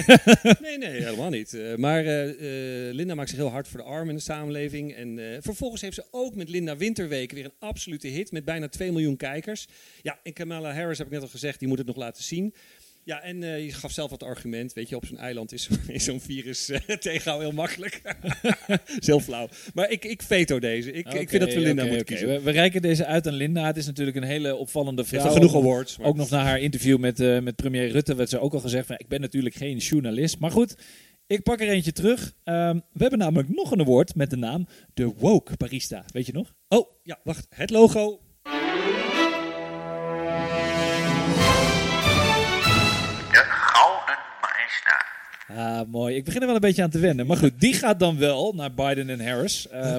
Nee, 0.63 0.79
nee, 0.79 1.03
helemaal 1.03 1.31
niet. 1.31 1.59
Maar 1.77 2.05
Linda 2.93 3.15
maakt 3.15 3.29
zich 3.29 3.39
heel 3.39 3.51
hard 3.51 3.69
voor 3.69 3.81
de 3.81 3.87
armen 3.87 4.09
in 4.09 4.17
de 4.17 4.23
samenleving. 4.23 4.95
En 4.95 5.39
vervolgens 5.41 5.83
heeft 5.83 5.95
ze 5.95 6.05
ook 6.11 6.35
met 6.35 6.49
Linda 6.49 6.77
Winterweken 6.77 7.37
weer 7.37 7.45
een 7.45 7.69
absolute 7.69 8.09
hit 8.09 8.33
met 8.33 8.45
bijna 8.45 8.69
2 8.69 8.93
miljoen 8.93 9.17
kijkers. 9.17 9.67
Ja, 10.03 10.19
en 10.23 10.33
Kamala 10.33 10.73
Harris 10.75 10.99
heb 10.99 11.07
ik 11.07 11.13
net 11.13 11.23
al 11.23 11.29
gezegd, 11.29 11.59
die 11.59 11.69
moet 11.69 11.79
het 11.79 11.87
nog 11.87 11.97
laten 11.97 12.23
zien. 12.23 12.55
Ja, 13.09 13.23
en 13.23 13.43
eh, 13.43 13.65
je 13.65 13.73
gaf 13.73 13.93
zelf 13.93 14.11
wat 14.11 14.23
argument. 14.23 14.73
Weet 14.73 14.89
je, 14.89 14.97
op 14.97 15.07
zo'n 15.07 15.19
eiland 15.19 15.53
is, 15.53 15.69
is 15.87 16.05
zo'n 16.05 16.21
virus 16.21 16.69
eh, 16.69 16.81
tegenhouden 16.97 17.49
heel 17.49 17.57
makkelijk. 17.57 18.03
heel 19.07 19.21
flauw. 19.21 19.49
Maar 19.75 19.91
ik, 19.91 20.05
ik 20.05 20.23
veto 20.23 20.59
deze. 20.59 20.93
Ik, 20.93 21.13
ik 21.13 21.29
vind 21.29 21.43
dat 21.43 21.55
we 21.55 21.61
Linda 21.61 21.85
moeten 21.85 22.05
kiezen. 22.05 22.29
We, 22.29 22.41
we 22.41 22.51
reiken 22.51 22.83
deze 22.83 23.07
uit 23.07 23.27
aan 23.27 23.33
Linda. 23.33 23.67
Het 23.67 23.77
is 23.77 23.87
natuurlijk 23.87 24.17
een 24.17 24.23
hele 24.23 24.57
opvallende 24.57 25.01
heeft 25.03 25.15
vrouw. 25.15 25.27
al 25.27 25.33
genoeg 25.33 25.55
awards. 25.55 25.97
maar- 25.99 26.07
Ook 26.07 26.17
nog 26.17 26.31
na 26.31 26.43
haar 26.43 26.61
interview 26.61 26.99
met, 26.99 27.21
eh, 27.21 27.39
met 27.39 27.57
premier 27.57 27.89
Rutte 27.91 28.15
werd 28.15 28.29
ze 28.29 28.39
ook 28.39 28.53
al 28.55 28.61
gezegd 28.61 28.87
van 28.87 28.97
ik 28.99 29.09
ben 29.09 29.21
natuurlijk 29.21 29.55
geen 29.55 29.77
journalist. 29.77 30.39
Maar 30.39 30.51
goed, 30.51 30.75
ik 31.27 31.43
pak 31.43 31.61
er 31.61 31.69
eentje 31.69 31.93
terug. 31.93 32.33
Ehm, 32.45 32.75
we 32.75 33.01
hebben 33.01 33.19
namelijk 33.19 33.49
nog 33.49 33.71
een 33.71 33.81
award 33.81 34.15
met 34.15 34.31
de 34.31 34.37
naam 34.37 34.67
de 34.95 35.13
Woke 35.17 35.53
Barista. 35.57 36.05
Weet 36.13 36.27
je 36.27 36.33
nog? 36.33 36.55
Oh, 36.69 36.91
ja, 37.03 37.19
wacht. 37.25 37.47
Het 37.51 37.71
logo. 37.71 38.21
Ah, 45.49 45.81
mooi. 45.91 46.17
Ik 46.17 46.25
begin 46.25 46.41
er 46.41 46.47
wel 46.47 46.55
een 46.55 46.61
beetje 46.61 46.83
aan 46.83 46.91
te 46.91 46.99
wennen. 46.99 47.27
Maar 47.27 47.37
goed, 47.37 47.61
die 47.61 47.73
gaat 47.73 48.01
dan 48.01 48.19
wel 48.19 48.53
naar 48.53 48.75
Biden 48.75 49.11
en 49.11 49.27
Harris. 49.27 49.69
Ehm, 49.69 49.99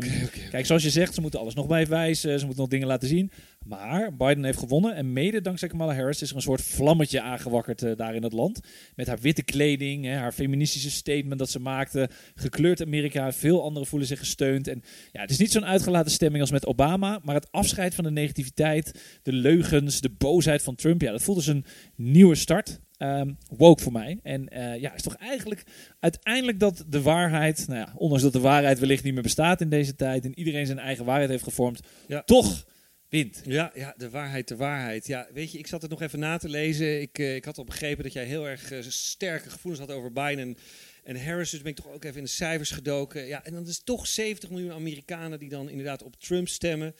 Kijk, 0.49 0.65
zoals 0.65 0.83
je 0.83 0.89
zegt, 0.89 1.13
ze 1.13 1.21
moeten 1.21 1.39
alles 1.39 1.53
nog 1.53 1.67
bij 1.67 1.87
wijzen. 1.87 2.39
Ze 2.39 2.45
moeten 2.45 2.61
nog 2.61 2.71
dingen 2.71 2.87
laten 2.87 3.07
zien. 3.07 3.31
Maar 3.65 4.15
Biden 4.15 4.43
heeft 4.43 4.57
gewonnen. 4.59 4.95
En 4.95 5.13
mede 5.13 5.41
dankzij 5.41 5.67
Kamala 5.67 5.95
Harris 5.95 6.21
is 6.21 6.29
er 6.29 6.35
een 6.35 6.41
soort 6.41 6.61
vlammetje 6.61 7.21
aangewakkerd 7.21 7.81
eh, 7.81 7.95
daar 7.95 8.15
in 8.15 8.23
het 8.23 8.33
land. 8.33 8.59
Met 8.95 9.07
haar 9.07 9.19
witte 9.19 9.43
kleding, 9.43 10.05
hè, 10.05 10.15
haar 10.15 10.31
feministische 10.31 10.91
statement 10.91 11.39
dat 11.39 11.49
ze 11.49 11.59
maakte. 11.59 12.09
Gekleurd 12.35 12.81
Amerika. 12.81 13.31
Veel 13.31 13.63
anderen 13.63 13.87
voelen 13.87 14.07
zich 14.07 14.19
gesteund. 14.19 14.67
En 14.67 14.83
ja, 15.11 15.21
het 15.21 15.29
is 15.29 15.37
niet 15.37 15.51
zo'n 15.51 15.65
uitgelaten 15.65 16.11
stemming 16.11 16.41
als 16.41 16.51
met 16.51 16.65
Obama. 16.65 17.19
Maar 17.23 17.35
het 17.35 17.51
afscheid 17.51 17.95
van 17.95 18.03
de 18.03 18.11
negativiteit, 18.11 19.19
de 19.23 19.33
leugens, 19.33 20.01
de 20.01 20.11
boosheid 20.17 20.61
van 20.61 20.75
Trump. 20.75 21.01
Ja, 21.01 21.11
dat 21.11 21.21
voelt 21.21 21.37
als 21.37 21.47
een 21.47 21.65
nieuwe 21.95 22.35
start. 22.35 22.79
Ehm, 22.99 23.33
woke 23.49 23.83
voor 23.83 23.91
mij. 23.91 24.19
En 24.23 24.49
eh, 24.49 24.79
ja, 24.81 24.93
is 24.93 25.01
toch 25.01 25.15
eigenlijk 25.15 25.63
uiteindelijk 25.99 26.59
dat 26.59 26.83
de 26.87 27.01
waarheid, 27.01 27.67
nou 27.67 27.79
ja, 27.79 27.93
ondanks 27.95 28.23
dat 28.23 28.33
de 28.33 28.39
waarheid 28.39 28.79
wellicht 28.79 29.03
niet 29.03 29.13
meer 29.13 29.23
bestaat 29.23 29.61
in 29.61 29.69
deze 29.69 29.95
tijd 29.95 30.25
en 30.25 30.39
iedereen 30.39 30.65
zijn 30.65 30.79
eigen 30.79 31.05
waarheid 31.05 31.29
heeft 31.29 31.43
gevormd, 31.43 31.79
Ja. 32.07 32.23
toch 32.23 32.65
wint. 33.09 33.41
Ja, 33.45 33.71
ja, 33.75 33.93
de 33.97 34.09
waarheid, 34.09 34.47
de 34.47 34.55
waarheid. 34.55 35.07
Ja, 35.07 35.27
weet 35.33 35.51
je, 35.51 35.57
ik 35.57 35.67
zat 35.67 35.81
het 35.81 35.91
nog 35.91 36.01
even 36.01 36.19
na 36.19 36.37
te 36.37 36.49
lezen. 36.49 37.01
Ik, 37.01 37.19
eh, 37.19 37.35
ik 37.35 37.45
had 37.45 37.57
al 37.57 37.63
begrepen 37.63 38.03
dat 38.03 38.13
jij 38.13 38.25
heel 38.25 38.47
erg 38.47 38.71
eh, 38.71 38.79
sterke 38.87 39.49
gevoelens 39.49 39.85
had 39.85 39.95
over 39.97 40.11
Biden 40.11 40.57
en 41.03 41.23
Harris. 41.25 41.49
Dus 41.49 41.61
ben 41.61 41.71
ik 41.71 41.77
toch 41.77 41.91
ook 41.93 42.03
even 42.03 42.17
in 42.17 42.23
de 42.23 42.29
cijfers 42.29 42.71
gedoken. 42.71 43.25
Ja, 43.27 43.43
en 43.45 43.53
dan 43.53 43.67
is 43.67 43.75
het 43.75 43.85
toch 43.85 44.07
70 44.07 44.49
miljoen 44.49 44.71
Amerikanen 44.71 45.39
die 45.39 45.49
dan 45.49 45.69
inderdaad 45.69 46.03
op 46.03 46.15
Trump 46.19 46.47
stemmen. 46.47 46.95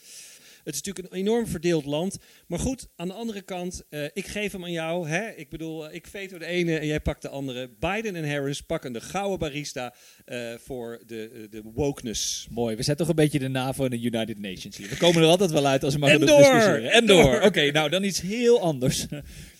Het 0.64 0.74
is 0.74 0.82
natuurlijk 0.82 1.14
een 1.14 1.20
enorm 1.20 1.46
verdeeld 1.46 1.84
land. 1.84 2.18
Maar 2.46 2.58
goed, 2.58 2.88
aan 2.96 3.08
de 3.08 3.14
andere 3.14 3.42
kant, 3.42 3.82
eh, 3.88 4.04
ik 4.12 4.26
geef 4.26 4.52
hem 4.52 4.64
aan 4.64 4.72
jou. 4.72 5.08
Hè? 5.08 5.28
Ik 5.28 5.48
bedoel, 5.48 5.88
eh, 5.88 5.94
ik 5.94 6.06
veto 6.06 6.38
de 6.38 6.46
ene 6.46 6.78
en 6.78 6.86
jij 6.86 7.00
pakt 7.00 7.22
de 7.22 7.28
andere. 7.28 7.70
Biden 7.78 8.16
en 8.16 8.30
Harris 8.30 8.60
pakken 8.60 8.92
de 8.92 9.00
gouden 9.00 9.38
barista 9.38 9.94
eh, 10.24 10.38
voor 10.64 11.02
de, 11.06 11.46
de 11.50 11.62
wokeness. 11.74 12.46
Mooi, 12.50 12.76
we 12.76 12.82
zijn 12.82 12.96
toch 12.96 13.08
een 13.08 13.14
beetje 13.14 13.38
de 13.38 13.48
NAVO 13.48 13.84
en 13.84 13.90
de 13.90 14.00
United 14.00 14.38
Nations 14.38 14.76
hier. 14.76 14.88
We 14.88 14.96
komen 14.96 15.22
er 15.22 15.28
altijd 15.28 15.50
wel 15.50 15.66
uit 15.66 15.84
als 15.84 15.94
we 15.94 16.00
maar 16.00 16.10
En 16.10 16.26
door! 16.26 16.44
En 16.72 17.06
door! 17.06 17.40
Oké, 17.42 17.70
nou 17.70 17.90
dan 17.90 18.02
iets 18.02 18.20
heel 18.20 18.60
anders. 18.60 19.06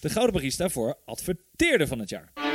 De 0.01 0.11
Gouden 0.11 0.35
Barista 0.35 0.69
voor 0.69 0.99
adverteerder 1.05 1.87
van 1.87 1.99
het 1.99 2.09
jaar. 2.09 2.50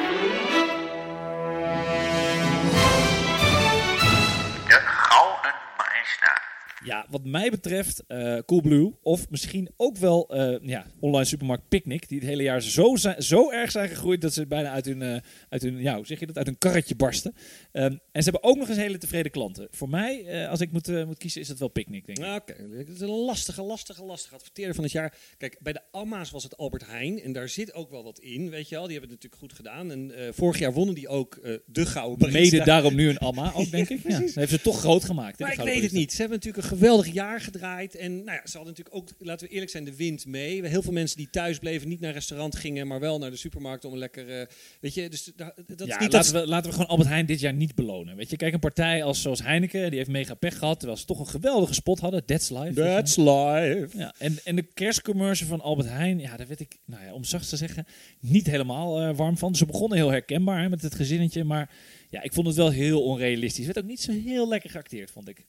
Ja, 6.85 7.05
wat 7.09 7.25
mij 7.25 7.49
betreft 7.49 8.03
eh 8.07 8.37
Coolblue 8.45 8.93
of 9.01 9.29
misschien 9.29 9.69
ook 9.77 9.97
wel 9.97 10.29
eh, 10.29 10.67
ja, 10.67 10.85
online 10.99 11.25
supermarkt 11.25 11.67
Picnic, 11.69 12.07
die 12.07 12.19
het 12.19 12.27
hele 12.27 12.43
jaar 12.43 12.61
zo, 12.61 12.95
zijn, 12.95 13.23
zo 13.23 13.51
erg 13.51 13.71
zijn 13.71 13.89
gegroeid 13.89 14.21
dat 14.21 14.33
ze 14.33 14.47
bijna 14.47 14.69
uit 14.69 14.85
hun, 14.85 15.01
eh, 15.01 15.21
uit 15.49 15.61
hun, 15.61 15.77
ja, 15.77 15.95
hoe 15.95 16.05
zeg 16.05 16.19
je 16.19 16.25
dat, 16.25 16.37
uit 16.37 16.45
hun 16.45 16.57
karretje 16.57 16.95
barsten. 16.95 17.35
Ehm, 17.71 17.95
en 18.11 18.23
ze 18.23 18.29
hebben 18.29 18.43
ook 18.49 18.57
nog 18.57 18.67
eens 18.69 18.77
hele 18.77 18.97
tevreden 18.97 19.31
klanten. 19.31 19.67
Voor 19.71 19.89
mij, 19.89 20.47
als 20.49 20.61
ik 20.61 20.71
moet, 20.71 21.05
moet 21.05 21.17
kiezen, 21.17 21.41
is 21.41 21.47
het 21.47 21.59
wel 21.59 21.67
Picnic, 21.67 22.05
denk 22.05 22.17
ik. 22.17 22.23
Nou, 22.23 22.39
Oké, 22.39 22.55
het 22.77 22.89
is 22.89 22.99
een 22.99 23.09
lastige, 23.09 23.61
lastige, 23.61 24.03
lastige 24.03 24.35
adverteerder 24.35 24.75
van 24.75 24.83
het 24.83 24.93
jaar. 24.93 25.17
Kijk, 25.37 25.57
bij 25.61 25.73
de 25.73 25.81
Amma's 25.91 26.31
was 26.31 26.43
het 26.43 26.57
Albert 26.57 26.85
Heijn. 26.87 27.21
En 27.21 27.33
daar 27.33 27.49
zit 27.49 27.73
ook 27.73 27.89
wel 27.89 28.03
wat 28.03 28.19
in, 28.19 28.49
weet 28.49 28.69
je 28.69 28.75
wel. 28.75 28.83
Die 28.87 28.97
hebben 28.97 29.11
het 29.11 29.23
natuurlijk 29.23 29.41
goed 29.41 29.53
gedaan. 29.53 29.91
En 29.91 30.33
vorig 30.33 30.59
jaar 30.59 30.73
wonnen 30.73 30.95
die 30.95 31.07
ook 31.07 31.39
de 31.65 31.85
gouden 31.85 32.19
barista. 32.19 32.39
Mede 32.57 32.65
daarom 32.65 32.95
nu 32.95 33.09
een 33.09 33.17
Amma 33.17 33.51
ook, 33.55 33.71
denk 33.71 33.89
ik. 33.95 33.99
Ja, 34.07 34.19
dat 34.19 34.33
heeft 34.33 34.51
ze 34.51 34.61
toch 34.61 34.79
groot 34.79 35.03
gemaakt. 35.03 35.39
hè, 35.39 35.45
Maar 35.45 35.53
ik 35.53 35.59
weet 35.61 35.83
het 35.83 35.91
niet. 35.91 36.11
Ze 36.11 36.17
hebben 36.19 36.37
natuurlijk 36.37 36.63
een 36.63 36.69
geweldig 36.75 37.13
jaar 37.13 37.41
gedraaid. 37.41 37.95
En 37.95 38.11
nou 38.11 38.37
ja, 38.37 38.47
ze 38.47 38.57
hadden 38.57 38.75
natuurlijk 38.75 38.95
ook, 38.95 39.09
laten 39.19 39.47
we 39.47 39.53
eerlijk 39.53 39.71
zijn, 39.71 39.83
de 39.83 39.95
wind 39.95 40.25
mee. 40.25 40.67
Heel 40.67 40.81
veel 40.81 40.93
mensen 40.93 41.17
die 41.17 41.29
thuis 41.29 41.59
bleven, 41.59 41.87
niet 41.89 41.99
naar 41.99 42.13
restaurant 42.13 42.55
gingen, 42.55 42.87
maar 42.87 42.99
wel 42.99 43.17
naar 43.19 43.31
de 43.31 43.37
supermarkt 43.37 43.85
om 43.85 43.93
een 43.93 43.97
lekker, 43.99 44.39
eh, 44.39 44.45
weet 44.79 44.93
je, 44.93 45.09
dus 45.09 45.31
da- 45.35 45.53
dat 45.67 45.87
is 45.87 45.97
niet 45.97 46.11
laten, 46.13 46.33
dat... 46.33 46.41
we, 46.41 46.47
laten 46.47 46.69
we 46.69 46.75
gewoon 46.75 46.89
Albert 46.89 47.09
Heijn 47.09 47.25
dit 47.25 47.39
jaar 47.39 47.53
niet 47.53 47.75
belonen. 47.75 48.15
Weet 48.15 48.29
je, 48.29 48.35
kijk, 48.35 48.53
een 48.53 48.59
partij 48.59 49.03
als 49.03 49.21
zoals 49.21 49.43
Heineken, 49.43 49.89
die 49.89 49.97
heeft 49.97 50.09
mega 50.09 50.33
pech 50.33 50.57
gehad, 50.57 50.77
terwijl 50.79 50.99
ze 50.99 51.05
toch 51.05 51.19
een 51.19 51.27
geweldige 51.27 51.73
spot 51.73 51.99
hadden. 51.99 52.25
That's 52.25 52.49
life. 52.49 52.73
That's 52.73 53.15
life. 53.15 53.87
Ja, 53.97 54.13
en, 54.17 54.37
en 54.43 54.55
de 54.55 54.63
kerstcommercial 54.73 55.49
van 55.49 55.61
Albert 55.61 55.89
Heijn, 55.89 56.19
ja, 56.19 56.37
daar 56.37 56.47
werd 56.47 56.59
ik, 56.59 56.77
nou 56.85 57.03
ja, 57.03 57.13
om 57.13 57.23
zacht 57.23 57.49
te 57.49 57.57
zeggen, 57.57 57.85
niet 58.19 58.45
helemaal 58.45 59.01
eh, 59.01 59.15
warm 59.15 59.37
van. 59.37 59.55
Ze 59.55 59.65
begonnen 59.65 59.97
heel 59.97 60.11
herkenbaar 60.11 60.61
hè, 60.61 60.69
met 60.69 60.81
het 60.81 60.95
gezinnetje, 60.95 61.43
maar 61.43 61.69
ja, 62.09 62.21
ik 62.21 62.33
vond 62.33 62.47
het 62.47 62.55
wel 62.55 62.69
heel 62.69 63.03
onrealistisch. 63.03 63.65
Het 63.65 63.73
werd 63.73 63.85
ook 63.85 63.91
niet 63.91 64.01
zo 64.01 64.11
heel 64.11 64.47
lekker 64.47 64.69
geacteerd, 64.69 65.11
vond 65.11 65.29
ik. 65.29 65.45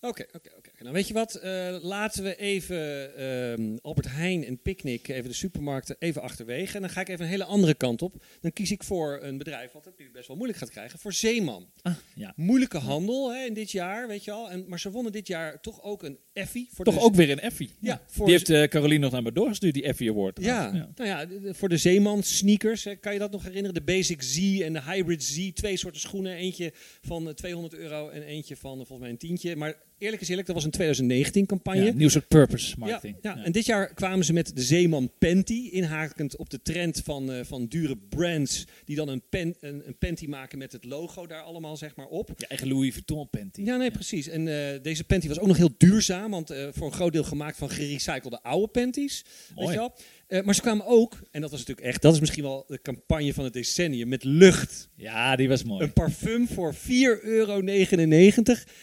Oké, 0.00 0.26
oké, 0.32 0.50
oké. 0.56 0.70
Nou, 0.78 0.92
weet 0.92 1.08
je 1.08 1.14
wat? 1.14 1.34
Eh, 1.34 1.76
laten 1.80 2.22
we 2.22 2.36
even 2.36 3.14
ehm, 3.16 3.76
Albert 3.82 4.08
Heijn 4.10 4.44
en 4.44 4.62
Picnic, 4.62 5.08
even 5.08 5.30
de 5.30 5.36
supermarkten, 5.36 5.96
even 5.98 6.22
achterwege. 6.22 6.74
En 6.74 6.80
dan 6.80 6.90
ga 6.90 7.00
ik 7.00 7.08
even 7.08 7.24
een 7.24 7.30
hele 7.30 7.44
andere 7.44 7.74
kant 7.74 8.02
op. 8.02 8.24
Dan 8.40 8.52
kies 8.52 8.70
ik 8.70 8.84
voor 8.84 9.18
een 9.22 9.38
bedrijf 9.38 9.72
wat 9.72 9.84
het 9.84 9.98
nu 9.98 10.10
best 10.10 10.26
wel 10.26 10.36
moeilijk 10.36 10.58
gaat 10.58 10.70
krijgen. 10.70 10.98
Voor 10.98 11.12
Zeeman. 11.12 11.70
Ah, 11.82 11.94
ja. 12.14 12.32
Moeilijke 12.36 12.78
handel 12.78 13.32
hè, 13.32 13.44
in 13.44 13.54
dit 13.54 13.70
jaar, 13.70 14.08
weet 14.08 14.24
je 14.24 14.30
al. 14.30 14.50
En, 14.50 14.64
maar 14.68 14.80
ze 14.80 14.90
wonnen 14.90 15.12
dit 15.12 15.26
jaar 15.26 15.60
toch 15.60 15.82
ook 15.82 16.02
een 16.02 16.18
Effie. 16.32 16.68
Voor 16.72 16.84
Toch 16.84 16.94
de, 16.94 17.00
ook 17.00 17.14
weer 17.14 17.30
een 17.30 17.40
Effie. 17.40 17.70
Ja, 17.80 18.02
voor 18.06 18.26
Die 18.26 18.34
heeft 18.34 18.50
eh, 18.50 18.62
Caroline 18.62 19.00
nog 19.00 19.12
naar 19.12 19.22
me 19.22 19.32
doorgestuurd, 19.32 19.74
die 19.74 19.82
Effie 19.82 20.10
Award. 20.10 20.40
Ja, 20.40 20.68
trouwens. 20.68 20.96
nou 20.98 21.08
ja, 21.08 21.52
voor 21.52 21.68
de 21.68 21.76
Zeeman 21.76 22.22
sneakers, 22.22 22.84
hè, 22.84 22.96
kan 22.96 23.12
je 23.12 23.18
dat 23.18 23.30
nog 23.30 23.42
herinneren? 23.42 23.74
De 23.74 23.82
Basic 23.82 24.22
Z 24.22 24.60
en 24.60 24.72
de 24.72 24.82
Hybrid 24.82 25.24
Z, 25.24 25.52
twee 25.52 25.76
soorten 25.76 26.00
schoenen. 26.00 26.34
Eentje 26.34 26.72
van 27.00 27.28
eh, 27.28 27.34
200 27.34 27.74
euro 27.74 28.08
en 28.08 28.22
eentje 28.22 28.56
van 28.56 28.70
eh, 28.80 28.86
volgens 28.86 29.00
mij 29.00 29.10
een 29.10 29.18
tientje. 29.18 29.56
Maar 29.56 29.86
eerlijk 29.98 30.22
is 30.22 30.28
eerlijk, 30.28 30.46
dat 30.46 30.56
was 30.56 30.64
een 30.64 30.70
2019 30.70 31.46
campagne. 31.46 31.84
Ja, 31.84 31.92
nieuw 31.92 32.08
soort 32.08 32.28
purpose 32.28 32.74
marketing. 32.78 33.16
Ja, 33.22 33.34
ja. 33.36 33.44
en 33.44 33.52
dit 33.52 33.66
jaar 33.66 33.94
kwamen 33.94 34.24
ze 34.24 34.32
met 34.32 34.56
de 34.56 34.62
Zeeman 34.62 35.10
Panty, 35.18 35.68
inhakend 35.72 36.36
op 36.36 36.50
de 36.50 36.62
trend 36.62 37.00
van, 37.04 37.32
eh, 37.32 37.44
van 37.44 37.66
dure 37.66 37.96
brands 38.08 38.64
die 38.84 38.96
dan 38.96 39.08
een, 39.08 39.22
pen, 39.28 39.54
een, 39.60 39.82
een 39.86 39.98
panty 39.98 40.26
maken 40.26 40.58
met 40.58 40.72
het 40.72 40.84
logo 40.84 41.26
daar 41.26 41.42
allemaal 41.42 41.76
zeg 41.76 41.96
maar 41.96 42.06
op. 42.06 42.30
Je 42.36 42.46
eigen 42.46 42.68
Louis 42.68 42.92
Vuitton 42.92 43.28
panty. 43.30 43.62
Ja, 43.62 43.76
nee, 43.76 43.90
precies. 43.90 44.28
En 44.28 44.48
eh, 44.48 44.82
deze 44.82 45.04
panty 45.04 45.28
was 45.28 45.38
ook 45.38 45.46
nog 45.46 45.56
heel 45.56 45.74
duurzaam, 45.78 46.30
want 46.30 46.50
eh, 46.50 46.68
voor 46.70 46.86
een 46.86 46.92
groot 46.92 47.12
deel 47.12 47.24
gemaakt 47.24 47.56
van 47.56 47.70
gerecyclede 47.70 48.42
oude 48.42 48.68
panties. 48.68 49.24
Weet 49.48 49.56
Mooi. 49.56 49.70
je 49.70 49.78
wel? 49.78 49.94
Eh, 50.28 50.42
maar 50.42 50.54
ze 50.54 50.60
kwamen 50.60 50.86
ook, 50.86 51.18
en 51.30 51.40
dat 51.40 51.50
was 51.50 51.58
natuurlijk 51.58 51.86
echt, 51.86 52.02
dat 52.02 52.14
is 52.14 52.20
misschien 52.20 52.42
wel 52.42 52.64
de 52.66 52.80
campagne 52.82 53.34
van 53.34 53.44
het 53.44 53.52
decennium, 53.52 54.08
met 54.08 54.24
lucht. 54.24 54.88
Ja, 54.94 55.36
die 55.36 55.48
was 55.48 55.64
mooi. 55.64 55.84
Een 55.84 55.92
parfum 55.92 56.48
voor 56.48 56.74
4,99 56.74 56.80
euro. 57.22 57.60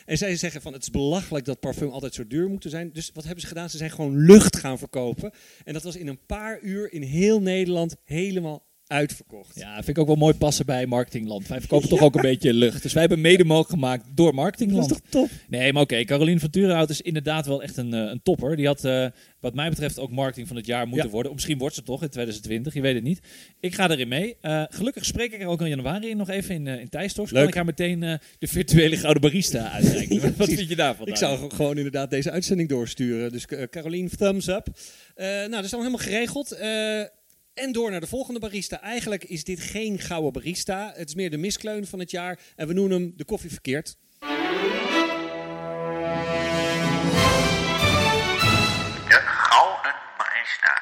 En 0.06 0.18
zij 0.18 0.36
zeggen 0.36 0.62
van 0.62 0.74
het 0.74 0.82
is 0.82 0.90
belachelijk 0.90 1.46
dat 1.46 1.60
parfum 1.60 1.90
altijd 1.90 2.14
zo 2.14 2.28
duur 2.28 2.50
moeten 2.50 2.70
zijn. 2.70 2.90
Dus 2.94 3.12
wat 3.14 3.24
hebben 3.24 3.42
ze 3.42 3.48
gedaan? 3.48 3.70
Ze 3.70 3.78
zijn 3.78 3.92
gewoon 3.92 4.18
lucht 4.18 4.58
gaan 4.58 4.78
verkopen. 4.78 5.32
En 5.64 5.74
dat 5.74 5.84
was 5.84 5.96
in 5.96 6.08
een 6.08 6.26
paar 6.26 6.62
uur 6.62 6.94
in 6.94 7.02
heel 7.02 7.42
Nederland 7.42 7.96
helemaal 8.04 8.65
uitverkocht. 8.88 9.60
Ja, 9.60 9.74
vind 9.76 9.88
ik 9.88 9.98
ook 9.98 10.08
wel 10.08 10.16
mooi 10.16 10.34
passen 10.34 10.66
bij 10.66 10.86
Marketingland. 10.86 11.48
Wij 11.48 11.60
verkopen 11.60 11.90
toch 11.90 12.02
ook 12.02 12.16
een 12.16 12.22
beetje 12.22 12.54
lucht. 12.54 12.82
Dus 12.82 12.92
wij 12.94 13.02
hebben 13.02 13.22
mede 13.22 13.44
mogelijk 13.46 13.70
gemaakt 13.70 14.06
door 14.16 14.34
Marketingland. 14.34 14.90
Dat 14.90 14.98
is 14.98 15.10
toch 15.10 15.22
top? 15.22 15.30
Nee, 15.48 15.74
maar 15.74 15.82
oké. 15.82 16.04
Caroline 16.04 16.40
van 16.40 16.50
Turenhout 16.50 16.90
is 16.90 17.02
inderdaad 17.02 17.46
wel 17.46 17.64
echt 17.64 17.78
een, 17.78 17.94
eh, 17.94 18.00
een 18.00 18.22
topper. 18.24 18.56
Die 18.56 18.66
had, 18.66 18.86
eh, 18.86 19.06
wat 19.40 19.54
mij 19.54 19.70
betreft, 19.70 20.00
ook 20.00 20.12
marketing 20.12 20.48
van 20.48 20.56
het 20.56 20.66
jaar 20.66 20.88
moeten 20.88 21.06
Ja. 21.06 21.12
worden. 21.12 21.32
Of 21.32 21.38
misschien 21.38 21.58
wordt 21.58 21.76
ze 21.76 21.84
toch 21.84 22.02
in 22.04 22.10
2020. 22.10 22.74
Je 22.74 22.82
weet 22.82 22.96
het 22.96 23.04
niet. 23.04 23.20
Ik 23.60 23.76
ga 23.76 23.90
erin 23.90 24.08
mee. 24.08 24.38
Eh, 24.42 24.64
gelukkig 24.70 25.06
spreek 25.06 25.32
ik 25.34 25.42
er 25.42 25.48
ook 25.48 25.62
in 25.62 25.70
januari 25.70 26.14
nog 26.16 26.30
even 26.30 26.56
in, 26.56 26.66
uh, 26.66 26.80
in 26.80 26.90
Thijstorks. 26.90 27.32
Kan 27.32 27.48
ik 27.48 27.54
haar 27.54 27.66
meteen 27.66 28.00
de 28.40 28.48
virtuele 28.48 28.98
Gouden 28.98 29.22
Barista 29.22 29.72
uitreiken. 29.72 30.34
wat 30.38 30.48
vind 30.48 30.70
je 30.70 30.76
daarvan? 30.76 31.08
Ik 31.08 31.16
zou 31.18 31.50
gewoon 31.52 31.78
inderdaad 31.78 32.10
deze 32.10 32.32
uitzending 32.32 32.70
doorsturen. 32.70 33.32
Dus 33.32 33.46
Caroline, 33.70 34.10
thumbs 34.10 34.48
up. 34.48 34.68
Nou, 35.16 35.50
dat 35.50 35.64
is 35.64 35.70
dan 35.70 35.80
helemaal 35.80 36.06
geregeld. 36.06 36.58
En 37.56 37.72
door 37.72 37.92
naar 37.92 38.00
de 38.00 38.08
volgende 38.08 38.40
barista. 38.40 38.82
Eigenlijk 38.82 39.24
is 39.24 39.44
dit 39.44 39.60
geen 39.60 40.00
gouden 40.00 40.32
barista. 40.32 40.92
Het 40.96 41.08
is 41.08 41.16
meer 41.16 41.30
de 41.30 41.38
miskleun 41.38 41.88
van 41.88 42.00
het 42.00 42.12
jaar. 42.12 42.40
En 42.56 42.68
we 42.68 42.74
noemen 42.74 42.98
hem 42.98 43.14
de 43.16 43.26
koffie 43.26 43.50
verkeerd. 43.50 43.98
De 49.10 49.22
Gouden 49.26 49.96
Barista. 50.18 50.82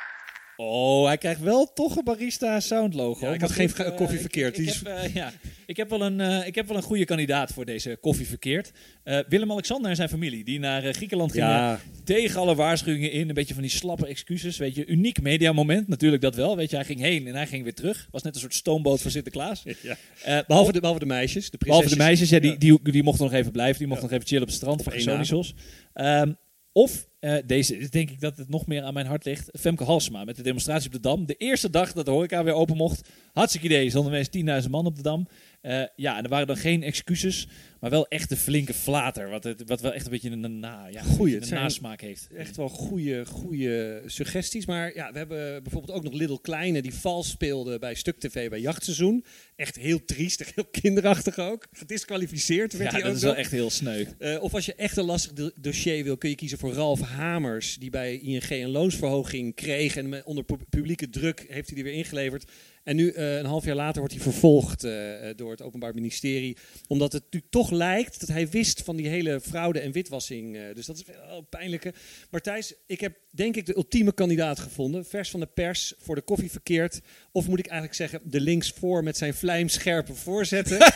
Oh, 0.58 1.06
hij 1.06 1.18
krijgt 1.18 1.42
wel 1.42 1.74
toch 1.74 1.96
een 1.98 2.04
barista 2.04 2.60
sound 2.60 2.94
logo. 2.94 3.26
Ja, 3.26 3.34
ik 3.34 3.42
had 3.42 3.52
geen 3.52 3.74
eh, 3.76 3.96
koffie 3.96 4.16
ik- 4.16 4.22
verkeerd. 4.22 4.58
Ik, 4.58 4.66
Die 4.66 4.74
heb, 4.74 4.98
eh, 4.98 5.14
ja, 5.14 5.32
ik, 5.66 5.78
heb 5.78 5.90
wel 5.90 6.02
een, 6.02 6.20
eh, 6.22 6.48
ik 6.48 6.56
heb 6.56 6.68
wel 6.68 6.78
een 6.78 6.84
goede 6.84 7.06
kandidaat 7.06 7.52
voor 7.54 7.66
deze 7.66 7.98
koffie 8.02 8.28
verkeerd. 8.28 8.72
Eh, 9.04 9.20
Willem-Alexander 9.28 9.90
en 9.90 9.96
zijn 9.96 10.10
familie, 10.10 10.44
die 10.44 10.60
naar 10.60 10.84
eh, 10.84 10.94
Griekenland 10.94 11.32
gingen. 11.32 11.80
Tegen 12.04 12.40
alle 12.40 12.56
waarschuwingen 12.56 13.12
in, 13.12 13.28
een 13.28 13.34
beetje 13.34 13.54
van 13.54 13.64
die 13.64 13.72
slappe 13.72 14.08
excuses. 14.08 14.58
Weet 14.58 14.76
je, 14.76 14.86
uniek 14.86 15.22
mediamoment, 15.22 15.88
natuurlijk 15.88 16.22
dat 16.22 16.36
wel. 16.36 16.56
Weet 16.58 16.70
je, 16.70 16.76
hij 16.76 16.86
ging 16.86 17.00
heen 17.00 17.28
en 17.28 17.36
hij 17.36 17.48
ging 17.48 17.64
weer 17.64 17.74
terug. 17.74 18.08
Was 18.12 18.22
net 18.24 18.36
een 18.36 18.42
soort 18.42 18.54
stoomboot 18.54 19.02
van 19.02 19.12
Sinterklaas. 19.12 19.64
Ja. 19.82 19.98
Eh, 20.24 20.40
Behalve, 20.48 20.72
de, 20.72 20.80
behalve 20.80 21.00
de 21.00 21.06
meisjes. 21.06 21.50
De 21.50 21.58
Behalve 21.58 21.90
de 21.90 21.96
meisjes, 21.96 22.30
ja, 22.30 22.40
die, 22.40 22.58
die, 22.58 22.80
die 22.92 23.04
mochten 23.04 23.24
nog 23.26 23.34
even 23.34 23.52
blijven. 23.52 23.78
Die 23.78 23.88
mochten 23.88 24.06
nog 24.06 24.14
even 24.16 24.28
chillen 24.28 24.44
op 24.44 24.50
het 24.50 24.58
strand 24.58 24.84
van. 24.84 24.92
Gersonisos. 24.92 25.54
Ehm 25.94 26.32
of, 26.72 27.08
eh, 27.24 27.44
deze 27.46 27.90
denk 27.90 28.10
ik 28.10 28.20
dat 28.20 28.38
het 28.38 28.50
nog 28.50 28.68
meer 28.68 28.84
aan 28.84 28.94
mijn 28.94 29.06
hart 29.06 29.26
ligt, 29.26 29.50
Femke 29.60 29.84
Halsema 29.84 30.24
met 30.24 30.36
de 30.36 30.42
demonstratie 30.42 30.88
op 30.88 30.94
de 30.94 31.00
Dam. 31.00 31.26
De 31.26 31.36
eerste 31.36 31.70
dag 31.70 31.94
dat 31.94 32.06
de 32.06 32.12
horeca 32.12 32.44
weer 32.44 32.54
open 32.54 32.78
mocht. 32.78 33.10
Hartstikke 33.34 33.68
idee, 33.68 33.90
stonden 33.90 34.28
ineens 34.32 34.64
10.000 34.64 34.70
man 34.70 34.86
op 34.86 34.96
de 34.96 35.02
Dam. 35.02 35.28
Eh, 35.64 35.84
ja, 35.96 36.18
en 36.18 36.24
er 36.24 36.30
waren 36.30 36.48
dan 36.48 36.58
geen 36.58 36.84
excuses, 36.84 37.48
maar 37.80 37.90
wel 37.90 38.08
echt 38.08 38.32
een 38.32 38.38
flinke 38.38 38.74
flater. 38.74 39.30
Wat, 39.30 39.44
het, 39.44 39.64
wat 39.66 39.82
wel 39.82 39.94
echt 39.94 40.06
een 40.06 40.12
beetje 40.12 40.30
een, 40.30 40.60
na, 40.60 40.88
ja, 40.88 41.02
Goeie, 41.02 41.36
een 41.42 41.50
nasmaak 41.50 42.02
heeft. 42.02 42.28
Echt 42.36 42.56
wel 42.56 42.70
goede, 42.70 43.26
goede 43.26 44.02
suggesties. 44.06 44.66
Maar 44.66 44.96
ja, 44.96 45.12
we 45.12 45.18
hebben 45.18 45.64
bijvoorbeeld 45.64 45.98
ook 45.98 46.04
nog 46.04 46.14
Little 46.14 46.42
Kleine 46.42 46.82
die 46.82 46.94
vals 46.94 47.30
speelde 47.30 47.80
bij 47.80 47.94
Stuk 47.96 48.20
TV 48.20 48.50
bij 48.50 48.60
Jachtseizoen. 48.60 49.24
Echt 49.56 49.76
heel 49.76 50.06
triestig, 50.06 50.56
heel 50.56 50.66
kinderachtig 50.82 51.38
ook. 51.40 51.68
Gedisqualificeerd 51.72 52.74
werd 52.78 52.84
Ja, 52.92 52.92
hij 52.92 53.00
dat 53.02 53.10
ook 53.10 53.16
is 53.16 53.22
wel 53.24 53.32
nog. 53.32 53.40
echt 53.42 53.52
heel 53.52 53.70
sneu. 53.70 54.06
Eh, 54.20 54.44
of 54.44 54.54
als 54.54 54.66
je 54.66 54.76
echt 54.76 54.98
een 54.98 55.06
lastig 55.06 55.34
do- 55.34 55.52
dossier 55.56 56.04
wil, 56.04 56.18
kun 56.18 56.30
je 56.30 56.36
kiezen 56.36 56.58
voor 56.58 56.74
Ralf 56.74 57.00
Hamers. 57.02 57.78
Die 57.78 57.90
bij 57.90 58.18
ING 58.20 58.50
een 58.50 58.70
loonsverhoging 58.70 59.56
kreeg. 59.56 59.96
En 59.96 60.26
onder 60.26 60.44
pu- 60.44 60.58
publieke 60.70 61.10
druk 61.10 61.46
heeft 61.50 61.68
hij 61.68 61.76
die 61.76 61.84
weer 61.84 61.94
ingeleverd. 61.94 62.52
En 62.84 62.96
nu, 62.96 63.10
eh, 63.10 63.38
een 63.38 63.46
half 63.46 63.66
jaar 63.66 63.76
later, 63.76 64.00
wordt 64.00 64.14
hij 64.14 64.24
vervolgd 64.24 64.84
eh, 64.84 65.30
eh, 65.30 65.38
door 65.38 65.52
het 65.52 65.62
Openbaar 65.62 65.94
Ministerie. 65.94 66.58
Omdat 66.88 67.14
het 67.14 67.24
nu 67.30 67.42
toch 67.50 67.72
lijkt 67.72 68.20
dat 68.20 68.30
hij 68.30 68.50
wist 68.50 68.82
van 68.82 68.96
die 68.96 69.08
hele 69.08 69.42
fraude 69.42 69.80
en 69.80 69.92
witwassing. 69.92 70.74
dus 70.74 70.86
dat 70.86 70.96
is 70.96 71.06
wel 71.06 71.42
pijnlijke. 71.42 71.94
Maar 72.30 72.62
ik 72.86 73.00
heb 73.00 73.18
denk 73.30 73.56
ik 73.56 73.66
de 73.66 73.76
ultieme 73.76 74.12
kandidaat 74.12 74.60
gevonden. 74.60 75.06
Vers 75.06 75.30
van 75.30 75.40
de 75.40 75.46
pers 75.46 75.94
voor 75.98 76.16
de 76.16 76.22
koffie 76.22 76.52
verkeerd. 76.52 77.02
Of 77.36 77.48
moet 77.48 77.60
ik 77.60 77.66
eigenlijk 77.68 77.98
zeggen, 78.00 78.20
de 78.32 78.42
linksvoor 78.42 79.04
met 79.04 79.18
zijn 79.18 79.34
vlijmscherpe 79.34 80.14
voorzetten. 80.14 80.78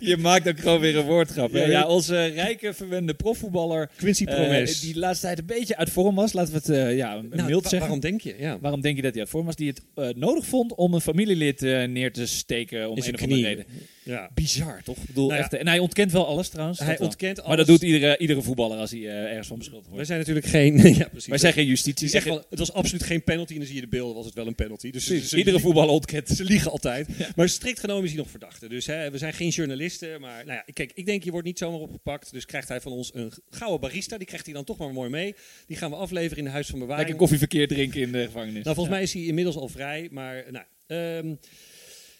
Je 0.00 0.16
maakt 0.16 0.48
ook 0.48 0.58
gewoon 0.58 0.80
weer 0.80 0.96
een 0.96 1.04
woordgrap. 1.04 1.52
Ja, 1.52 1.66
Ja, 1.66 1.86
onze 1.86 2.26
rijke, 2.26 2.74
verwende 2.74 3.14
profvoetballer... 3.14 3.90
Quincy 3.96 4.24
eh, 4.24 4.34
Promes. 4.34 4.80
die 4.80 4.92
de 4.92 4.98
laatste 4.98 5.26
tijd 5.26 5.38
een 5.38 5.46
beetje 5.46 5.76
uit 5.76 5.90
vorm 5.90 6.14
was. 6.14 6.32
Laten 6.32 6.52
we 6.52 6.58
het 6.58 6.68
eh, 6.68 6.96
ja, 6.96 7.14
Nou, 7.14 7.42
mild 7.48 7.62
wa- 7.62 7.68
zeggen. 7.68 7.78
Waarom 7.78 8.00
denk 8.00 8.20
je? 8.20 8.34
Ja. 8.38 8.58
Waarom 8.60 8.80
denk 8.80 8.96
je 8.96 9.02
dat 9.02 9.10
hij 9.12 9.20
uit 9.20 9.30
vorm 9.30 9.44
was? 9.46 9.56
Die 9.56 9.68
het 9.68 9.82
eh, 9.94 10.08
nodig 10.08 10.46
vond 10.46 10.74
om 10.74 10.94
een 10.94 11.00
familielid 11.00 11.60
neer 11.60 12.12
te 12.12 12.26
steken 12.26 12.90
om 12.90 12.96
een 12.96 13.14
of 13.14 13.22
andere 13.22 13.40
reden. 13.42 13.64
Ja. 14.06 14.30
Bizar, 14.34 14.80
toch? 14.84 14.96
Ik 14.96 15.06
bedoel, 15.06 15.28
Nou 15.28 15.40
echt, 15.40 15.52
eh, 15.52 15.60
en 15.60 15.66
hij 15.68 15.78
ontkent 15.78 16.12
wel 16.12 16.26
alles 16.26 16.48
trouwens. 16.48 16.78
Hij 16.78 16.98
ontkent 16.98 17.36
Maar 17.36 17.44
alles. 17.46 17.56
dat 17.56 17.66
doet 17.66 17.82
iedere, 17.82 18.18
iedere 18.18 18.42
voetballer 18.42 18.78
als 18.78 18.90
hij 18.90 19.00
eh, 19.00 19.08
ergens 19.24 19.46
van 19.48 19.58
beschuldigd 19.58 19.86
Wij 19.86 19.94
wordt. 19.94 20.06
zijn 20.08 20.18
natuurlijk 20.18 20.46
geen... 20.46 20.76
ja, 21.02 21.08
precies. 21.08 21.26
Wij 21.28 21.38
zijn 21.38 21.52
geen 21.52 21.66
justitie. 21.66 22.08
Zeggen 22.08 22.30
wel, 22.30 22.44
het 22.50 22.58
was 22.58 22.72
absoluut 22.72 23.02
geen 23.02 23.24
penalty 23.24 23.52
en 23.52 23.58
dan 23.58 23.66
zie 23.66 23.74
je 23.74 23.80
de 23.82 23.88
beelden, 23.88 24.14
was 24.16 24.24
het 24.24 24.34
wel 24.34 24.46
een 24.46 24.54
penalty. 24.54 24.90
Dus 24.90 25.04
Precies, 25.04 25.28
ze, 25.28 25.36
iedere 25.36 25.60
voetballer 25.60 25.90
ontkent. 25.94 26.28
ze 26.28 26.44
liegen 26.44 26.70
altijd. 26.70 27.08
Maar 27.36 27.48
strikt 27.48 27.80
genomen 27.80 28.02
is 28.04 28.10
hij 28.10 28.18
nog 28.18 28.30
verdachte. 28.30 28.68
Dus 28.68 28.86
hè, 28.86 29.10
we 29.10 29.18
zijn 29.18 29.32
geen 29.32 29.48
journalisten. 29.48 30.20
Maar 30.20 30.44
nou 30.44 30.56
ja, 30.66 30.72
kijk, 30.72 30.92
ik 30.94 31.06
denk 31.06 31.24
je 31.24 31.30
wordt 31.30 31.46
niet 31.46 31.58
zomaar 31.58 31.80
opgepakt. 31.80 32.32
Dus 32.32 32.44
krijgt 32.46 32.68
hij 32.68 32.80
van 32.80 32.92
ons 32.92 33.10
een 33.14 33.32
gouden 33.50 33.80
barista. 33.80 34.16
Die 34.18 34.26
krijgt 34.26 34.44
hij 34.46 34.54
dan 34.54 34.64
toch 34.64 34.78
maar 34.78 34.92
mooi 34.92 35.10
mee. 35.10 35.34
Die 35.66 35.76
gaan 35.76 35.90
we 35.90 35.96
afleveren 35.96 36.38
in 36.38 36.44
de 36.44 36.50
Huis 36.50 36.66
van 36.66 36.78
Bewaring. 36.78 36.98
Lekker 37.00 37.20
koffieverkeer 37.20 37.68
drinken 37.68 38.00
in 38.00 38.12
de 38.12 38.24
gevangenis. 38.24 38.64
Nou, 38.64 38.74
volgens 38.76 38.86
Ja. 38.86 38.92
mij 38.92 39.02
is 39.02 39.12
hij 39.12 39.22
inmiddels 39.22 39.56
al 39.56 39.68
vrij. 39.68 40.08
Maar 40.10 40.44
nou, 40.50 40.64
ehm, 40.86 41.34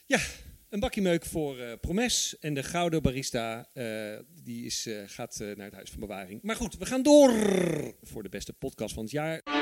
ja, 0.07 0.19
een 0.69 0.81
bakje 0.81 1.03
meuk 1.03 1.25
voor 1.25 1.59
eh, 1.59 1.73
Promes. 1.81 2.39
En 2.39 2.55
de 2.55 2.63
gouden 2.63 3.03
barista 3.03 3.69
eh, 3.73 3.85
die 4.43 4.65
is, 4.65 4.87
eh, 4.87 5.03
gaat 5.07 5.39
naar 5.39 5.65
het 5.67 5.75
Huis 5.75 5.91
van 5.91 6.01
Bewaring. 6.01 6.43
Maar 6.43 6.57
goed, 6.57 6.77
we 6.77 6.87
gaan 6.87 7.03
door 7.03 7.33
voor 8.03 8.23
de 8.23 8.29
beste 8.29 8.53
podcast 8.53 8.95
van 8.95 9.03
het 9.03 9.13
jaar. 9.13 9.56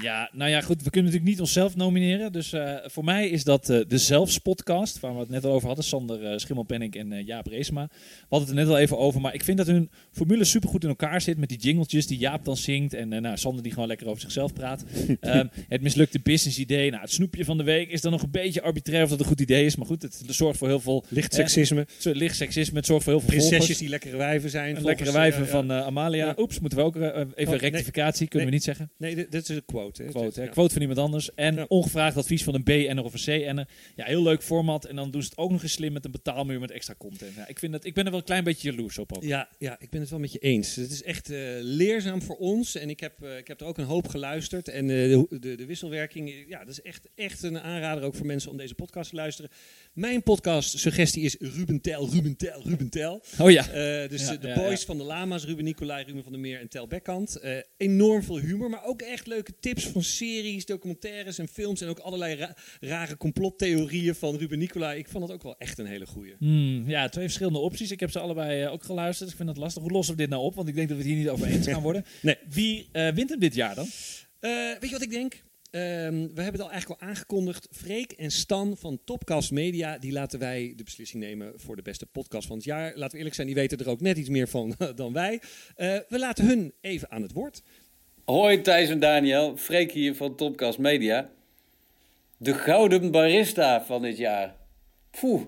Ja, 0.00 0.30
nou 0.32 0.50
ja, 0.50 0.60
goed. 0.60 0.82
We 0.82 0.90
kunnen 0.90 1.10
natuurlijk 1.10 1.30
niet 1.30 1.40
onszelf 1.40 1.76
nomineren. 1.76 2.32
Dus 2.32 2.52
eh, 2.52 2.74
voor 2.84 3.04
mij 3.04 3.28
is 3.28 3.44
dat 3.44 3.70
eh, 3.70 3.80
de 3.88 3.98
Zelfs-podcast, 3.98 5.00
waar 5.00 5.12
we 5.14 5.20
het 5.20 5.28
net 5.28 5.44
al 5.44 5.52
over 5.52 5.66
hadden. 5.66 5.84
Sander 5.84 6.22
uh, 6.32 6.38
Schimmelpenning 6.38 6.94
en 6.96 7.12
eh, 7.12 7.26
Jaap 7.26 7.46
Reesma. 7.46 7.82
We 7.90 8.26
hadden 8.28 8.48
het 8.48 8.58
er 8.58 8.64
net 8.64 8.74
al 8.74 8.78
even 8.80 8.98
over. 8.98 9.20
Maar 9.20 9.34
ik 9.34 9.44
vind 9.44 9.58
dat 9.58 9.66
hun 9.66 9.90
formule 10.12 10.44
supergoed 10.44 10.82
in 10.82 10.88
elkaar 10.88 11.20
zit. 11.20 11.38
Met 11.38 11.48
die 11.48 11.58
jingletjes 11.58 12.06
die 12.06 12.18
Jaap 12.18 12.44
dan 12.44 12.56
zingt. 12.56 12.94
En 12.94 13.12
eh, 13.12 13.20
nou, 13.20 13.36
Sander 13.36 13.62
die 13.62 13.72
gewoon 13.72 13.88
lekker 13.88 14.06
over 14.08 14.20
zichzelf 14.20 14.52
praat. 14.52 14.84
Ehm, 15.20 15.46
het 15.68 15.80
mislukte 15.82 16.20
business 16.20 16.58
idee. 16.58 16.90
Nou, 16.90 17.02
het 17.02 17.12
snoepje 17.12 17.44
van 17.44 17.56
de 17.56 17.64
week 17.64 17.90
is 17.90 18.00
dan 18.00 18.12
nog 18.12 18.22
een 18.22 18.30
beetje 18.30 18.62
arbitrair 18.62 19.02
of 19.02 19.08
dat 19.10 19.20
een 19.20 19.26
goed 19.26 19.40
idee 19.40 19.64
is. 19.64 19.76
Maar 19.76 19.86
goed, 19.86 20.02
het 20.02 20.22
zorgt 20.26 20.58
voor 20.58 20.68
heel 20.68 20.80
veel... 20.80 21.04
Licht 21.08 21.32
eh, 21.32 21.38
seksisme. 21.38 21.86
zo- 21.98 22.10
licht 22.12 22.36
seksisme. 22.36 22.76
Het 22.76 22.86
zorgt 22.86 23.04
voor 23.04 23.12
heel 23.12 23.20
veel 23.22 23.30
Prinsesjes 23.30 23.58
volgers. 23.58 23.78
die 23.78 23.88
lekkere 23.88 24.16
wijven 24.16 24.50
zijn. 24.50 24.82
Lekkere 24.82 25.12
wijven 25.12 25.42
eh, 25.44 25.48
van 25.48 25.70
eh, 25.70 25.80
Amalia. 25.86 26.34
Oeps, 26.38 26.60
moeten 26.60 26.78
we 26.78 26.84
ook 26.84 26.96
eh, 26.96 27.02
even 27.34 27.54
Oh, 27.54 27.60
nee. 27.60 27.70
rectificatie. 27.70 28.28
Kunnen 28.28 28.48
we 28.48 28.54
niet 28.54 28.64
zeggen. 28.64 28.90
Nee, 28.98 29.14
dit, 29.14 29.32
dit 29.32 29.42
is 29.48 29.56
een 29.56 29.62
quote. 29.66 29.83
Hè. 29.92 30.04
Quote, 30.04 30.40
hè? 30.40 30.46
Ja. 30.46 30.52
quote 30.52 30.72
van 30.72 30.80
iemand 30.82 30.98
anders. 30.98 31.34
En 31.34 31.54
Ja. 31.54 31.64
ongevraagd 31.68 32.16
advies 32.16 32.44
van 32.44 32.54
een 32.54 32.62
B-enner 32.62 33.04
of 33.04 33.12
een 33.26 33.40
C-enner. 33.40 33.68
Ja, 33.96 34.04
heel 34.04 34.22
leuk 34.22 34.42
format. 34.42 34.84
En 34.84 34.96
dan 34.96 35.10
doen 35.10 35.22
ze 35.22 35.28
het 35.28 35.38
ook 35.38 35.50
nog 35.50 35.62
eens 35.62 35.72
slim 35.72 35.92
met 35.92 36.04
een 36.04 36.10
betaalmuur 36.10 36.60
met 36.60 36.70
extra 36.70 36.94
content. 36.98 37.34
Ja, 37.34 37.48
ik, 37.48 37.58
vind 37.58 37.72
dat, 37.72 37.84
ik 37.84 37.94
ben 37.94 38.04
er 38.04 38.10
wel 38.10 38.18
een 38.20 38.26
klein 38.26 38.44
beetje 38.44 38.70
jaloers 38.70 38.98
op 38.98 39.16
ook. 39.16 39.22
Ja, 39.22 39.48
ja, 39.58 39.76
ik 39.80 39.90
ben 39.90 40.00
het 40.00 40.10
wel 40.10 40.18
met 40.18 40.32
je 40.32 40.38
eens. 40.38 40.74
Het 40.76 40.90
is 40.90 41.02
echt 41.02 41.30
eh, 41.30 41.38
leerzaam 41.60 42.22
voor 42.22 42.36
ons. 42.36 42.74
En 42.74 42.90
ik 42.90 43.00
heb, 43.00 43.22
eh, 43.22 43.36
ik 43.38 43.48
heb 43.48 43.60
er 43.60 43.66
ook 43.66 43.78
een 43.78 43.84
hoop 43.84 44.08
geluisterd. 44.08 44.68
En 44.68 44.90
eh, 44.90 44.96
de, 44.96 45.38
de, 45.40 45.54
de 45.54 45.66
wisselwerking, 45.66 46.28
eh, 46.30 46.48
ja, 46.48 46.58
dat 46.58 46.68
is 46.68 46.82
echt, 46.82 47.08
echt 47.14 47.42
een 47.42 47.58
aanrader 47.60 48.04
ook 48.04 48.14
voor 48.14 48.26
mensen 48.26 48.50
om 48.50 48.56
deze 48.56 48.74
podcast 48.74 49.10
te 49.10 49.16
luisteren. 49.16 49.50
Mijn 49.94 50.22
podcast 50.22 50.78
suggestie 50.78 51.22
is 51.22 51.36
Ruben 51.38 51.80
Tel, 51.80 52.08
Ruben 52.10 52.36
Tel, 52.36 52.62
Ruben 52.64 52.88
Tel. 52.90 53.22
Oh 53.38 53.50
ja. 53.50 53.68
Eh, 53.68 54.08
dus 54.10 54.20
Ja, 54.28 54.36
de 54.36 54.48
ja, 54.48 54.54
boys 54.54 54.80
ja. 54.80 54.86
van 54.86 54.98
de 54.98 55.04
Lama's, 55.04 55.44
Ruben 55.44 55.64
Nicolai, 55.64 56.04
Ruben 56.04 56.22
van 56.22 56.32
der 56.32 56.40
Meer 56.40 56.60
en 56.60 56.68
Tel 56.68 56.86
Bekkant. 56.86 57.36
Eh, 57.36 57.56
enorm 57.76 58.22
veel 58.22 58.38
humor, 58.38 58.70
maar 58.70 58.84
ook 58.84 59.02
echt 59.02 59.26
leuke 59.26 59.52
tips 59.60 59.86
van 59.86 60.02
series, 60.02 60.64
documentaires 60.66 61.38
en 61.38 61.48
films. 61.48 61.80
En 61.80 61.88
ook 61.88 61.98
allerlei 61.98 62.34
ra- 62.34 62.56
rare 62.80 63.16
complottheorieën 63.16 64.14
van 64.14 64.36
Ruben 64.36 64.58
Nicolai. 64.58 64.98
Ik 64.98 65.08
vond 65.08 65.26
dat 65.26 65.36
ook 65.36 65.42
wel 65.42 65.58
echt 65.58 65.78
een 65.78 65.86
hele 65.86 66.06
goeie. 66.06 66.34
Hmm, 66.38 66.88
ja, 66.88 67.08
twee 67.08 67.24
verschillende 67.24 67.58
opties. 67.58 67.90
Ik 67.90 68.00
heb 68.00 68.10
ze 68.10 68.18
allebei 68.18 68.62
eh, 68.62 68.72
ook 68.72 68.82
geluisterd. 68.84 69.30
Ik 69.30 69.36
vind 69.36 69.48
het 69.48 69.58
lastig. 69.58 69.82
Hoe 69.82 69.92
lossen 69.92 70.14
we 70.14 70.20
dit 70.20 70.30
nou 70.30 70.42
op? 70.42 70.54
Want 70.54 70.68
ik 70.68 70.74
denk 70.74 70.88
dat 70.88 70.96
we 70.96 71.02
het 71.02 71.12
hier 71.12 71.20
niet 71.22 71.30
over 71.30 71.46
eens 71.46 71.66
gaan 71.68 71.82
worden. 71.82 72.04
Nee. 72.22 72.36
Wie 72.50 72.88
wint 72.92 73.30
hem 73.30 73.38
dit 73.38 73.54
jaar 73.54 73.74
dan? 73.74 73.86
Weet 74.40 74.76
je 74.80 74.90
wat 74.90 75.02
ik 75.02 75.10
denk? 75.10 75.42
Ehm, 75.74 76.14
we 76.14 76.42
hebben 76.42 76.52
het 76.52 76.60
al 76.60 76.70
eigenlijk 76.70 77.00
al 77.00 77.08
aangekondigd. 77.08 77.68
Freek 77.70 78.12
en 78.12 78.30
Stan 78.30 78.76
van 78.76 78.98
Topcast 79.04 79.50
Media, 79.50 79.98
die 79.98 80.12
laten 80.12 80.38
wij 80.38 80.72
de 80.76 80.84
beslissing 80.84 81.22
nemen 81.22 81.52
voor 81.56 81.76
de 81.76 81.82
beste 81.82 82.06
podcast 82.06 82.46
van 82.46 82.56
het 82.56 82.64
jaar. 82.64 82.92
Laten 82.94 83.10
we 83.10 83.16
eerlijk 83.16 83.34
zijn, 83.34 83.46
die 83.46 83.56
weten 83.56 83.78
er 83.78 83.88
ook 83.88 84.00
net 84.00 84.16
iets 84.16 84.28
meer 84.28 84.48
van 84.48 84.74
dan 84.94 85.12
wij. 85.12 85.40
Eh, 85.76 85.96
we 86.08 86.18
laten 86.18 86.46
hun 86.46 86.72
even 86.80 87.10
aan 87.10 87.22
het 87.22 87.32
woord. 87.32 87.62
Hoi 88.24 88.60
Thijs 88.60 88.88
en 88.88 88.98
Daniel, 88.98 89.56
Freek 89.56 89.92
hier 89.92 90.14
van 90.14 90.36
Topcast 90.36 90.78
Media. 90.78 91.30
De 92.36 92.54
gouden 92.54 93.10
barista 93.10 93.84
van 93.84 94.02
dit 94.02 94.16
jaar. 94.16 94.56
Poeh. 95.20 95.42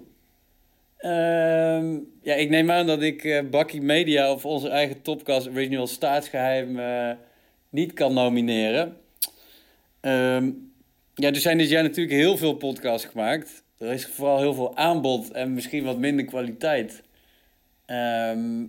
Ehm, 0.96 1.98
ja, 2.22 2.34
ik 2.34 2.48
neem 2.48 2.70
aan 2.70 2.86
dat 2.86 3.02
ik 3.02 3.24
eh 3.24 3.42
Bakkie 3.50 3.82
Media 3.82 4.32
of 4.32 4.44
onze 4.44 4.68
eigen 4.68 5.02
Topcast 5.02 5.48
Original 5.48 5.86
Staatsgeheim 5.86 6.78
eh, 6.78 7.10
niet 7.70 7.92
kan 7.92 8.14
nomineren. 8.14 8.96
Ehm, 10.06 10.50
ja, 11.14 11.28
er 11.28 11.36
zijn 11.36 11.58
dit 11.58 11.68
jaar 11.68 11.82
natuurlijk 11.82 12.16
heel 12.16 12.36
veel 12.36 12.54
podcasts 12.54 13.06
gemaakt. 13.06 13.62
Er 13.78 13.92
is 13.92 14.06
vooral 14.06 14.38
heel 14.38 14.54
veel 14.54 14.76
aanbod 14.76 15.30
en 15.30 15.54
misschien 15.54 15.84
wat 15.84 15.98
minder 15.98 16.24
kwaliteit. 16.24 17.02
Ehm, 17.86 18.64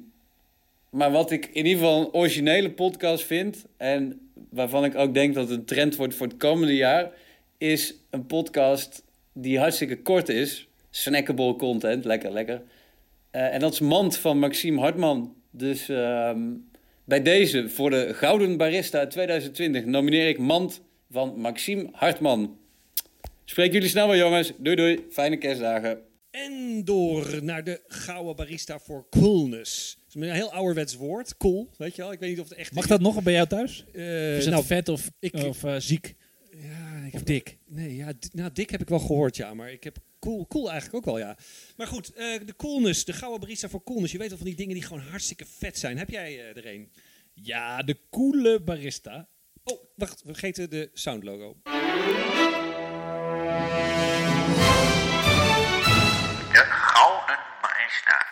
maar 0.89 1.11
wat 1.11 1.31
ik 1.31 1.45
in 1.45 1.65
ieder 1.65 1.81
geval 1.81 2.01
een 2.01 2.13
originele 2.13 2.71
podcast 2.71 3.23
vind, 3.23 3.65
en 3.77 4.29
waarvan 4.49 4.85
ik 4.85 4.95
ook 4.95 5.13
denk 5.13 5.33
dat 5.33 5.49
het 5.49 5.59
een 5.59 5.65
trend 5.65 5.95
wordt 5.95 6.15
voor 6.15 6.27
het 6.27 6.37
komende 6.37 6.75
jaar, 6.75 7.11
is 7.57 7.93
een 8.09 8.25
podcast 8.25 9.03
die 9.33 9.59
hartstikke 9.59 9.97
kort 9.97 10.29
is. 10.29 10.67
Snackable 10.89 11.55
content, 11.55 12.05
lekker, 12.05 12.31
lekker. 12.31 12.61
Eh, 13.31 13.53
en 13.53 13.59
dat 13.59 13.73
is 13.73 13.79
Mand 13.79 14.17
van 14.17 14.39
Maxime 14.39 14.79
Hartman. 14.79 15.35
Dus 15.51 15.89
ehm, 15.89 16.41
bij 17.03 17.21
deze, 17.21 17.69
voor 17.69 17.89
de 17.89 18.13
Gouden 18.13 18.57
Barista 18.57 19.07
2020, 19.07 19.85
nomineer 19.85 20.27
ik 20.27 20.37
Mand 20.37 20.85
van 21.09 21.39
Maxime 21.39 21.89
Hartman. 21.91 22.57
Spreek 23.45 23.73
jullie 23.73 23.89
snel 23.89 24.07
wel, 24.07 24.15
jongens. 24.17 24.51
Doei, 24.57 24.75
doei. 24.75 25.05
Fijne 25.11 25.37
kerstdagen. 25.37 25.99
En 26.31 26.81
door 26.85 27.43
naar 27.43 27.63
de 27.63 27.81
gouden 27.87 28.35
barista 28.35 28.79
voor 28.79 29.07
coolness. 29.09 29.97
Dat 30.07 30.23
is 30.23 30.29
een 30.29 30.35
heel 30.35 30.51
ouderwets 30.53 30.95
woord, 30.95 31.37
cool, 31.37 31.69
weet 31.77 31.95
je 31.95 32.01
wel. 32.01 32.11
Ik 32.11 32.19
weet 32.19 32.29
niet 32.29 32.39
of 32.39 32.49
het 32.49 32.57
echt 32.57 32.73
Mag 32.73 32.87
dat 32.87 33.01
nog 33.01 33.23
bij 33.23 33.33
jou 33.33 33.47
thuis? 33.47 33.85
Eh, 33.93 34.37
is 34.37 34.43
het 34.45 34.53
nou, 34.53 34.65
vet 34.65 34.89
of, 34.89 35.11
ik- 35.19 35.33
of 35.33 35.63
eh, 35.63 35.75
ziek? 35.77 36.15
ja, 36.51 36.95
ik 37.05 37.13
Of 37.13 37.19
heb- 37.19 37.25
dik? 37.25 37.57
Nee, 37.65 37.95
ja, 37.95 38.11
nou, 38.31 38.51
dik 38.53 38.69
heb 38.69 38.81
ik 38.81 38.89
wel 38.89 38.99
gehoord, 38.99 39.35
ja. 39.35 39.53
Maar 39.53 39.71
ik 39.71 39.83
heb 39.83 39.97
cool, 40.19 40.47
cool 40.47 40.71
eigenlijk 40.71 40.95
ook 40.97 41.05
wel, 41.15 41.25
ja. 41.27 41.37
Maar 41.77 41.87
goed, 41.87 42.13
eh, 42.13 42.39
de 42.45 42.55
coolness, 42.55 43.05
de 43.05 43.13
gouden 43.13 43.39
barista 43.39 43.69
voor 43.69 43.83
coolness. 43.83 44.11
Je 44.11 44.17
weet 44.17 44.27
wel 44.29 44.37
van 44.37 44.47
die 44.47 44.55
dingen 44.55 44.73
die 44.73 44.83
gewoon 44.83 45.03
hartstikke 45.03 45.45
vet 45.57 45.77
zijn. 45.77 45.97
Heb 45.97 46.09
jij 46.09 46.39
er 46.55 46.65
een? 46.67 46.91
Ja, 47.33 47.83
de 47.83 47.97
coole 48.09 48.59
barista. 48.61 49.27
Oh, 49.69 49.79
wacht, 49.95 50.21
we 50.23 50.33
vergeten 50.33 50.69
de 50.69 50.89
soundlogo. 50.93 51.55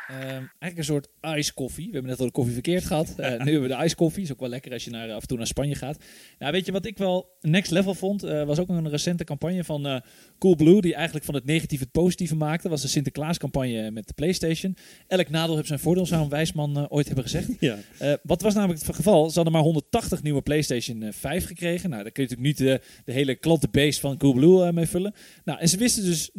Ehm, 0.07 0.21
eigenlijk 0.21 0.77
een 0.77 0.83
soort 0.83 1.07
ice 1.21 1.53
koffie. 1.53 1.85
We 1.85 1.91
hebben 1.91 2.11
net 2.11 2.19
al 2.19 2.25
de 2.25 2.31
koffie 2.31 2.53
verkeerd 2.53 2.85
gehad. 2.85 3.13
Eh, 3.17 3.29
nu 3.45 3.51
hebben 3.51 3.69
we 3.69 3.75
de 3.75 3.83
ice 3.83 3.95
koffie. 3.95 4.23
Is 4.23 4.31
ook 4.31 4.39
wel 4.39 4.49
lekker 4.49 4.71
als 4.71 4.83
je 4.83 4.89
naar, 4.89 5.11
af 5.11 5.21
en 5.21 5.27
toe 5.27 5.37
naar 5.37 5.47
Spanje 5.47 5.75
gaat. 5.75 6.03
Nou, 6.39 6.51
weet 6.51 6.65
je 6.65 6.71
wat 6.71 6.85
ik 6.85 6.97
wel 6.97 7.37
next 7.41 7.71
level 7.71 7.93
vond? 7.93 8.23
Eh, 8.23 8.43
was 8.43 8.59
ook 8.59 8.69
een 8.69 8.89
recente 8.89 9.23
campagne 9.23 9.63
van 9.63 9.87
eh 9.87 10.01
Coolblue. 10.39 10.81
Die 10.81 10.93
eigenlijk 10.93 11.25
van 11.25 11.35
het 11.35 11.45
negatieve 11.45 11.83
het 11.83 11.91
positieve 11.91 12.35
maakte. 12.35 12.69
Was 12.69 12.81
de 12.81 12.87
Sinterklaas 12.87 13.37
campagne 13.37 13.91
met 13.91 14.07
de 14.07 14.13
Playstation. 14.13 14.77
Elk 15.07 15.29
nadeel 15.29 15.55
heeft 15.55 15.67
zijn 15.67 15.79
voordeel, 15.79 16.05
zou 16.05 16.23
een 16.23 16.29
wijsman 16.29 16.89
ooit 16.89 17.05
hebben 17.05 17.23
gezegd. 17.23 17.49
Ja. 17.59 17.77
Wat 18.23 18.41
was 18.41 18.53
namelijk 18.53 18.81
het 18.81 18.95
geval? 18.95 19.29
Ze 19.29 19.35
hadden 19.35 19.53
maar 19.53 19.61
180 19.61 20.23
nieuwe 20.23 20.41
PlayStation 20.41 21.03
eh, 21.03 21.11
5 21.11 21.45
gekregen. 21.45 21.89
Nou, 21.89 22.03
daar 22.03 22.11
kun 22.11 22.23
je 22.23 22.29
natuurlijk 22.29 22.59
niet 22.59 22.81
de 23.05 23.11
hele 23.11 23.35
klantenbase 23.35 23.99
van 23.99 24.17
Coolblue 24.17 24.65
eh, 24.65 24.73
mee 24.73 24.87
vullen. 24.87 25.13
Nou, 25.43 25.59
en 25.59 25.69
ze 25.69 25.77
wisten 25.77 26.03
dus 26.03 26.29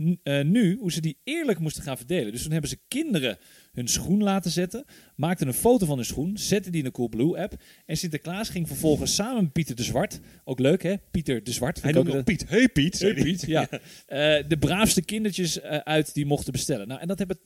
nu 0.43 0.77
hoe 0.81 0.93
ze 0.93 1.01
die 1.01 1.19
eerlijk 1.25 1.59
moesten 1.59 1.83
gaan 1.83 1.97
verdelen. 1.97 2.33
Dus 2.33 2.43
toen 2.43 2.53
hebben 2.53 2.71
ze 2.71 2.79
kinderen 2.89 3.39
hun 3.77 3.89
schoen 3.89 4.23
laten 4.23 4.51
zetten, 4.51 4.85
maakten 5.17 5.47
een 5.47 5.55
foto 5.55 5.87
van 5.87 5.97
hun 5.97 6.05
schoen, 6.05 6.39
zetten 6.39 6.73
die 6.73 6.81
in 6.81 6.87
de 6.87 6.93
Coolblue 6.93 7.39
app. 7.39 7.55
En 7.87 7.97
Sinterklaas 7.97 8.49
ging 8.49 8.67
vervolgens 8.67 9.15
samen 9.15 9.43
met 9.43 9.53
Pieter 9.53 9.77
de 9.77 9.83
Zwart, 9.83 10.21
ook 10.45 10.59
leuk 10.59 10.83
hè, 10.83 10.95
Pieter 11.11 11.45
de 11.45 11.53
Zwart. 11.53 11.83
Hij 11.83 11.93
noemde 11.93 12.11
ook 12.11 12.17
nog 12.17 12.25
Piet. 12.25 12.49
Hey 12.49 12.69
Piet. 12.69 12.99
Hey. 12.99 13.15
Piet, 13.15 13.47
ja. 13.47 13.69
Eh, 14.07 14.49
de 14.49 14.57
braafste 14.59 15.03
kindertjes 15.03 15.61
eh, 15.61 15.77
uit 15.79 16.15
die 16.15 16.27
mochten 16.27 16.53
bestellen. 16.53 16.89
Nou, 16.89 17.01
en 17.01 17.07
dat 17.07 17.19
hebben 17.19 17.39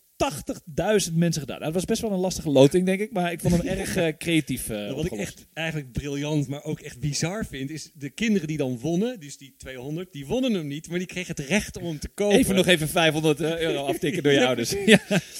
80.000 1.11 1.15
mensen 1.15 1.41
gedaan. 1.41 1.59
Nou, 1.61 1.65
dat 1.65 1.75
was 1.75 1.85
best 1.85 2.01
wel 2.03 2.11
een 2.13 2.19
lastige 2.19 2.51
loting, 2.51 2.87
denk 2.87 3.01
ik. 3.01 3.13
Maar 3.13 3.33
ik 3.33 3.41
vond 3.41 3.57
hem 3.57 3.67
erg 3.79 3.97
eh, 3.97 4.07
creatief 4.19 4.69
eh, 4.69 4.93
wat 4.93 5.05
ik 5.05 5.13
echt 5.13 5.47
eigenlijk 5.53 5.93
briljant, 5.93 6.49
maar 6.49 6.65
ook 6.65 6.81
echt 6.81 7.01
bizar 7.01 7.47
vind, 7.47 7.71
is 7.71 7.91
de 7.95 8.11
kinderen 8.11 8.49
die 8.49 8.57
dan 8.57 8.79
wonnen, 8.79 9.21
dus 9.21 9.37
die 9.37 9.55
200, 9.57 10.13
die 10.13 10.27
wonnen 10.27 10.53
hem 10.55 10.67
niet, 10.67 10.89
maar 10.89 10.99
die 10.99 11.07
kregen 11.07 11.35
het 11.37 11.47
recht 11.47 11.77
om 11.77 11.85
hem 11.85 11.99
te 11.99 12.09
kopen. 12.09 12.39
Even 12.39 12.55
nog 12.55 12.67
even 12.67 12.89
500 12.89 13.41
euro 13.41 13.85
aftikken 13.85 14.23
door 14.23 14.33
je 14.33 14.39
Ja, 14.41 14.47
ouders. 14.47 14.75
Ja. 14.87 14.99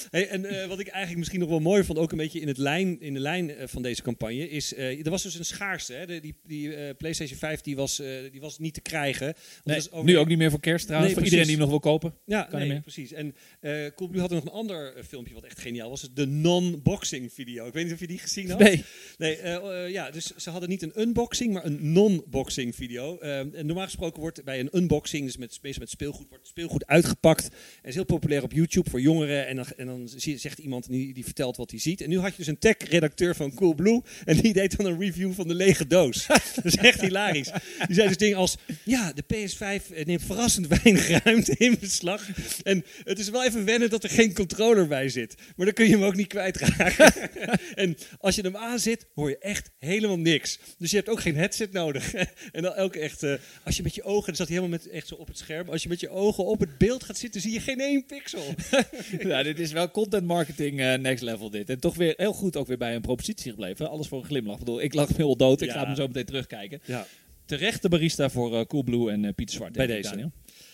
Hey, 0.09 0.27
en 0.27 0.45
eh, 0.45 0.67
wat 0.67 0.79
ik 0.79 0.87
eigenlijk 0.87 1.17
misschien 1.17 1.39
nog 1.39 1.49
wel 1.49 1.59
mooi 1.59 1.83
vond, 1.83 1.97
ook 1.97 2.11
een 2.11 2.17
beetje 2.17 2.39
in, 2.39 2.47
het 2.47 2.57
lijn, 2.57 2.99
in 3.01 3.13
de 3.13 3.19
lijn 3.19 3.55
eh, 3.55 3.67
van 3.67 3.81
deze 3.81 4.01
campagne, 4.01 4.49
is 4.49 4.73
eh, 4.73 5.05
er 5.05 5.09
was 5.09 5.23
dus 5.23 5.39
een 5.39 5.45
schaarste. 5.45 5.93
Hè? 5.93 6.05
De, 6.05 6.19
die 6.19 6.35
die 6.43 6.75
eh, 6.75 6.95
PlayStation 6.97 7.37
5 7.37 7.61
die 7.61 7.75
was, 7.75 7.99
eh, 7.99 8.07
die 8.31 8.41
was 8.41 8.59
niet 8.59 8.73
te 8.73 8.81
krijgen. 8.81 9.33
Nee, 9.63 9.77
over- 9.91 10.05
nu 10.05 10.17
ook 10.17 10.27
niet 10.27 10.37
meer 10.37 10.49
voor 10.49 10.59
kerst 10.59 10.85
trouwens. 10.85 11.13
Nee, 11.13 11.23
voor 11.23 11.31
iedereen 11.33 11.47
die 11.55 11.61
hem 11.63 11.69
nog 11.71 11.81
wil 11.81 11.91
kopen. 11.91 12.13
Ja, 12.25 12.43
Kan 12.43 12.59
nee, 12.67 12.79
precies. 12.79 13.11
En 13.13 13.35
eh 13.59 13.71
Coolblue 13.95 14.21
had 14.21 14.29
nog 14.29 14.43
een 14.43 14.51
ander 14.51 14.70
eh, 14.71 15.03
filmpje 15.03 15.33
wat 15.33 15.43
echt 15.43 15.59
geniaal 15.59 15.89
was. 15.89 16.09
De 16.13 16.25
non-boxing 16.25 17.33
video. 17.33 17.67
Ik 17.67 17.73
weet 17.73 17.83
niet 17.83 17.93
of 17.93 17.99
je 17.99 18.07
die 18.07 18.19
gezien 18.19 18.49
had. 18.49 18.59
Nee. 18.59 18.83
Nee, 19.17 19.37
eh, 19.37 19.55
eh, 19.55 19.91
ja, 19.91 20.11
dus 20.11 20.35
ze 20.35 20.49
hadden 20.49 20.69
niet 20.69 20.81
een 20.81 21.01
unboxing, 21.01 21.53
maar 21.53 21.65
een 21.65 21.91
non-boxing 21.91 22.75
video. 22.75 23.17
En 23.19 23.65
normaal 23.65 23.85
gesproken 23.85 24.21
wordt 24.21 24.43
bij 24.43 24.59
een 24.59 24.69
unboxing, 24.71 25.25
dus 25.25 25.37
met, 25.37 25.59
met 25.79 25.89
speelgoed, 25.89 26.29
wordt 26.29 26.47
speelgoed 26.47 26.85
uitgepakt. 26.85 27.49
En 27.81 27.89
is 27.89 27.95
heel 27.95 28.03
populair 28.03 28.43
op 28.43 28.51
YouTube 28.51 28.89
voor 28.89 29.01
jongeren. 29.01 29.47
En 29.47 29.55
dan, 29.55 29.65
en 29.77 29.85
dan 29.85 30.09
zegt 30.35 30.59
iemand 30.59 30.89
die, 30.89 31.13
die 31.13 31.23
vertelt 31.23 31.57
wat 31.57 31.71
hij 31.71 31.79
ziet. 31.79 32.01
En 32.01 32.09
nu 32.09 32.19
had 32.19 32.31
je 32.31 32.37
dus 32.37 32.47
een 32.47 32.59
tech-redacteur 32.59 33.35
van 33.35 33.53
Coolblue. 33.53 34.01
En 34.25 34.37
die 34.37 34.53
deed 34.53 34.77
dan 34.77 34.85
een 34.85 34.99
review 34.99 35.33
van 35.33 35.47
de 35.47 35.55
lege 35.55 35.87
doos. 35.87 36.27
dat 36.55 36.65
is 36.65 36.75
echt 36.75 37.01
hilarisch. 37.01 37.51
Die 37.87 37.95
zei 37.95 38.07
dus 38.07 38.17
dingen 38.17 38.37
als, 38.37 38.57
ja, 38.83 39.13
de 39.13 39.23
PS5 39.23 40.05
neemt 40.05 40.23
verrassend 40.23 40.67
weinig 40.67 41.23
ruimte 41.23 41.55
in 41.57 41.77
beslag. 41.79 42.29
En 42.63 42.85
het 43.03 43.19
is 43.19 43.29
wel 43.29 43.43
even 43.43 43.65
wennen 43.65 43.89
dat 43.89 44.03
er 44.03 44.09
geen 44.09 44.33
controller 44.61 44.87
bij 44.89 45.09
zit. 45.09 45.35
Maar 45.55 45.65
dan 45.65 45.75
kun 45.75 45.85
je 45.85 45.91
hem 45.91 46.03
ook 46.03 46.15
niet 46.15 46.27
kwijtraken. 46.27 47.29
en 47.75 47.97
als 48.19 48.35
je 48.35 48.41
hem 48.41 48.57
aanzet, 48.57 49.05
hoor 49.13 49.29
je 49.29 49.37
echt 49.37 49.71
helemaal 49.79 50.19
niks. 50.19 50.59
Dus 50.77 50.89
je 50.91 50.95
hebt 50.97 51.09
ook 51.09 51.19
geen 51.19 51.35
headset 51.35 51.71
nodig. 51.71 52.13
en 52.51 52.61
dan 52.61 52.73
ook 52.75 52.95
echt, 52.95 53.23
eh, 53.23 53.33
als 53.63 53.77
je 53.77 53.83
met 53.83 53.95
je 53.95 54.03
ogen, 54.03 54.25
dan 54.25 54.35
zat 54.35 54.47
hij 54.47 54.55
helemaal 54.57 54.77
met, 54.79 54.89
echt 54.89 55.07
zo 55.07 55.15
op 55.15 55.27
het 55.27 55.37
scherm. 55.37 55.69
Als 55.69 55.83
je 55.83 55.89
met 55.89 55.99
je 55.99 56.09
ogen 56.09 56.45
op 56.45 56.59
het 56.59 56.77
beeld 56.77 57.03
gaat 57.03 57.17
zitten, 57.17 57.41
zie 57.41 57.51
je 57.51 57.59
geen 57.59 57.79
één 57.79 58.05
pixel. 58.05 58.43
Ja, 59.19 59.43
dit 59.43 59.59
is 59.59 59.71
wel 59.71 59.91
content 59.91 60.25
marketing 60.25 60.79
eh, 60.79 60.93
next 60.93 61.23
level 61.23 61.49
dit. 61.49 61.69
En 61.69 61.79
toch 61.79 61.95
weer 61.95 62.13
heel 62.17 62.33
goed 62.33 62.57
ook 62.57 62.67
weer 62.67 62.77
bij 62.77 62.95
een 62.95 63.01
propositie 63.01 63.49
gebleven. 63.51 63.89
Alles 63.89 64.07
voor 64.07 64.19
een 64.19 64.25
glimlach. 64.25 64.53
Ik 64.53 64.59
bedoel, 64.59 64.81
ik 64.81 64.93
lag 64.93 65.17
heel 65.17 65.35
dood. 65.37 65.61
Ik 65.61 65.67
Ja. 65.67 65.73
ga 65.73 65.85
hem 65.85 65.95
zo 65.95 66.07
meteen 66.07 66.25
terugkijken. 66.25 66.81
ja. 66.85 67.07
Terecht 67.45 67.81
de 67.81 67.89
barista 67.89 68.29
voor 68.29 68.57
eh, 68.59 68.65
Coolblue 68.65 69.11
en 69.11 69.35
Pieter 69.35 69.55
Zwart. 69.55 69.73
Bij 69.73 69.87
deze. 69.87 70.09
Daniel. 70.09 70.31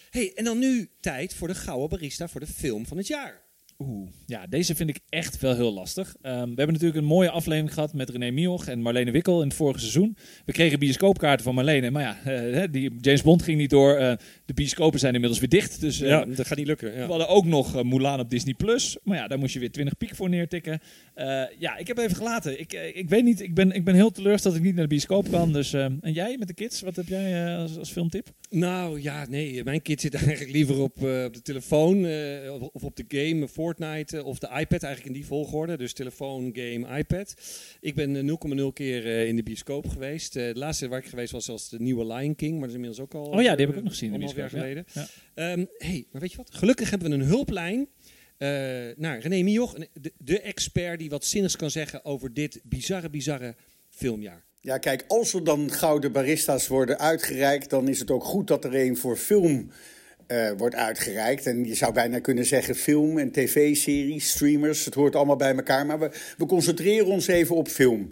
Hey, 0.09 0.31
en 0.35 0.43
dan 0.43 0.59
nu 0.59 0.89
tijd 0.99 1.33
voor 1.33 1.47
de 1.47 1.55
gouden 1.55 1.89
barista 1.89 2.27
voor 2.27 2.39
de 2.39 2.47
film 2.47 2.85
van 2.85 2.97
het 2.97 3.07
jaar. 3.07 3.45
Oeh, 3.84 4.09
ja, 4.25 4.47
deze 4.47 4.75
vind 4.75 4.89
ik 4.89 4.99
echt 5.09 5.39
wel 5.39 5.55
heel 5.55 5.73
lastig. 5.73 6.15
Ehm, 6.21 6.34
we 6.34 6.55
hebben 6.55 6.71
natuurlijk 6.71 6.99
een 6.99 7.03
mooie 7.05 7.30
aflevering 7.30 7.73
gehad 7.73 7.93
met 7.93 8.09
René 8.09 8.32
Mioch 8.32 8.67
en 8.67 8.82
Marlene 8.82 9.11
Wikkel 9.11 9.41
in 9.41 9.47
het 9.47 9.57
vorige 9.57 9.80
seizoen. 9.80 10.17
We 10.45 10.51
kregen 10.51 10.80
bioscoopkaarten 10.80 11.45
van 11.45 11.55
Marlene, 11.55 11.91
maar 11.91 12.01
ja, 12.01 12.17
eh, 12.19 12.53
hè, 12.53 12.69
die 12.69 12.95
James 13.01 13.21
Bond 13.21 13.41
ging 13.41 13.57
niet 13.57 13.69
door. 13.69 13.95
Eh, 13.95 14.13
de 14.48 14.54
bioscopen 14.54 15.00
zijn 15.00 15.14
inmiddels 15.14 15.39
weer 15.39 15.50
dicht, 15.50 15.82
dus 15.82 16.02
eh, 16.02 16.10
ja, 16.10 16.26
dat 16.26 16.48
gaat 16.48 16.58
niet 16.58 16.68
lukken. 16.68 16.91
we 16.93 16.98
Ja. 17.00 17.06
hadden 17.08 17.28
ook 17.28 17.45
nog 17.45 17.76
eh, 17.76 17.84
Mulan 17.84 18.20
op 18.20 18.30
Disney+. 18.30 18.54
Plus, 18.54 18.98
maar 19.04 19.18
ja, 19.18 19.28
daar 19.28 19.39
moest 19.39 19.54
je 19.54 19.60
weer 19.60 19.72
20 19.72 19.98
piek 19.98 20.16
voor 20.16 20.30
neertikken. 20.30 20.80
Eh, 21.14 21.43
ja, 21.60 21.78
ik 21.78 21.88
heb 21.88 21.98
even 21.98 22.16
gelaten. 22.16 22.60
Ik, 22.60 22.74
ik 22.93 23.10
weet 23.10 23.24
niet, 23.24 23.41
ik 23.41 23.54
ben, 23.54 23.72
ik 23.72 23.84
ben 23.84 23.95
heel 23.95 24.12
teleurgesteld 24.12 24.54
dat 24.54 24.64
ik 24.64 24.68
niet 24.70 24.78
naar 24.78 24.88
de 24.88 24.93
bioscoop 24.95 25.30
kan. 25.32 25.54
Dus, 25.54 25.74
en 25.74 26.00
jij 26.02 26.36
met 26.39 26.48
de 26.48 26.54
kids, 26.54 26.82
wat 26.82 26.95
heb 26.95 27.08
jij 27.08 27.58
als, 27.58 27.78
als 27.78 27.91
filmtip? 27.91 28.28
Nou 28.50 29.02
ja, 29.02 29.26
nee, 29.30 29.64
mijn 29.64 29.82
kind 29.82 30.02
zit 30.02 30.14
eigenlijk 30.16 30.52
liever 30.52 30.80
op, 30.80 30.95
op 30.98 31.34
de 31.34 31.41
telefoon 31.43 32.06
of- 32.74 32.84
op 32.84 32.95
de 32.95 33.06
game 33.08 33.48
Fortnite 33.48 34.24
of 34.24 34.39
de 34.39 34.48
iPad, 34.48 34.84
eigenlijk 34.84 35.06
in 35.06 35.14
die 35.14 35.26
volgorde. 35.26 35.78
Dus 35.78 35.93
telefoon, 35.93 36.50
game, 36.54 36.98
iPad. 36.98 37.34
Ik 37.82 37.95
ben 37.95 38.16
eh, 38.16 38.24
0,0 38.58 38.74
keer 38.74 39.06
in 39.28 39.36
de 39.36 39.43
bioscoop 39.43 39.88
geweest. 39.88 40.34
De 40.34 40.52
laatste 40.54 40.88
waar 40.88 41.00
ik 41.00 41.06
geweest 41.06 41.32
was 41.32 41.48
was 41.48 41.70
de 41.70 41.80
nieuwe 41.80 42.06
Lion 42.14 42.36
King, 42.36 42.52
maar 42.52 42.60
dat 42.60 42.70
is 42.70 42.76
inmiddels 42.76 43.00
ook 43.02 43.14
al. 43.14 43.26
Oh 43.26 43.41
ja, 43.41 43.56
die 43.56 43.66
heb 43.66 43.70
ik 43.70 43.78
ook 43.78 43.84
nog 43.84 43.91
gezien 43.93 44.14
jaar 44.38 44.51
ja. 44.51 44.59
geleden. 44.59 44.85
Ehm, 45.33 45.65
hey, 45.77 46.07
maar 46.11 46.21
weet 46.21 46.31
je 46.31 46.38
wat? 46.38 46.49
Gelukkig 46.51 46.89
hebben 46.89 47.09
we 47.09 47.15
een 47.15 47.21
hulplijn. 47.21 47.88
eh, 48.38 48.47
naar 48.95 49.19
René 49.19 49.43
Mioch, 49.43 49.75
de 50.17 50.41
expert 50.41 50.99
die 50.99 51.09
wat 51.09 51.25
zinnigs 51.25 51.55
kan 51.55 51.71
zeggen 51.71 52.05
over 52.05 52.33
dit 52.33 52.59
bizarre, 52.63 53.09
bizarre 53.09 53.55
filmjaar. 53.89 54.43
Ja, 54.61 54.77
kijk, 54.77 55.03
als 55.07 55.33
er 55.33 55.43
dan 55.43 55.71
gouden 55.71 56.11
barista's 56.11 56.67
worden 56.67 56.99
uitgereikt, 56.99 57.69
dan 57.69 57.88
is 57.88 57.99
het 57.99 58.11
ook 58.11 58.23
goed 58.23 58.47
dat 58.47 58.63
er 58.63 58.75
een 58.75 58.97
voor 58.97 59.17
film 59.17 59.71
eh, 60.27 60.51
wordt 60.57 60.75
uitgereikt. 60.75 61.45
En 61.45 61.65
je 61.65 61.75
zou 61.75 61.93
bijna 61.93 62.19
kunnen 62.19 62.45
zeggen 62.45 62.75
film 62.75 63.17
en 63.17 63.31
tv-series, 63.31 64.29
streamers, 64.29 64.85
het 64.85 64.93
hoort 64.93 65.15
allemaal 65.15 65.35
bij 65.35 65.55
elkaar. 65.55 65.85
Maar 65.85 65.99
we, 65.99 66.09
we 66.38 66.45
concentreren 66.45 67.07
ons 67.07 67.27
even 67.27 67.55
op 67.55 67.67
film. 67.67 68.11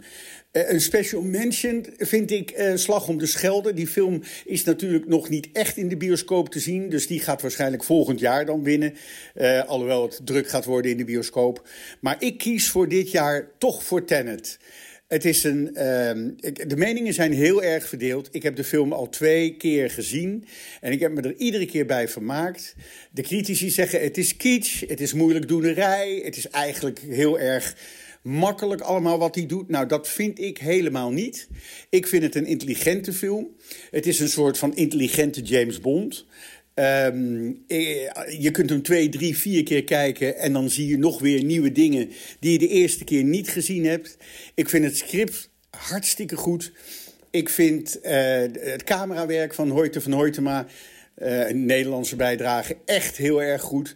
Eh, 0.56 0.70
een 0.70 0.82
special 0.82 1.22
mention 1.22 1.86
vind 1.98 2.32
ik 2.32 2.52
eh, 2.52 2.76
Slag 2.76 3.08
om 3.08 3.18
de 3.18 3.26
Schelde. 3.26 3.74
Die 3.74 3.88
film 3.88 4.22
is 4.46 4.64
natuurlijk 4.64 5.08
nog 5.08 5.30
niet 5.30 5.50
echt 5.54 5.78
in 5.78 5.88
de 5.88 5.98
bioscoop 5.98 6.50
te 6.50 6.60
zien. 6.60 6.90
Dus 6.90 7.08
die 7.08 7.20
gaat 7.20 7.42
waarschijnlijk 7.42 7.84
volgend 7.84 8.20
jaar 8.20 8.46
dan 8.46 8.64
winnen. 8.64 8.94
Eh, 9.34 9.64
alhoewel 9.64 10.04
het 10.04 10.22
druk 10.24 10.50
gaat 10.50 10.66
worden 10.66 10.92
in 10.92 10.98
de 10.98 11.04
bioscoop. 11.04 11.68
Maar 12.00 12.16
ik 12.20 12.38
kies 12.38 12.70
voor 12.70 12.88
dit 12.90 13.12
jaar 13.12 13.48
toch 13.58 13.84
voor 13.84 14.06
Tenet. 14.06 14.60
Het 15.08 15.26
is 15.26 15.44
een, 15.44 15.76
ehm, 15.76 16.30
de 16.68 16.76
meningen 16.78 17.14
zijn 17.14 17.34
heel 17.34 17.64
erg 17.64 17.88
verdeeld. 17.88 18.30
Ik 18.32 18.44
heb 18.44 18.56
de 18.56 18.64
film 18.64 18.94
al 18.94 19.10
twee 19.10 19.58
keer 19.58 19.90
gezien 19.90 20.46
en 20.82 20.92
ik 20.92 21.00
heb 21.00 21.12
me 21.12 21.22
er 21.22 21.36
iedere 21.36 21.66
keer 21.66 21.86
bij 21.86 22.08
vermaakt. 22.08 22.76
De 23.12 23.22
critici 23.22 23.70
zeggen 23.70 24.02
het 24.02 24.18
is 24.18 24.38
kitsch, 24.38 24.88
het 24.88 25.02
is 25.02 25.14
moeilijk 25.14 25.48
doenerij, 25.48 26.22
het 26.24 26.38
is 26.38 26.50
eigenlijk 26.50 27.00
heel 27.00 27.40
erg 27.40 27.76
makkelijk 28.26 28.82
allemaal 28.82 29.18
wat 29.18 29.36
hij 29.36 29.46
doet. 29.46 29.70
Nou, 29.70 29.88
dat 29.88 30.08
vind 30.08 30.40
ik 30.40 30.58
helemaal 30.58 31.12
niet. 31.12 31.48
Ik 31.90 32.08
vind 32.08 32.24
het 32.24 32.36
een 32.36 32.46
intelligente 32.46 33.14
film. 33.14 33.48
Het 33.92 34.06
is 34.06 34.20
een 34.20 34.30
soort 34.30 34.58
van 34.58 34.76
intelligente 34.76 35.42
James 35.42 35.80
Bond. 35.80 36.26
Ehm, 36.74 37.52
eh, 37.68 38.40
je 38.40 38.52
kunt 38.52 38.70
hem 38.70 38.82
twee, 38.82 39.10
drie, 39.10 39.38
vier 39.38 39.64
keer 39.64 39.84
kijken 39.84 40.38
en 40.38 40.54
dan 40.54 40.70
zie 40.70 40.88
je 40.88 40.98
nog 40.98 41.20
weer 41.20 41.44
nieuwe 41.44 41.72
dingen 41.72 42.10
die 42.40 42.52
je 42.52 42.58
de 42.58 42.68
eerste 42.68 43.04
keer 43.04 43.24
niet 43.24 43.50
gezien 43.50 43.86
hebt. 43.86 44.18
Ik 44.56 44.70
vind 44.70 44.86
het 44.86 44.98
script 44.98 45.50
hartstikke 45.70 46.36
goed. 46.36 46.72
Ik 47.30 47.50
vind 47.50 48.00
eh, 48.02 48.40
het 48.60 48.84
camerawerk 48.84 49.54
van 49.54 49.70
Hoyte 49.70 50.02
van 50.02 50.12
Hoytema, 50.12 50.66
eh, 51.16 51.50
een 51.50 51.66
Nederlandse 51.66 52.16
bijdrage, 52.16 52.78
echt 52.86 53.18
heel 53.18 53.42
erg 53.42 53.62
goed. 53.62 53.96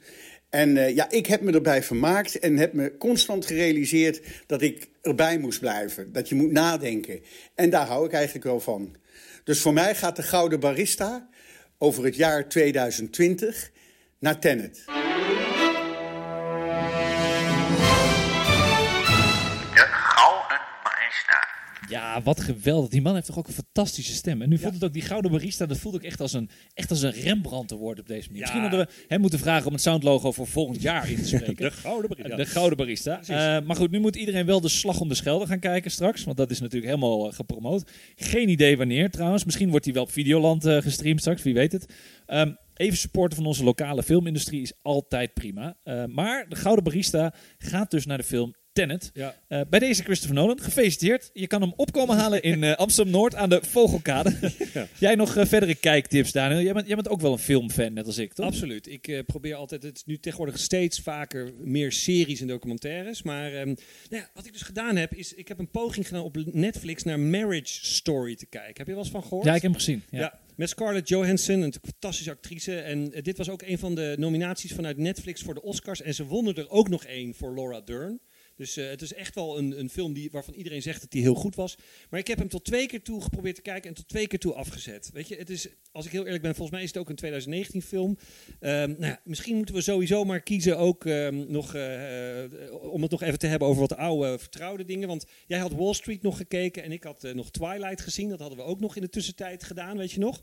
En 0.49 0.77
eh, 0.77 0.95
ja, 0.95 1.09
ik 1.09 1.25
heb 1.25 1.41
me 1.41 1.51
erbij 1.51 1.83
vermaakt 1.83 2.39
en 2.39 2.57
heb 2.57 2.73
me 2.73 2.97
constant 2.97 3.45
gerealiseerd 3.45 4.21
dat 4.45 4.61
ik 4.61 4.87
erbij 5.01 5.37
moest 5.37 5.59
blijven. 5.59 6.11
Dat 6.11 6.29
je 6.29 6.35
moet 6.35 6.51
nadenken. 6.51 7.21
En 7.55 7.69
daar 7.69 7.87
hou 7.87 8.05
ik 8.05 8.13
eigenlijk 8.13 8.45
wel 8.45 8.59
van. 8.59 8.95
Dus 9.43 9.61
voor 9.61 9.73
mij 9.73 9.95
gaat 9.95 10.15
de 10.15 10.23
Gouden 10.23 10.59
Barista 10.59 11.29
over 11.77 12.03
het 12.03 12.15
jaar 12.15 12.49
2020 12.49 13.71
naar 14.19 14.39
Tenet. 14.39 14.83
Ja, 21.89 22.21
wat 22.21 22.39
geweldig. 22.41 22.89
Die 22.89 23.01
man 23.01 23.13
heeft 23.13 23.25
toch 23.25 23.37
ook 23.37 23.47
een 23.47 23.53
fantastische 23.53 24.13
stem. 24.13 24.41
En 24.41 24.49
nu 24.49 24.57
voelt 24.57 24.73
het 24.73 24.83
ook, 24.83 24.93
die 24.93 25.01
gouden 25.01 25.31
barista, 25.31 25.65
dat 25.65 25.77
voelt 25.77 25.95
ook 25.95 26.03
echt 26.03 26.21
als 26.21 26.33
een, 26.33 26.49
echt 26.73 26.89
als 26.89 27.01
een 27.01 27.11
Rembrandt 27.11 27.67
te 27.67 27.75
worden 27.75 28.03
op 28.03 28.09
deze 28.09 28.27
manier. 28.27 28.41
Misschien 28.41 28.61
hadden 28.61 28.79
we 28.79 29.05
hem 29.07 29.21
moeten 29.21 29.39
vragen 29.39 29.67
om 29.67 29.73
het 29.73 29.81
soundlogo 29.81 30.31
voor 30.31 30.47
volgend 30.47 30.81
jaar 30.81 31.09
in 31.09 31.15
te 31.15 31.27
spreken. 31.27 31.55
De 31.69 31.71
gouden 31.71 32.09
barista. 32.09 32.35
De 32.35 32.45
gouden 32.45 32.77
barista. 32.77 33.21
Eh, 33.21 33.65
maar 33.65 33.75
goed, 33.75 33.91
nu 33.91 33.99
moet 33.99 34.15
iedereen 34.15 34.45
wel 34.45 34.61
de 34.61 34.69
slag 34.69 34.99
om 34.99 35.07
de 35.07 35.15
Schelde 35.15 35.45
gaan 35.45 35.59
kijken 35.59 35.91
straks. 35.91 36.23
Want 36.23 36.37
dat 36.37 36.51
is 36.51 36.59
natuurlijk 36.59 36.91
helemaal 36.91 37.27
eh, 37.27 37.35
gepromoot. 37.35 37.91
Geen 38.15 38.49
idee 38.49 38.77
wanneer 38.77 39.09
trouwens. 39.09 39.45
Misschien 39.45 39.69
wordt 39.69 39.85
hij 39.85 39.93
wel 39.93 40.03
op 40.03 40.11
Videoland 40.11 40.65
eh, 40.65 40.77
gestreamd 40.77 41.19
straks, 41.19 41.43
wie 41.43 41.53
weet 41.53 41.71
het. 41.71 41.93
Ehm, 42.25 42.51
even 42.73 42.97
supporten 42.97 43.37
van 43.37 43.45
onze 43.45 43.63
lokale 43.63 44.03
filmindustrie 44.03 44.61
is 44.61 44.73
altijd 44.81 45.33
prima. 45.33 45.77
Maar 46.07 46.45
de 46.49 46.55
gouden 46.55 46.83
barista 46.83 47.33
gaat 47.57 47.91
dus 47.91 48.05
naar 48.05 48.17
de 48.17 48.23
film 48.23 48.53
Tenet. 48.79 49.11
Ja. 49.13 49.35
Eh, 49.47 49.61
bij 49.69 49.79
deze 49.79 50.03
Christopher 50.03 50.35
Nolan, 50.35 50.61
gefeliciteerd. 50.61 51.29
Je 51.33 51.47
kan 51.47 51.61
hem 51.61 51.73
opkomen 51.75 52.17
halen 52.17 52.41
in 52.41 52.63
eh, 52.63 52.75
Amsterdam-Noord 52.75 53.35
aan 53.35 53.49
de 53.49 53.59
Vogelkade. 53.61 54.53
Jij 54.99 55.15
nog 55.15 55.35
eh, 55.35 55.45
verdere 55.45 55.75
kijktips, 55.75 56.31
Daniel? 56.31 56.61
Jij 56.61 56.73
bent, 56.73 56.87
jij 56.87 56.95
bent 56.95 57.09
ook 57.09 57.21
wel 57.21 57.31
een 57.31 57.39
filmfan, 57.39 57.93
net 57.93 58.05
als 58.05 58.17
ik, 58.17 58.33
toch? 58.33 58.45
Absoluut. 58.45 58.87
Ik 58.87 59.23
probeer 59.25 59.55
altijd, 59.55 59.83
het 59.83 59.95
is 59.95 60.05
nu 60.05 60.17
tegenwoordig 60.17 60.59
steeds 60.59 60.99
vaker 60.99 61.53
meer 61.57 61.91
series 61.91 62.41
en 62.41 62.47
documentaires. 62.47 63.21
Maar 63.23 63.53
ehm, 63.53 63.67
nou 63.67 63.77
ja, 64.09 64.29
wat 64.33 64.45
ik 64.45 64.53
dus 64.53 64.61
gedaan 64.61 64.95
heb, 64.95 65.13
is 65.13 65.33
ik 65.33 65.47
heb 65.47 65.59
een 65.59 65.71
poging 65.71 66.07
gedaan 66.07 66.23
op 66.23 66.37
Netflix 66.51 67.03
naar 67.03 67.19
Marriage 67.19 67.85
Story 67.85 68.35
te 68.35 68.45
kijken. 68.45 68.77
Heb 68.77 68.87
je 68.87 68.93
wel 68.93 69.03
eens 69.03 69.11
van 69.11 69.23
gehoord? 69.23 69.45
Ja, 69.45 69.55
ik 69.55 69.61
heb 69.61 69.71
hem 69.71 69.79
gezien. 69.79 70.03
Ja. 70.09 70.19
Ja. 70.19 70.39
met 70.55 70.69
Scarlett 70.69 71.09
Johansson, 71.09 71.61
een 71.61 71.73
fantastische 71.81 72.31
actrice. 72.31 72.79
En 72.79 73.09
dit 73.09 73.37
was 73.37 73.49
ook 73.49 73.61
een 73.61 73.79
van 73.79 73.95
de 73.95 74.15
nominaties 74.17 74.73
vanuit 74.73 74.97
Netflix 74.97 75.41
voor 75.41 75.53
de 75.53 75.61
Oscars. 75.61 76.01
En 76.01 76.13
ze 76.13 76.25
wonnen 76.25 76.55
er 76.55 76.69
ook 76.69 76.89
nog 76.89 77.03
één 77.03 77.33
voor 77.33 77.53
Laura 77.53 77.81
Dern. 77.81 78.19
Dus 78.59 78.77
eh, 78.77 78.89
het 78.89 79.01
is 79.01 79.13
echt 79.13 79.35
wel 79.35 79.57
een, 79.57 79.79
een 79.79 79.89
film 79.89 80.13
die, 80.13 80.31
waarvan 80.31 80.53
iedereen 80.53 80.81
zegt 80.81 81.01
dat 81.01 81.11
die 81.11 81.21
heel 81.21 81.35
goed 81.35 81.55
was. 81.55 81.77
Maar 82.09 82.19
ik 82.19 82.27
heb 82.27 82.37
hem 82.37 82.47
tot 82.47 82.65
twee 82.65 82.87
keer 82.87 83.01
toe 83.01 83.21
geprobeerd 83.21 83.55
te 83.55 83.61
kijken 83.61 83.89
en 83.89 83.95
tot 83.95 84.07
twee 84.07 84.27
keer 84.27 84.39
toe 84.39 84.53
afgezet. 84.53 85.09
Weet 85.13 85.27
je, 85.27 85.35
het 85.35 85.49
is, 85.49 85.67
als 85.91 86.05
ik 86.05 86.11
heel 86.11 86.25
eerlijk 86.25 86.41
ben, 86.41 86.55
volgens 86.55 86.71
mij 86.71 86.83
is 86.83 86.87
het 86.87 86.97
ook 86.97 87.09
een 87.09 87.15
2019 87.15 87.81
film. 87.81 88.17
Ehm, 88.59 88.89
nou 88.89 89.05
ja, 89.05 89.21
misschien 89.23 89.55
moeten 89.55 89.75
we 89.75 89.81
sowieso 89.81 90.23
maar 90.23 90.41
kiezen 90.41 90.77
ook 90.77 91.05
ehm, 91.05 91.51
nog, 91.51 91.75
eh, 91.75 92.43
om 92.81 93.01
het 93.01 93.11
nog 93.11 93.21
even 93.21 93.39
te 93.39 93.47
hebben 93.47 93.67
over 93.67 93.81
wat 93.81 93.95
oude 93.95 94.39
vertrouwde 94.39 94.85
dingen. 94.85 95.07
Want 95.07 95.25
jij 95.47 95.59
had 95.59 95.71
Wall 95.71 95.93
Street 95.93 96.21
nog 96.21 96.37
gekeken 96.37 96.83
en 96.83 96.91
ik 96.91 97.03
had 97.03 97.23
eh, 97.23 97.33
nog 97.33 97.51
Twilight 97.51 98.01
gezien. 98.01 98.29
Dat 98.29 98.39
hadden 98.39 98.57
we 98.57 98.63
ook 98.63 98.79
nog 98.79 98.95
in 98.95 99.01
de 99.01 99.09
tussentijd 99.09 99.63
gedaan, 99.63 99.97
weet 99.97 100.11
je 100.11 100.19
nog? 100.19 100.41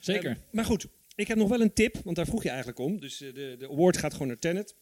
Zeker. 0.00 0.30
Ehm, 0.30 0.40
maar 0.50 0.64
goed, 0.64 0.86
ik 1.14 1.28
heb 1.28 1.36
nog 1.36 1.48
wel 1.48 1.60
een 1.60 1.72
tip, 1.72 1.96
want 2.04 2.16
daar 2.16 2.26
vroeg 2.26 2.42
je 2.42 2.48
eigenlijk 2.48 2.78
om. 2.78 3.00
Dus 3.00 3.18
de, 3.18 3.56
de 3.58 3.68
award 3.70 3.96
gaat 3.96 4.12
gewoon 4.12 4.28
naar 4.28 4.38
Tenet. 4.38 4.74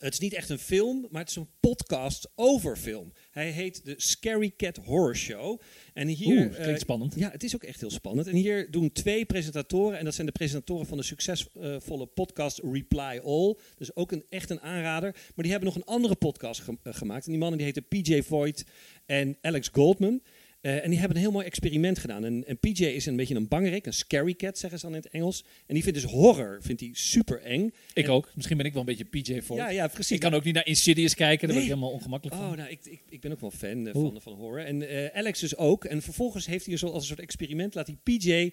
Het 0.00 0.12
is 0.12 0.18
niet 0.18 0.32
echt 0.32 0.48
een 0.48 0.58
film, 0.58 1.06
maar 1.10 1.20
het 1.20 1.30
is 1.30 1.36
een 1.36 1.48
podcast 1.60 2.28
over 2.34 2.76
film. 2.76 3.12
Hij 3.30 3.50
heet 3.50 3.84
de 3.84 3.94
Scary 3.96 4.52
Cat 4.56 4.76
Horror 4.76 5.16
Show. 5.16 5.60
En 5.94 6.08
hier, 6.08 6.28
Oeh, 6.36 6.54
klinkt 6.54 6.58
eh, 6.58 6.76
spannend. 6.76 7.14
ja, 7.16 7.30
het 7.30 7.42
is 7.42 7.54
ook 7.54 7.62
echt 7.64 7.80
heel 7.80 7.90
spannend. 7.90 8.26
En 8.26 8.34
hier 8.36 8.70
doen 8.70 8.92
twee 8.92 9.24
presentatoren, 9.24 9.98
en 9.98 10.04
dat 10.04 10.14
zijn 10.14 10.26
de 10.26 10.32
presentatoren 10.32 10.86
van 10.86 10.96
de 10.98 11.02
succesvolle 11.04 12.06
podcast 12.06 12.58
Reply 12.72 13.20
All. 13.24 13.56
Dus 13.76 13.96
ook 13.96 14.12
een, 14.12 14.24
echt 14.28 14.50
een 14.50 14.60
aanrader. 14.60 15.10
Maar 15.12 15.44
die 15.44 15.50
hebben 15.50 15.68
nog 15.68 15.76
een 15.76 15.94
andere 15.94 16.14
podcast 16.16 16.60
ge- 16.60 16.78
eh, 16.82 16.94
gemaakt. 16.94 17.24
En 17.24 17.30
die 17.30 17.40
mannen 17.40 17.58
die 17.58 17.66
heten 17.66 17.88
PJ 17.88 18.22
Voigt 18.22 18.64
en 19.06 19.36
Alex 19.40 19.68
Goldman. 19.72 20.22
Eh, 20.60 20.84
en 20.84 20.90
die 20.90 20.98
hebben 20.98 21.16
een 21.16 21.22
heel 21.22 21.32
mooi 21.32 21.46
experiment 21.46 21.98
gedaan. 21.98 22.24
En, 22.24 22.44
en 22.46 22.58
PJ 22.58 22.84
is 22.84 23.06
een 23.06 23.16
beetje 23.16 23.34
een 23.34 23.48
bangerik, 23.48 23.86
een 23.86 23.92
scary 23.92 24.34
cat 24.34 24.58
zeggen 24.58 24.78
ze 24.80 24.86
dan 24.86 24.94
in 24.94 25.02
het 25.02 25.12
Engels. 25.12 25.44
En 25.66 25.74
die 25.74 25.82
vindt 25.82 26.00
dus 26.00 26.10
horror 26.10 26.58
vindt 26.62 26.80
hij 26.80 26.90
super 26.92 27.40
eng. 27.42 27.72
Ik 27.92 28.04
En- 28.04 28.10
ook. 28.10 28.30
Misschien 28.34 28.56
ben 28.56 28.66
ik 28.66 28.72
wel 28.72 28.80
een 28.88 28.96
beetje 28.96 29.04
PJ 29.22 29.40
voor. 29.40 29.56
Ja, 29.56 29.70
ja, 29.70 29.86
precies. 29.88 30.10
ik 30.10 30.20
kan 30.20 30.34
ook 30.34 30.44
niet 30.44 30.54
naar 30.54 30.66
Insidious 30.66 31.14
kijken, 31.14 31.48
daar 31.48 31.56
ben 31.56 31.64
ik 31.64 31.68
Nee. 31.68 31.76
helemaal 31.78 31.90
ongemakkelijk 31.98 32.36
van. 32.40 32.50
Oh, 32.50 32.56
nou, 32.56 32.70
ik, 32.70 32.78
ik, 32.84 33.00
ik 33.08 33.20
ben 33.20 33.32
ook 33.32 33.40
wel 33.40 33.50
fan 33.50 33.86
eh, 33.86 33.92
van, 33.92 34.20
van 34.20 34.32
horror. 34.32 34.64
En 34.64 34.88
eh, 34.88 35.18
Alex 35.18 35.40
dus 35.40 35.56
ook. 35.56 35.84
En 35.84 36.02
vervolgens 36.02 36.46
heeft 36.46 36.66
hij 36.66 36.76
zo 36.76 36.86
als 36.86 37.02
een 37.02 37.08
soort 37.08 37.20
experiment, 37.20 37.74
laat 37.74 37.86
hij 37.86 37.96
PJ 38.02 38.50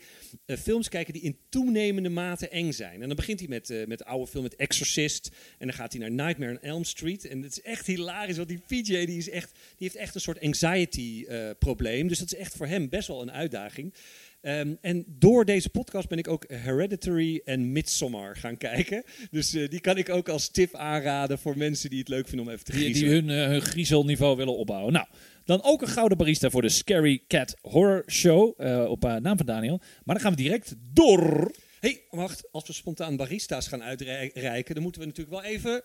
films 0.57 0.89
kijken 0.89 1.13
die 1.13 1.21
in 1.21 1.37
toenemende 1.49 2.09
mate 2.09 2.47
eng 2.49 2.71
zijn. 2.71 3.01
En 3.01 3.07
dan 3.07 3.15
begint 3.15 3.39
hij 3.39 3.47
met, 3.49 3.73
met 3.87 4.03
oude 4.05 4.27
film, 4.27 4.43
met 4.43 4.55
Exorcist. 4.55 5.31
En 5.57 5.67
dan 5.67 5.75
gaat 5.75 5.91
hij 5.93 6.01
naar 6.01 6.11
Nightmare 6.25 6.51
on 6.51 6.61
Elm 6.61 6.83
Street. 6.83 7.25
En 7.25 7.41
het 7.41 7.51
is 7.51 7.61
echt 7.61 7.87
hilarisch, 7.87 8.35
want 8.37 8.47
die 8.49 8.59
PJ 8.67 9.05
die 9.05 9.17
is 9.17 9.29
echt, 9.29 9.51
die 9.51 9.61
heeft 9.77 9.95
echt 9.95 10.15
een 10.15 10.21
soort 10.21 10.41
anxiety 10.41 11.25
eh, 11.27 11.49
probleem. 11.97 12.07
Dus 12.07 12.19
dat 12.19 12.33
is 12.33 12.45
echt 12.45 12.55
voor 12.57 12.67
hem 12.67 12.89
best 12.89 13.07
wel 13.07 13.21
een 13.21 13.31
uitdaging. 13.31 13.93
Ehm, 14.41 14.75
en 14.81 15.05
door 15.07 15.45
deze 15.45 15.69
podcast 15.69 16.07
ben 16.07 16.17
ik 16.17 16.27
ook 16.27 16.45
Hereditary 16.47 17.41
en 17.45 17.71
Midsommar 17.71 18.35
gaan 18.35 18.57
kijken. 18.57 19.03
Dus 19.31 19.53
eh, 19.53 19.69
die 19.69 19.79
kan 19.79 19.97
ik 19.97 20.09
ook 20.09 20.29
als 20.29 20.49
tip 20.49 20.75
aanraden 20.75 21.39
voor 21.39 21.57
mensen 21.57 21.89
die 21.89 21.99
het 21.99 22.07
leuk 22.07 22.27
vinden 22.27 22.45
om 22.45 22.51
even 22.51 22.65
te 22.65 22.71
Die, 22.71 22.79
die 22.85 22.93
griezelen. 22.95 23.27
hun, 23.27 23.43
eh, 23.43 23.47
hun 23.47 23.61
griezelniveau 23.61 24.37
willen 24.37 24.57
opbouwen. 24.57 24.93
Nou, 24.93 25.07
dan 25.45 25.63
ook 25.63 25.81
een 25.81 25.87
gouden 25.87 26.17
barista 26.17 26.49
voor 26.49 26.61
de 26.61 26.69
Scary 26.69 27.23
Cat 27.27 27.55
Horror 27.61 28.03
Show. 28.07 28.53
eh, 28.57 28.85
op 28.89 29.01
naam 29.03 29.37
van 29.37 29.45
Daniel. 29.45 29.77
Maar 30.03 30.15
dan 30.15 30.23
gaan 30.23 30.35
we 30.35 30.41
direct 30.41 30.75
door. 30.93 31.51
hey, 31.79 32.01
wacht. 32.09 32.51
Als 32.51 32.67
we 32.67 32.73
spontaan 32.73 33.15
barista's 33.15 33.67
gaan 33.67 33.83
uitreiken, 33.83 34.73
dan 34.73 34.83
moeten 34.83 35.01
we 35.01 35.07
natuurlijk 35.07 35.41
wel 35.41 35.51
even... 35.51 35.83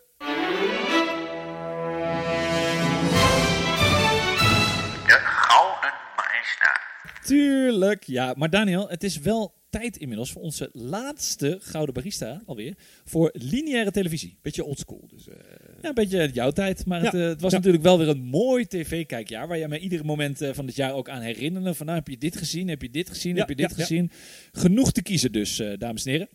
Barista. 6.58 6.80
Tuurlijk. 7.26 8.04
Ja, 8.04 8.34
maar 8.36 8.50
Daniel, 8.50 8.88
het 8.88 9.04
is 9.04 9.18
wel 9.18 9.60
tijd 9.70 9.96
inmiddels 9.96 10.32
voor 10.32 10.42
onze 10.42 10.68
laatste 10.72 11.58
gouden 11.60 11.94
barista 11.94 12.42
alweer. 12.46 12.74
Voor 13.04 13.30
lineaire 13.32 13.90
televisie. 13.90 14.38
Beetje 14.42 14.64
oldschool. 14.64 15.08
Dus, 15.08 15.28
eh, 15.28 15.34
Ja, 15.82 15.88
een 15.88 15.94
beetje 15.94 16.30
jouw 16.32 16.50
tijd. 16.50 16.86
Maar 16.86 17.02
het, 17.02 17.14
eh, 17.14 17.20
het 17.20 17.40
was 17.40 17.50
Ja. 17.50 17.56
natuurlijk 17.56 17.84
wel 17.84 17.98
weer 17.98 18.08
een 18.08 18.22
mooi 18.22 18.66
tv-kijkjaar. 18.66 19.48
Waar 19.48 19.58
jij 19.58 19.68
mij 19.68 19.78
iedere 19.78 20.04
moment 20.04 20.40
eh, 20.40 20.50
van 20.52 20.66
het 20.66 20.76
jaar 20.76 20.94
ook 20.94 21.08
aan 21.08 21.20
herinnerde. 21.20 21.74
Van 21.74 21.86
nou, 21.86 21.98
heb 21.98 22.08
je 22.08 22.18
dit 22.18 22.36
gezien? 22.36 22.68
Heb 22.68 22.82
je 22.82 22.90
dit 22.90 23.08
gezien? 23.08 23.32
Ja, 23.34 23.38
heb 23.40 23.48
je 23.48 23.54
dit 23.54 23.70
ja, 23.70 23.76
ja. 23.76 23.82
gezien? 23.82 24.10
Genoeg 24.52 24.92
te 24.92 25.02
kiezen 25.02 25.32
dus, 25.32 25.58
eh, 25.58 25.78
dames 25.78 26.04
en 26.04 26.10
heren. 26.10 26.28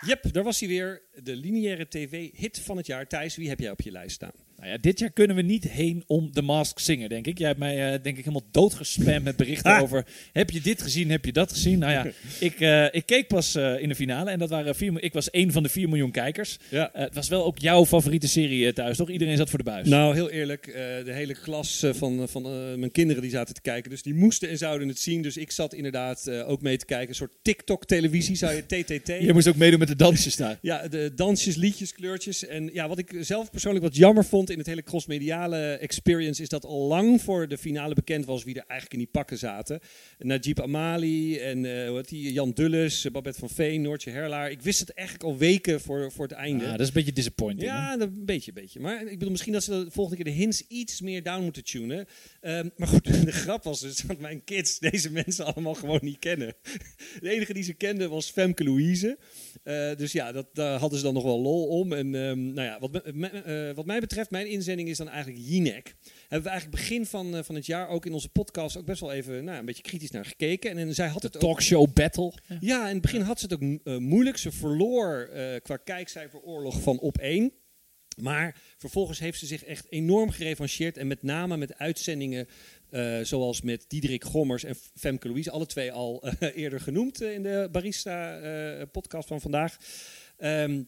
Yep, 0.00 0.32
daar 0.32 0.44
was 0.44 0.60
hij 0.60 0.68
weer. 0.68 1.02
De 1.14 1.36
lineaire 1.36 1.88
tv-hit 1.88 2.60
van 2.60 2.76
het 2.76 2.86
jaar. 2.86 3.06
Thijs, 3.06 3.36
wie 3.36 3.48
heb 3.48 3.58
jij 3.58 3.70
op 3.70 3.80
je 3.80 3.90
lijst 3.90 4.14
staan? 4.14 4.47
Nou 4.58 4.70
ja, 4.70 4.78
dit 4.80 4.98
jaar 4.98 5.10
kunnen 5.10 5.36
we 5.36 5.42
niet 5.42 5.68
heen 5.68 6.04
om 6.06 6.32
The 6.32 6.42
Mask 6.42 6.78
Singer, 6.78 7.08
denk 7.08 7.26
ik. 7.26 7.38
Jij 7.38 7.46
hebt 7.46 7.58
mij, 7.58 7.92
eh, 7.92 8.02
denk 8.02 8.16
ik, 8.18 8.24
helemaal 8.24 8.48
doodgespamd 8.50 9.24
met 9.24 9.36
berichten 9.36 9.72
Ah. 9.78 9.82
over... 9.82 10.06
Heb 10.32 10.50
je 10.50 10.60
dit 10.60 10.82
gezien? 10.82 11.10
Heb 11.10 11.24
je 11.24 11.32
dat 11.32 11.52
gezien? 11.52 11.78
Nou 11.78 11.92
ja, 11.92 12.06
ik, 12.48 12.60
eh, 12.60 12.84
ik 12.90 13.06
keek 13.06 13.28
pas 13.28 13.54
eh, 13.54 13.80
in 13.80 13.88
de 13.88 13.94
finale 13.94 14.30
en 14.30 14.38
dat 14.38 14.50
waren 14.50 14.74
vier, 14.74 15.02
ik 15.02 15.12
was 15.12 15.30
één 15.30 15.52
van 15.52 15.62
de 15.62 15.68
4 15.68 15.88
miljoen 15.88 16.10
kijkers. 16.10 16.58
Ja. 16.68 16.90
Het 16.92 17.14
was 17.14 17.28
wel 17.28 17.44
ook 17.44 17.58
jouw 17.58 17.86
favoriete 17.86 18.28
serie 18.28 18.72
thuis, 18.72 18.96
toch? 18.96 19.10
Iedereen 19.10 19.36
zat 19.36 19.48
voor 19.50 19.58
de 19.58 19.64
buis. 19.64 19.88
Nou, 19.88 20.14
heel 20.14 20.30
eerlijk, 20.30 20.64
de 21.04 21.12
hele 21.12 21.34
klas 21.34 21.84
van, 21.90 22.28
van 22.28 22.42
mijn 22.78 22.90
kinderen 22.90 23.22
die 23.22 23.30
zaten 23.30 23.54
te 23.54 23.60
kijken. 23.60 23.90
Dus 23.90 24.02
die 24.02 24.14
moesten 24.14 24.48
en 24.48 24.58
zouden 24.58 24.88
het 24.88 24.98
zien. 24.98 25.22
Dus 25.22 25.36
ik 25.36 25.50
zat 25.50 25.74
inderdaad 25.74 26.30
ook 26.30 26.62
mee 26.62 26.76
te 26.76 26.84
kijken. 26.84 27.08
Een 27.08 27.14
soort 27.14 27.32
TikTok-televisie, 27.42 28.36
zou 28.36 28.54
je 28.54 28.66
TTT. 28.66 29.06
Je 29.28 29.32
moest 29.32 29.48
ook 29.48 29.56
meedoen 29.56 29.78
met 29.78 29.88
de 29.88 29.96
dansjes 29.96 30.36
daar. 30.36 30.58
Ja, 30.62 30.88
de 30.88 31.12
dansjes, 31.14 31.54
liedjes, 31.56 31.92
kleurtjes. 31.92 32.46
En 32.46 32.70
ja, 32.72 32.88
wat 32.88 32.98
ik 32.98 33.16
zelf 33.20 33.50
persoonlijk 33.50 33.84
wat 33.84 33.96
jammer 33.96 34.24
vond 34.24 34.47
in 34.50 34.58
het 34.58 34.66
hele 34.66 34.82
crossmediale 34.82 35.72
experience... 35.72 36.42
is 36.42 36.48
dat 36.48 36.64
al 36.64 36.86
lang 36.86 37.22
voor 37.22 37.48
de 37.48 37.58
finale 37.58 37.94
bekend 37.94 38.24
was 38.24 38.44
wie 38.44 38.54
er 38.54 38.64
eigenlijk 38.66 38.92
in 38.92 38.98
die 38.98 39.08
pakken 39.08 39.38
zaten. 39.38 39.80
Najib 40.18 40.60
Amali 40.60 41.38
en 41.38 41.64
eh, 41.64 41.86
hoe 41.88 41.96
heet 41.96 42.08
die, 42.08 42.32
Jan 42.32 42.50
Dulles, 42.50 43.04
eh, 43.04 43.12
Babette 43.12 43.38
van 43.38 43.50
Veen, 43.50 43.82
Noortje 43.82 44.10
Herlaar. 44.10 44.50
Ik 44.50 44.62
wist 44.62 44.80
het 44.80 44.90
eigenlijk 44.94 45.28
al 45.28 45.36
weken 45.36 45.80
voor, 45.80 46.12
voor 46.12 46.24
het 46.26 46.34
einde. 46.36 46.64
Ah, 46.64 46.70
dat 46.70 46.80
is 46.80 46.86
een 46.86 46.92
beetje 46.92 47.12
disappointing. 47.12 47.70
Ja, 47.70 47.96
dat- 47.96 48.08
een 48.08 48.24
beetje, 48.24 48.50
een 48.54 48.62
beetje. 48.62 48.80
Maar 48.80 49.02
ik 49.02 49.08
bedoel, 49.18 49.30
misschien 49.30 49.52
dat 49.52 49.62
ze 49.64 49.70
de 49.84 49.90
volgende 49.90 50.22
keer 50.22 50.32
de 50.32 50.38
hints 50.40 50.66
iets 50.68 51.00
meer 51.00 51.22
down 51.22 51.42
moeten 51.42 51.64
tunen. 51.64 52.06
Ehm, 52.40 52.68
maar 52.76 52.88
goed, 52.88 53.04
de 53.24 53.32
grap 53.32 53.64
was 53.64 53.80
dus 53.80 53.96
dat 53.96 54.18
mijn 54.18 54.44
kids 54.44 54.78
deze 54.78 55.12
mensen 55.12 55.44
allemaal 55.54 55.74
gewoon 55.74 55.98
niet 56.02 56.18
kennen. 56.18 56.54
De 57.20 57.30
enige 57.30 57.52
die 57.52 57.62
ze 57.62 57.72
kenden 57.74 58.10
was 58.10 58.30
Femke 58.30 58.64
Louise. 58.64 59.18
Eh, 59.62 59.94
dus 59.96 60.12
ja, 60.12 60.32
dat, 60.32 60.46
daar 60.52 60.78
hadden 60.78 60.98
ze 60.98 61.04
dan 61.04 61.14
nog 61.14 61.22
wel 61.22 61.40
lol 61.40 61.66
om. 61.66 61.92
En 61.92 62.14
ehm, 62.14 62.52
nou 62.52 62.66
ja, 62.68 62.78
wat, 62.80 62.92
me- 62.92 63.02
me- 63.14 63.28
eh, 63.68 63.74
wat 63.76 63.86
mij 63.86 64.00
betreft, 64.00 64.30
mijn 64.38 64.50
inzending 64.50 64.88
is 64.88 64.96
dan 64.96 65.08
eigenlijk 65.08 65.44
Jinek. 65.46 65.94
Hebben 66.20 66.42
we 66.42 66.48
eigenlijk 66.48 66.80
begin 66.80 67.06
van, 67.06 67.36
eh, 67.36 67.42
van 67.42 67.54
het 67.54 67.66
jaar 67.66 67.88
ook 67.88 68.06
in 68.06 68.12
onze 68.12 68.28
podcast 68.28 68.76
ook 68.76 68.84
best 68.84 69.00
wel 69.00 69.12
even 69.12 69.44
nou, 69.44 69.58
een 69.58 69.64
beetje 69.64 69.82
kritisch 69.82 70.10
naar 70.10 70.24
gekeken. 70.24 70.70
En, 70.70 70.78
en 70.78 70.94
zij 70.94 71.08
had 71.08 71.22
het 71.22 71.36
ook... 71.36 71.42
Talkshow 71.42 71.92
battle. 71.92 72.32
Ja, 72.60 72.86
in 72.86 72.92
het 72.92 73.02
begin 73.02 73.20
had 73.20 73.40
ze 73.40 73.46
het 73.48 73.54
ook 73.54 73.78
eh, 73.84 73.96
moeilijk. 73.96 74.36
Ze 74.36 74.52
verloor 74.52 75.28
eh, 75.32 75.60
qua 75.62 75.76
kijkcijferoorlog 75.76 76.80
van 76.80 76.98
op 76.98 77.18
één. 77.18 77.52
Maar 78.20 78.56
vervolgens 78.76 79.18
heeft 79.18 79.38
ze 79.38 79.46
zich 79.46 79.64
echt 79.64 79.86
enorm 79.90 80.30
gerevancheerd. 80.30 80.96
En 80.96 81.06
met 81.06 81.22
name 81.22 81.56
met 81.56 81.78
uitzendingen 81.78 82.48
zoals 83.22 83.62
met 83.62 83.84
Diederik 83.88 84.24
Gommers 84.24 84.64
en 84.64 84.76
Femke 84.94 85.28
Louise. 85.28 85.50
Alle 85.50 85.66
twee 85.66 85.92
al 85.92 86.28
eerder 86.54 86.80
genoemd 86.80 87.22
in 87.22 87.42
de 87.42 87.68
Barista-podcast 87.72 89.28
van 89.28 89.40
vandaag. 89.40 89.76
Ehm, 90.38 90.82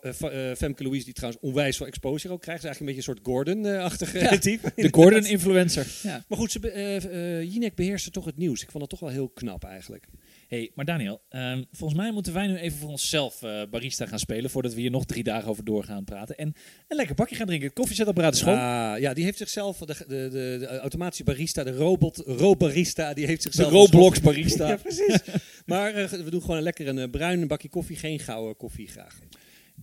eh, 0.00 0.50
eh, 0.50 0.56
Femke 0.56 0.82
Louise, 0.82 1.04
die 1.04 1.14
trouwens 1.14 1.42
onwijs 1.42 1.76
veel 1.76 1.86
exposure 1.86 2.34
ook 2.34 2.40
krijgt. 2.40 2.64
Is 2.64 2.68
eigenlijk 2.68 2.80
een 2.80 3.04
beetje 3.04 3.10
een 3.10 3.16
soort 3.22 3.34
Gordon-achtige 3.34 4.18
Ja, 4.18 4.38
type. 4.48 4.72
De 4.76 4.88
Gordon-influencer. 4.90 5.86
Ja. 6.02 6.24
Maar 6.28 6.38
goed, 6.38 6.52
ze 6.52 6.70
eh, 6.70 7.42
Jinek 7.42 7.74
beheerste 7.74 8.10
toch 8.10 8.24
het 8.24 8.36
nieuws. 8.36 8.62
Ik 8.62 8.70
vond 8.70 8.80
dat 8.80 8.90
toch 8.90 9.00
wel 9.00 9.08
heel 9.08 9.28
knap 9.28 9.64
eigenlijk. 9.64 10.06
Hey, 10.50 10.70
maar 10.74 10.84
Daniel, 10.84 11.22
ehm, 11.28 11.62
volgens 11.72 12.00
mij 12.00 12.10
moeten 12.10 12.32
wij 12.32 12.46
nu 12.46 12.56
even 12.56 12.78
voor 12.78 12.90
onszelf 12.90 13.42
eh, 13.42 13.62
barista 13.70 14.06
gaan 14.06 14.18
spelen... 14.18 14.50
voordat 14.50 14.74
we 14.74 14.80
hier 14.80 14.90
nog 14.90 15.04
drie 15.04 15.22
dagen 15.22 15.48
over 15.48 15.64
door 15.64 15.84
gaan 15.84 16.04
praten. 16.04 16.36
En 16.36 16.54
een 16.88 16.96
lekker 16.96 17.14
bakje 17.14 17.34
gaan 17.34 17.46
drinken. 17.46 17.68
Het 17.68 17.76
koffiezetapparaat 17.76 18.34
is 18.34 18.38
schoon. 18.38 18.58
Ah, 18.58 18.98
ja, 18.98 19.14
die 19.14 19.24
heeft 19.24 19.38
zichzelf, 19.38 19.78
de, 19.78 19.86
de, 19.86 20.04
de, 20.06 20.56
de 20.58 20.78
automatische 20.78 21.24
barista, 21.24 21.64
de 21.64 21.72
robot, 21.72 22.22
robarista, 22.26 23.14
die 23.14 23.26
heeft 23.26 23.42
de 23.42 23.50
zichzelf... 23.52 23.72
Roblox 23.72 24.20
barista. 24.20 24.68
Ja, 24.70 24.76
precies. 24.76 25.18
maar 25.66 25.94
eh, 25.94 26.08
we 26.08 26.30
doen 26.30 26.40
gewoon 26.40 26.56
een 26.56 26.62
lekker 26.62 26.88
een 26.88 26.98
eh, 26.98 27.10
bruin 27.10 27.46
bakje 27.46 27.68
koffie, 27.68 27.96
geen 27.96 28.18
gouden 28.18 28.56
koffie 28.56 28.88
graag. 28.88 29.18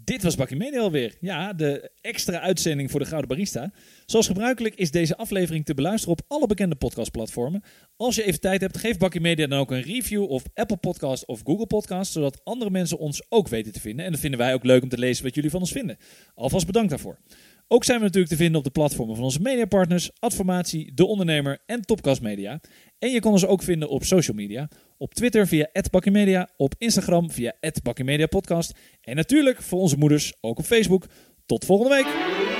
Dit 0.07 0.23
was 0.23 0.35
Bakkie 0.35 0.57
Media 0.57 0.79
alweer. 0.79 1.15
Ja, 1.19 1.53
de 1.53 1.91
extra 2.01 2.39
uitzending 2.39 2.91
voor 2.91 2.99
de 2.99 3.05
Gouden 3.05 3.29
Barista. 3.29 3.71
Zoals 4.05 4.27
gebruikelijk 4.27 4.75
is 4.75 4.91
deze 4.91 5.17
aflevering 5.17 5.65
te 5.65 5.73
beluisteren 5.73 6.17
op 6.17 6.25
alle 6.27 6.47
bekende 6.47 6.75
podcastplatformen. 6.75 7.63
Als 7.97 8.15
je 8.15 8.23
even 8.23 8.39
tijd 8.39 8.61
hebt, 8.61 8.77
geef 8.77 8.97
Bakkie 8.97 9.21
Media 9.21 9.47
dan 9.47 9.59
ook 9.59 9.71
een 9.71 9.81
review 9.81 10.23
op 10.31 10.41
Apple 10.53 10.77
Podcast 10.77 11.25
of 11.25 11.41
Google 11.43 11.67
Podcast, 11.67 12.11
zodat 12.11 12.41
andere 12.43 12.69
mensen 12.71 12.97
ons 12.97 13.21
ook 13.29 13.47
weten 13.47 13.73
te 13.73 13.79
vinden. 13.79 14.05
En 14.05 14.11
dat 14.11 14.19
vinden 14.19 14.39
wij 14.39 14.53
ook 14.53 14.63
leuk 14.63 14.83
om 14.83 14.89
te 14.89 14.97
lezen 14.97 15.23
wat 15.23 15.35
jullie 15.35 15.49
van 15.49 15.59
ons 15.59 15.71
vinden. 15.71 15.97
Alvast 16.35 16.65
bedankt 16.65 16.89
daarvoor. 16.89 17.19
Ook 17.67 17.83
zijn 17.83 17.97
we 17.97 18.03
natuurlijk 18.03 18.31
te 18.31 18.37
vinden 18.37 18.57
op 18.57 18.63
de 18.63 18.69
platformen 18.71 19.15
van 19.15 19.23
onze 19.23 19.41
mediapartners, 19.41 20.11
Adformatie, 20.19 20.93
De 20.93 21.05
Ondernemer 21.05 21.59
en 21.65 21.81
Topcast 21.81 22.21
Media. 22.21 22.59
En 22.99 23.09
je 23.09 23.19
kan 23.19 23.31
ons 23.31 23.45
ook 23.45 23.63
vinden 23.63 23.89
op 23.89 24.03
social 24.03 24.35
media. 24.35 24.69
Op 24.97 25.13
Twitter 25.13 25.47
via 25.47 25.69
@bakkimedia, 25.91 26.49
op 26.57 26.75
Instagram 26.77 27.31
via 27.31 27.53
@bakkiemediapodcast 27.83 28.73
en 29.01 29.15
natuurlijk 29.15 29.61
voor 29.61 29.79
onze 29.79 29.97
moeders 29.97 30.33
ook 30.41 30.57
op 30.57 30.65
Facebook. 30.65 31.05
Tot 31.45 31.65
volgende 31.65 31.95
week. 31.95 32.56